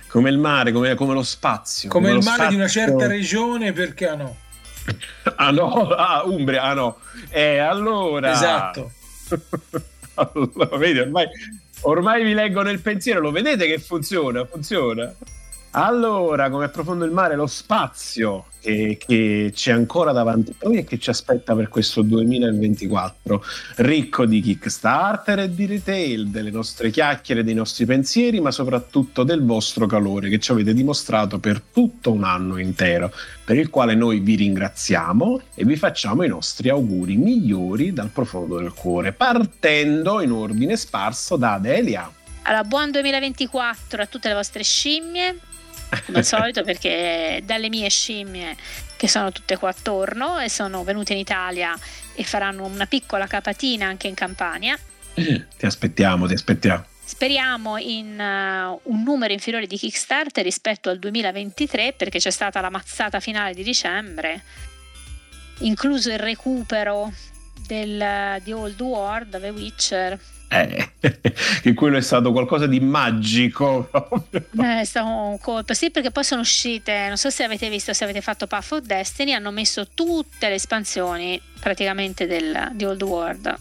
Come 0.06 0.30
il 0.30 0.38
mare, 0.38 0.70
come, 0.70 0.94
come 0.94 1.14
lo 1.14 1.24
spazio. 1.24 1.88
Come, 1.88 2.10
come 2.10 2.18
il 2.18 2.24
mare 2.24 2.36
spazio. 2.36 2.56
di 2.56 2.62
una 2.62 2.68
certa 2.68 3.08
regione, 3.08 3.72
perché 3.72 4.06
ah 4.06 4.14
no? 4.14 4.36
ah 5.34 5.50
no, 5.50 5.88
ah, 5.88 6.22
Umbria, 6.26 6.62
ah 6.62 6.74
no. 6.74 6.98
Eh, 7.28 7.58
allora... 7.58 8.30
Esatto. 8.30 8.92
vedi, 10.78 10.98
ormai, 10.98 11.26
ormai 11.82 12.24
vi 12.24 12.34
leggo 12.34 12.62
nel 12.62 12.80
pensiero, 12.80 13.20
lo 13.20 13.30
vedete 13.30 13.66
che 13.66 13.78
funziona? 13.78 14.44
Funziona. 14.44 15.12
Allora, 15.72 16.50
come 16.50 16.64
è 16.64 16.68
profondo 16.68 17.04
il 17.04 17.12
mare, 17.12 17.36
lo 17.36 17.46
spazio 17.46 18.46
che, 18.58 18.98
che, 18.98 19.52
c'è 19.54 19.70
ancora 19.70 20.10
davanti 20.10 20.50
a 20.50 20.66
noi 20.66 20.78
e 20.78 20.84
che 20.84 20.98
ci 20.98 21.10
aspetta 21.10 21.54
per 21.54 21.68
questo 21.68 22.02
2024, 22.02 23.44
ricco 23.76 24.26
di 24.26 24.40
Kickstarter 24.40 25.38
e 25.38 25.54
di 25.54 25.66
retail, 25.66 26.26
delle 26.26 26.50
nostre 26.50 26.90
chiacchiere, 26.90 27.44
dei 27.44 27.54
nostri 27.54 27.86
pensieri, 27.86 28.40
ma 28.40 28.50
soprattutto 28.50 29.22
del 29.22 29.44
vostro 29.44 29.86
calore 29.86 30.28
che 30.28 30.40
ci 30.40 30.50
avete 30.50 30.74
dimostrato 30.74 31.38
per 31.38 31.60
tutto 31.60 32.10
un 32.10 32.24
anno 32.24 32.58
intero, 32.58 33.12
per 33.44 33.56
il 33.56 33.70
quale 33.70 33.94
noi 33.94 34.18
vi 34.18 34.34
ringraziamo 34.34 35.40
e 35.54 35.64
vi 35.64 35.76
facciamo 35.76 36.24
i 36.24 36.28
nostri 36.28 36.68
auguri 36.68 37.16
migliori 37.16 37.92
dal 37.92 38.08
profondo 38.08 38.58
del 38.58 38.74
cuore, 38.74 39.12
partendo 39.12 40.20
in 40.20 40.32
ordine 40.32 40.76
sparso 40.76 41.36
da 41.36 41.52
Adelia. 41.52 42.10
Allora, 42.42 42.64
buon 42.64 42.90
2024 42.90 44.02
a 44.02 44.06
tutte 44.06 44.28
le 44.28 44.34
vostre 44.34 44.64
scimmie, 44.64 45.38
come 46.06 46.18
al 46.18 46.24
solito 46.24 46.62
perché 46.62 47.42
dalle 47.44 47.68
mie 47.68 47.88
scimmie 47.88 48.56
che 48.96 49.08
sono 49.08 49.32
tutte 49.32 49.56
qua 49.56 49.70
attorno 49.70 50.38
e 50.38 50.48
sono 50.48 50.84
venute 50.84 51.12
in 51.12 51.18
Italia 51.18 51.76
e 52.14 52.22
faranno 52.22 52.64
una 52.64 52.86
piccola 52.86 53.26
capatina 53.26 53.86
anche 53.86 54.08
in 54.08 54.14
Campania. 54.14 54.78
Ti 55.14 55.66
aspettiamo, 55.66 56.26
ti 56.26 56.34
aspettiamo. 56.34 56.84
Speriamo 57.02 57.76
in 57.76 58.18
uh, 58.18 58.80
un 58.84 59.02
numero 59.02 59.32
inferiore 59.32 59.66
di 59.66 59.76
Kickstarter 59.76 60.44
rispetto 60.44 60.90
al 60.90 60.98
2023 60.98 61.94
perché 61.94 62.18
c'è 62.18 62.30
stata 62.30 62.60
la 62.60 62.70
mazzata 62.70 63.18
finale 63.18 63.52
di 63.52 63.64
dicembre, 63.64 64.42
incluso 65.60 66.12
il 66.12 66.20
recupero 66.20 67.12
del, 67.66 68.40
di 68.42 68.52
Old 68.52 68.80
World, 68.80 69.40
The 69.40 69.48
Witcher 69.48 70.20
eh, 70.52 70.90
che 71.62 71.74
quello 71.74 71.96
è 71.96 72.00
stato 72.00 72.32
qualcosa 72.32 72.66
di 72.66 72.80
magico. 72.80 73.88
Eh, 74.60 74.80
è 74.80 74.84
stato 74.84 75.06
un 75.06 75.38
colpo, 75.38 75.72
sì, 75.74 75.90
perché 75.90 76.10
poi 76.10 76.24
sono 76.24 76.40
uscite, 76.40 77.06
non 77.08 77.16
so 77.16 77.30
se 77.30 77.44
avete 77.44 77.68
visto, 77.68 77.92
se 77.92 78.04
avete 78.04 78.20
fatto 78.20 78.46
Path 78.46 78.72
of 78.72 78.80
Destiny, 78.80 79.32
hanno 79.32 79.50
messo 79.50 79.86
tutte 79.94 80.48
le 80.48 80.56
espansioni 80.56 81.40
praticamente 81.60 82.26
del, 82.26 82.70
di 82.72 82.84
Old 82.84 83.02
World. 83.02 83.58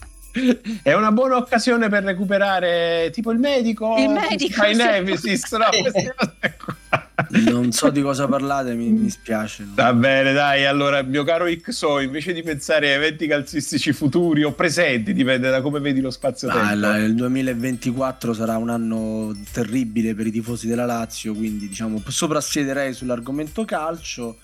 È 0.82 0.92
una 0.92 1.10
buona 1.12 1.36
occasione 1.36 1.88
per 1.88 2.04
recuperare 2.04 3.10
tipo 3.12 3.30
il 3.30 3.38
medico, 3.38 3.96
il 3.96 4.10
medico, 4.10 4.64
sì. 4.64 4.74
Nemesis, 4.74 5.52
no? 5.52 5.68
non 7.28 7.72
so 7.72 7.90
di 7.90 8.02
cosa 8.02 8.26
parlate, 8.26 8.74
mi, 8.74 8.90
mi 8.90 9.10
spiace. 9.10 9.64
No? 9.64 9.72
Va 9.74 9.92
bene, 9.92 10.32
dai. 10.32 10.66
Allora, 10.66 11.02
mio 11.02 11.24
caro 11.24 11.46
XO, 11.46 12.00
invece 12.00 12.32
di 12.32 12.42
pensare 12.42 12.90
a 12.90 12.96
eventi 12.96 13.26
calcistici 13.26 13.92
futuri 13.92 14.42
o 14.42 14.52
presenti, 14.52 15.12
dipende 15.12 15.50
da 15.50 15.60
come 15.60 15.80
vedi 15.80 16.00
lo 16.00 16.10
spazio-tempo. 16.10 16.86
Ah, 16.86 16.98
il 16.98 17.14
2024 17.14 18.32
sarà 18.32 18.56
un 18.56 18.70
anno 18.70 19.36
terribile 19.52 20.14
per 20.14 20.26
i 20.26 20.30
tifosi 20.30 20.66
della 20.66 20.86
Lazio, 20.86 21.34
quindi 21.34 21.68
diciamo 21.68 22.02
soprassiederei 22.06 22.92
sull'argomento 22.92 23.64
calcio. 23.64 24.38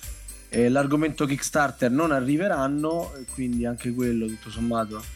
Eh, 0.49 0.69
l'argomento 0.69 1.27
Kickstarter 1.27 1.91
non 1.91 2.13
arriveranno, 2.13 3.13
quindi 3.35 3.67
anche 3.67 3.93
quello 3.93 4.27
tutto 4.27 4.49
sommato 4.51 5.16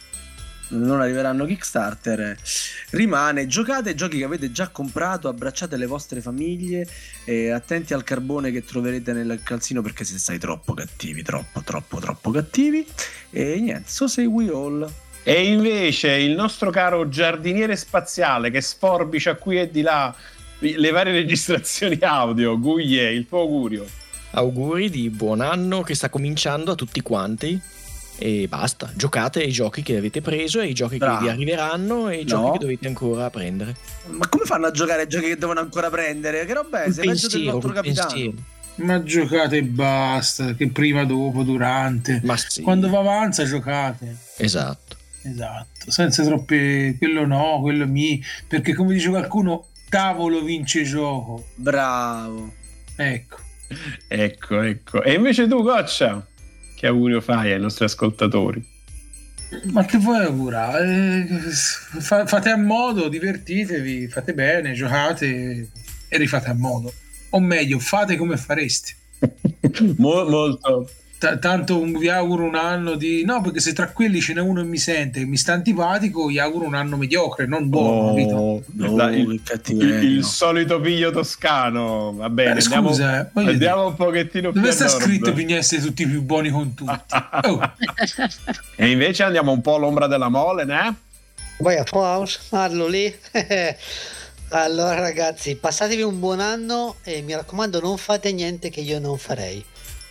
non 0.71 1.01
arriveranno 1.01 1.45
Kickstarter, 1.45 2.37
rimane 2.91 3.47
giocate 3.47 3.95
giochi 3.95 4.17
che 4.17 4.23
avete 4.23 4.51
già 4.51 4.69
comprato, 4.69 5.27
abbracciate 5.27 5.77
le 5.77 5.85
vostre 5.85 6.21
famiglie, 6.21 6.87
e 7.23 7.49
attenti 7.49 7.93
al 7.93 8.03
carbone 8.03 8.51
che 8.51 8.63
troverete 8.63 9.13
nel 9.13 9.41
calzino 9.43 9.81
perché 9.81 10.03
se 10.03 10.17
stai 10.17 10.39
troppo 10.39 10.73
cattivi, 10.73 11.23
troppo, 11.23 11.61
troppo, 11.61 11.99
troppo 11.99 12.31
cattivi. 12.31 12.85
E 13.29 13.59
niente, 13.59 13.89
so 13.89 14.07
say 14.07 14.25
we 14.25 14.47
all. 14.49 14.89
E 15.23 15.45
invece 15.45 16.13
il 16.13 16.31
nostro 16.31 16.71
caro 16.71 17.07
giardiniere 17.07 17.75
spaziale 17.75 18.49
che 18.49 18.61
sforbicia 18.61 19.35
qui 19.35 19.59
e 19.59 19.69
di 19.69 19.81
là 19.81 20.13
le 20.59 20.91
varie 20.91 21.13
registrazioni 21.13 21.97
audio, 22.01 22.59
Guglie, 22.59 23.11
il 23.11 23.27
tuo 23.27 23.41
augurio. 23.41 23.85
Auguri 24.31 24.89
di 24.89 25.09
buon 25.09 25.41
anno 25.41 25.81
che 25.81 25.93
sta 25.93 26.09
cominciando 26.09 26.71
a 26.71 26.75
tutti 26.75 27.01
quanti 27.01 27.59
e 28.17 28.47
basta. 28.47 28.91
Giocate 28.95 29.41
ai 29.41 29.51
giochi 29.51 29.81
che 29.81 29.97
avete 29.97 30.21
preso, 30.21 30.59
ai 30.59 30.73
giochi 30.73 30.97
Bravo. 30.97 31.17
che 31.17 31.23
vi 31.23 31.29
arriveranno 31.29 32.09
e 32.09 32.17
ai 32.17 32.23
no. 32.23 32.27
giochi 32.27 32.51
che 32.51 32.57
dovete 32.59 32.87
ancora 32.87 33.29
prendere. 33.29 33.75
Ma 34.07 34.27
come 34.27 34.45
fanno 34.45 34.67
a 34.67 34.71
giocare 34.71 35.01
ai 35.01 35.07
giochi 35.07 35.27
che 35.27 35.37
devono 35.37 35.59
ancora 35.59 35.89
prendere? 35.89 36.45
Che 36.45 36.53
roba 36.53 36.83
è? 36.83 36.91
Sei 36.91 37.07
peggio 37.07 37.27
del 37.27 37.43
nostro 37.43 37.71
capitano. 37.71 38.07
Pensiero. 38.07 38.33
Ma 38.75 39.03
giocate 39.03 39.57
e 39.57 39.63
basta, 39.63 40.53
che 40.55 40.69
prima, 40.69 41.03
dopo, 41.03 41.43
durante. 41.43 42.21
Ma 42.23 42.37
sì. 42.37 42.61
Quando 42.61 42.89
va 42.89 42.99
avanza 42.99 43.43
giocate. 43.43 44.15
Esatto. 44.37 44.97
Esatto, 45.23 45.91
senza 45.91 46.23
troppe 46.23 46.95
quello 46.97 47.27
no, 47.27 47.59
quello 47.61 47.85
mi, 47.85 48.23
perché 48.47 48.73
come 48.73 48.93
dice 48.93 49.09
qualcuno, 49.09 49.67
tavolo 49.87 50.41
vince 50.41 50.83
gioco. 50.83 51.45
Bravo. 51.53 52.51
Ecco. 52.95 53.37
Ecco, 54.07 54.61
ecco. 54.61 55.03
E 55.03 55.13
invece 55.13 55.47
tu, 55.47 55.61
Goccia? 55.61 56.25
Che 56.81 56.87
augurio 56.87 57.21
fai 57.21 57.51
ai 57.51 57.59
nostri 57.59 57.85
ascoltatori? 57.85 58.59
Ma 59.65 59.85
che 59.85 59.99
vuoi 59.99 60.25
augurare? 60.25 61.27
Eh, 61.29 62.25
fate 62.25 62.49
a 62.49 62.57
modo, 62.57 63.07
divertitevi, 63.07 64.07
fate 64.07 64.33
bene, 64.33 64.73
giocate 64.73 65.69
e 66.07 66.17
rifate 66.17 66.49
a 66.49 66.55
modo. 66.55 66.91
O 67.29 67.39
meglio, 67.39 67.77
fate 67.77 68.15
come 68.15 68.35
faresti. 68.35 68.95
molto, 69.97 70.89
T- 71.21 71.37
tanto 71.37 71.83
vi 71.83 72.09
auguro 72.09 72.45
un 72.45 72.55
anno 72.55 72.95
di 72.95 73.23
no 73.23 73.41
perché 73.41 73.59
se 73.59 73.73
tra 73.73 73.91
quelli 73.91 74.19
ce 74.19 74.33
n'è 74.33 74.41
uno 74.41 74.63
che 74.63 74.67
mi 74.67 74.79
sente 74.79 75.19
che 75.19 75.25
mi 75.27 75.37
sta 75.37 75.53
antipatico 75.53 76.31
gli 76.31 76.39
auguro 76.39 76.65
un 76.65 76.73
anno 76.73 76.97
mediocre 76.97 77.45
non 77.45 77.69
buono 77.69 78.19
oh, 78.19 78.63
no, 78.71 78.95
La, 78.95 79.11
il, 79.11 79.39
il, 79.67 80.03
il, 80.03 80.23
solito 80.23 80.79
piglio 80.79 81.11
toscano. 81.11 82.11
Va 82.15 82.27
bene 82.31 82.57
eh, 82.57 82.63
andiamo, 82.63 82.87
scusa, 82.87 83.29
eh, 83.35 83.39
andiamo 83.39 83.85
un 83.85 83.95
pochettino 83.95 84.49
dove 84.49 84.67
più 84.67 84.75
sta 84.75 84.87
scritto 84.87 85.31
che 85.31 85.55
essere 85.55 85.83
tutti 85.83 86.07
più 86.07 86.23
buoni 86.23 86.49
con 86.49 86.73
tutti? 86.73 86.91
Oh. 87.43 87.59
e 88.75 88.89
invece 88.89 89.21
andiamo 89.21 89.51
un 89.51 89.61
po' 89.61 89.75
all'ombra 89.75 90.07
della 90.07 90.29
mole 90.29 90.65
né? 90.65 90.95
vai 91.59 91.77
applauso 91.77 92.39
parlo 92.49 92.87
lì. 92.87 93.15
Allora 94.53 94.99
ragazzi 94.99 95.55
passatevi 95.55 96.01
un 96.01 96.19
buon 96.19 96.39
anno 96.39 96.95
e 97.03 97.21
mi 97.21 97.33
raccomando 97.33 97.79
non 97.79 97.97
fate 97.97 98.33
niente 98.33 98.69
che 98.71 98.81
io 98.81 98.99
non 98.99 99.17
farei 99.17 99.63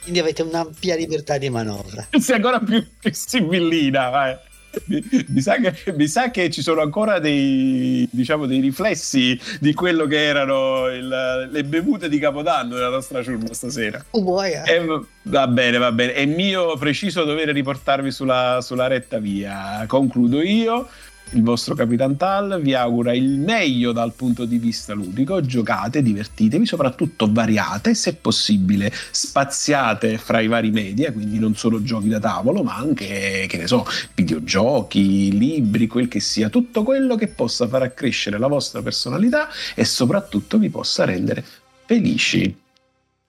quindi 0.03 0.18
avete 0.18 0.42
un'ampia 0.42 0.96
libertà 0.96 1.38
di 1.38 1.51
manovra. 1.51 2.07
Sei 2.18 2.36
ancora 2.36 2.59
più, 2.59 2.84
più 2.98 3.11
sibillina, 3.12 4.09
vai. 4.09 4.36
Mi, 4.84 5.05
mi, 5.26 5.40
sa 5.40 5.57
che, 5.57 5.92
mi, 5.94 6.07
sa 6.07 6.30
che, 6.30 6.48
ci 6.48 6.62
sono 6.62 6.80
ancora 6.80 7.18
dei, 7.18 8.09
diciamo, 8.12 8.46
dei 8.46 8.61
riflessi 8.61 9.38
di 9.59 9.74
quello 9.74 10.07
che 10.07 10.24
erano 10.24 10.86
il, 10.86 11.48
le 11.51 11.64
bevute 11.64 12.09
di 12.09 12.20
Capodanno 12.20 12.76
della 12.76 12.88
nostra 12.88 13.20
ciurma 13.20 13.53
stasera. 13.53 14.05
Oh 14.11 14.22
boy, 14.22 14.53
eh. 14.53 14.74
e, 14.74 15.01
va 15.22 15.48
bene, 15.48 15.76
va 15.78 15.90
bene. 15.90 16.12
È 16.12 16.24
mio 16.24 16.76
preciso 16.76 17.24
dovere 17.24 17.51
riportarvi 17.51 18.12
sulla, 18.12 18.61
sulla 18.62 18.86
retta 18.86 19.18
via. 19.18 19.84
Concludo 19.88 20.40
io 20.40 20.88
il 21.33 21.43
vostro 21.43 21.74
Capitan 21.74 22.16
Tal 22.16 22.61
vi 22.62 22.74
augura 22.74 23.12
il 23.12 23.39
meglio 23.39 23.93
dal 23.93 24.12
punto 24.12 24.45
di 24.45 24.59
vista 24.59 24.95
ludico, 24.95 25.41
giocate, 25.41 26.03
divertitevi, 26.03 26.66
soprattutto 26.66 27.28
variate, 27.31 27.95
se 27.95 28.14
possibile 28.14 28.93
spaziate 29.11 30.18
fra 30.18 30.41
i 30.41 30.49
vari 30.49 30.70
media, 30.70 31.12
quindi 31.12 31.39
non 31.39 31.55
solo 31.55 31.83
giochi 31.83 32.09
da 32.09 32.18
tavolo, 32.18 32.62
ma 32.62 32.76
anche, 32.76 33.47
che 33.49 33.57
ne 33.57 33.66
so, 33.66 33.87
videogiochi, 34.14 35.37
libri, 35.37 35.87
quel 35.87 36.09
che 36.09 36.20
sia, 36.20 36.49
tutto 36.49 36.83
quello 36.83 37.14
che 37.16 37.28
possa 37.28 37.68
far 37.68 37.83
accrescere 37.83 38.39
la 38.39 38.49
vostra 38.49 38.83
personalità 38.83 39.49
e 39.74 39.85
soprattutto 39.85 40.59
vi 40.59 40.68
possa 40.68 41.05
rendere 41.05 41.45
felici. 41.87 42.57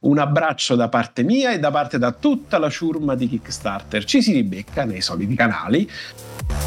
Un 0.02 0.18
abbraccio 0.18 0.76
da 0.76 0.89
parte 0.89 1.24
mia 1.24 1.52
e 1.52 1.60
da 1.60 1.70
parte 1.70 1.97
da 1.97 2.12
tutta 2.12 2.58
la 2.58 2.70
ciurma 2.70 3.16
di 3.16 3.30
Kickstarter. 3.30 4.04
Ci 4.04 4.22
si 4.22 4.34
ribecca 4.34 4.84
nei 4.84 5.02
soliti 5.02 5.36
canali 5.36 5.89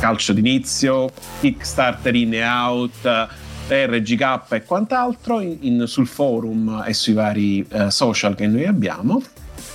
calcio 0.04 0.32
d'inizio, 0.32 1.10
Kickstarter 1.40 2.14
in 2.14 2.34
e 2.34 2.44
out, 2.44 3.28
RGK 3.68 4.52
e 4.52 4.64
quant'altro 4.64 5.40
in, 5.40 5.56
in, 5.60 5.84
sul 5.86 6.06
forum 6.06 6.84
e 6.86 6.92
sui 6.92 7.14
vari 7.14 7.66
uh, 7.72 7.88
social 7.88 8.34
che 8.34 8.46
noi 8.46 8.66
abbiamo 8.66 9.22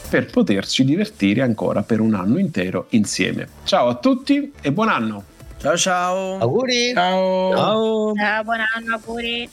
per 0.09 0.27
poterci 0.27 0.85
divertire 0.85 1.41
ancora 1.41 1.81
per 1.81 1.99
un 1.99 2.13
anno 2.13 2.37
intero 2.37 2.85
insieme. 2.89 3.47
Ciao 3.63 3.87
a 3.87 3.95
tutti 3.95 4.53
e 4.61 4.71
buon 4.71 4.89
anno! 4.89 5.23
Ciao 5.57 5.75
ciao! 5.75 6.37
Auguri! 6.37 6.93
Ciao! 6.93 7.55
Ciao, 7.55 8.13
ciao 8.13 8.43
buon 8.43 8.59
anno, 8.75 8.93
auguri! 8.93 9.49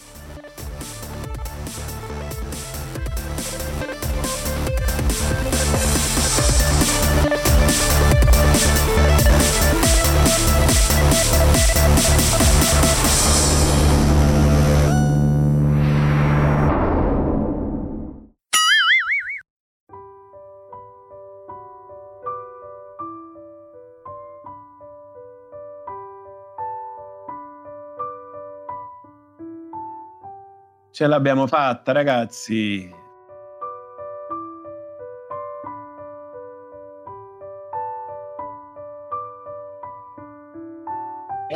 Ce 30.96 31.06
l'abbiamo 31.06 31.46
fatta, 31.46 31.92
ragazzi. 31.92 33.05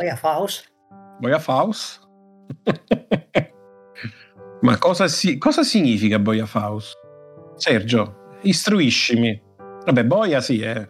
Boia 0.01 0.15
Faust. 0.15 0.63
Boia 1.19 1.37
Faust. 1.37 1.99
Ma 4.61 4.77
cosa, 4.79 5.07
si, 5.07 5.37
cosa 5.37 5.61
significa 5.61 6.17
Boia 6.17 6.47
Faust? 6.47 6.97
Sergio, 7.55 8.39
istruiscimi. 8.41 9.39
Vabbè, 9.85 10.03
Boia 10.05 10.41
sì, 10.41 10.59
eh. 10.61 10.89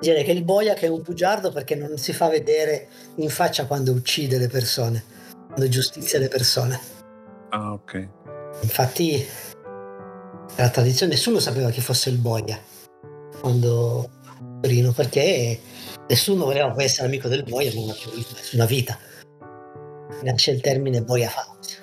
Direi 0.00 0.22
che 0.22 0.30
il 0.30 0.44
Boia 0.44 0.74
che 0.74 0.86
è 0.86 0.88
un 0.88 1.02
bugiardo 1.02 1.50
perché 1.50 1.74
non 1.74 1.98
si 1.98 2.12
fa 2.12 2.28
vedere 2.28 2.86
in 3.16 3.28
faccia 3.28 3.66
quando 3.66 3.90
uccide 3.90 4.38
le 4.38 4.46
persone, 4.46 5.02
quando 5.48 5.68
giustizia 5.68 6.20
le 6.20 6.28
persone. 6.28 6.78
Ah, 7.48 7.72
ok. 7.72 8.08
Infatti, 8.62 9.26
la 10.54 10.70
tradizione, 10.70 11.14
nessuno 11.14 11.40
sapeva 11.40 11.70
chi 11.70 11.80
fosse 11.80 12.08
il 12.10 12.18
Boia 12.18 12.56
quando 13.40 14.10
Torino, 14.60 14.92
perché 14.92 15.58
nessuno 16.08 16.44
voleva 16.44 16.70
poi 16.70 16.84
essere 16.84 17.06
amico 17.06 17.28
del 17.28 17.44
Boia, 17.44 17.70
più 17.70 17.84
nessuna 17.84 18.64
vita. 18.64 18.98
Nasce 20.22 20.50
il 20.50 20.60
termine 20.60 21.02
Boia 21.02 21.28
Faust, 21.28 21.82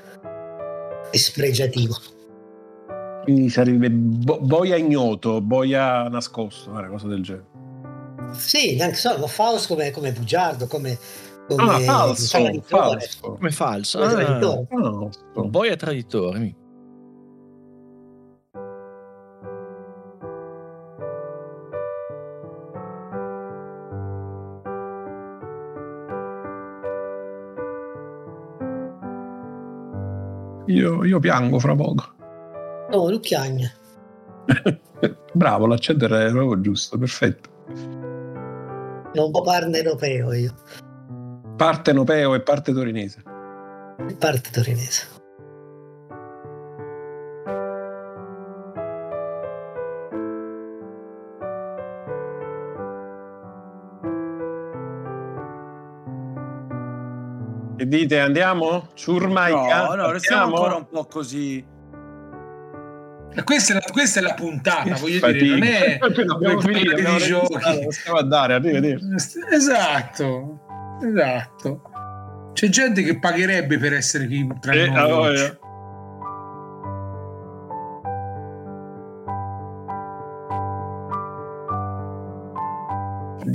dispregiativo. 1.11 1.95
Quindi 3.23 3.49
sarebbe 3.49 3.89
bo- 3.89 4.39
boia 4.39 4.76
ignoto, 4.76 5.41
boia 5.41 6.07
nascosto, 6.09 6.69
una 6.69 6.88
cosa 6.88 7.07
del 7.07 7.23
genere. 7.23 7.53
Sì, 8.34 8.76
neanche 8.76 8.97
solo, 8.97 9.28
Faust 9.28 9.67
come, 9.67 9.91
come 9.91 10.11
bugiardo, 10.11 10.67
come, 10.67 10.97
come 11.47 11.71
ah, 11.71 11.80
falso, 11.80 12.61
falso. 12.65 13.32
Come 13.38 13.51
falso. 13.51 13.99
Come 13.99 14.11
ah, 14.11 14.15
traditore. 14.15 14.67
Boia 15.47 15.76
traditore. 15.76 16.55
Io, 30.76 31.05
io 31.05 31.19
piango 31.19 31.57
fra 31.57 31.73
poco. 31.73 32.03
Oh, 32.91 33.09
lui 33.09 33.21
piagne. 33.21 33.71
Bravo, 35.34 35.67
l'accento 35.67 36.03
era 36.05 36.30
proprio 36.30 36.59
giusto, 36.59 36.97
perfetto. 36.97 37.49
Un 39.13 39.32
po' 39.32 39.41
partenopeo 39.41 40.34
io. 40.34 40.53
Partenopeo 41.55 42.36
e 42.36 42.41
parte 42.41 42.73
torinese. 42.73 43.23
Parte 44.19 44.49
torinese. 44.51 45.07
Dite, 57.95 58.19
andiamo? 58.19 58.89
Ciurma 58.93 59.47
No, 59.47 59.95
no, 59.95 60.11
restiamo 60.11 60.55
ancora 60.55 60.75
un 60.75 60.87
po' 60.87 61.05
così. 61.05 61.73
Questa 63.43 63.73
è, 63.73 63.75
la, 63.75 63.81
questa 63.91 64.19
è 64.21 64.23
la 64.23 64.33
puntata, 64.33 64.95
voglio 64.95 65.19
Fatica. 65.19 65.55
dire, 65.55 65.97
non 65.99 66.13
è 66.13 66.55
come 66.55 66.61
finire 66.61 66.95
di 66.95 67.17
giochi. 67.17 67.57
Stiamo 67.89 68.19
a 68.19 68.23
dare, 68.23 68.53
arrivederci. 68.53 69.39
Esatto, 69.51 70.59
esatto. 71.03 71.81
C'è 72.53 72.69
gente 72.69 73.03
che 73.03 73.19
pagherebbe 73.19 73.77
per 73.77 73.93
essere 73.93 74.27
qui 74.27 74.47
tra 74.61 74.71
eh, 74.71 74.87
noi. 74.87 74.97
Allora, 74.97 75.59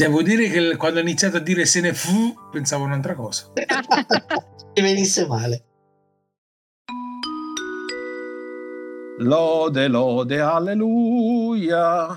Devo 0.00 0.22
dire 0.22 0.48
che 0.48 0.76
quando 0.76 0.98
ho 0.98 1.02
iniziato 1.02 1.36
a 1.36 1.40
dire 1.40 1.66
se 1.66 1.82
ne 1.82 1.92
fu, 1.92 2.34
pensavo 2.50 2.84
un'altra 2.84 3.14
cosa. 3.14 3.52
Che 4.72 4.82
venisse 4.82 5.26
male. 5.26 5.64
Lode, 9.18 9.88
lode, 9.88 10.40
alleluia. 10.40 12.16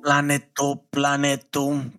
Planetto, 0.00 0.86
planetto. 0.88 1.90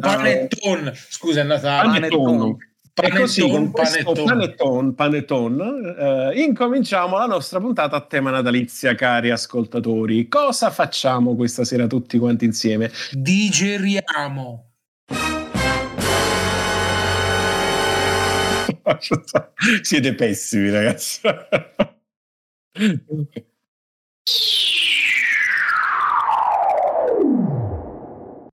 Panettone. 0.00 0.92
Scusa, 0.94 1.38
è 1.38 1.42
andata. 1.42 1.82
Panettone. 1.84 2.67
E 3.00 3.10
così 3.10 3.48
con 3.48 3.70
panettone, 3.70 4.92
panettone 4.92 6.32
eh, 6.34 6.42
incominciamo 6.42 7.16
la 7.16 7.26
nostra 7.26 7.60
puntata 7.60 7.96
a 7.96 8.00
tema 8.00 8.30
natalizia, 8.30 8.94
cari 8.94 9.30
ascoltatori. 9.30 10.28
Cosa 10.28 10.70
facciamo 10.70 11.36
questa 11.36 11.64
sera 11.64 11.86
tutti 11.86 12.18
quanti 12.18 12.44
insieme? 12.44 12.90
Digeriamo. 13.12 14.64
Siete 19.82 20.14
pessimi, 20.14 20.70
ragazzi. 20.70 21.20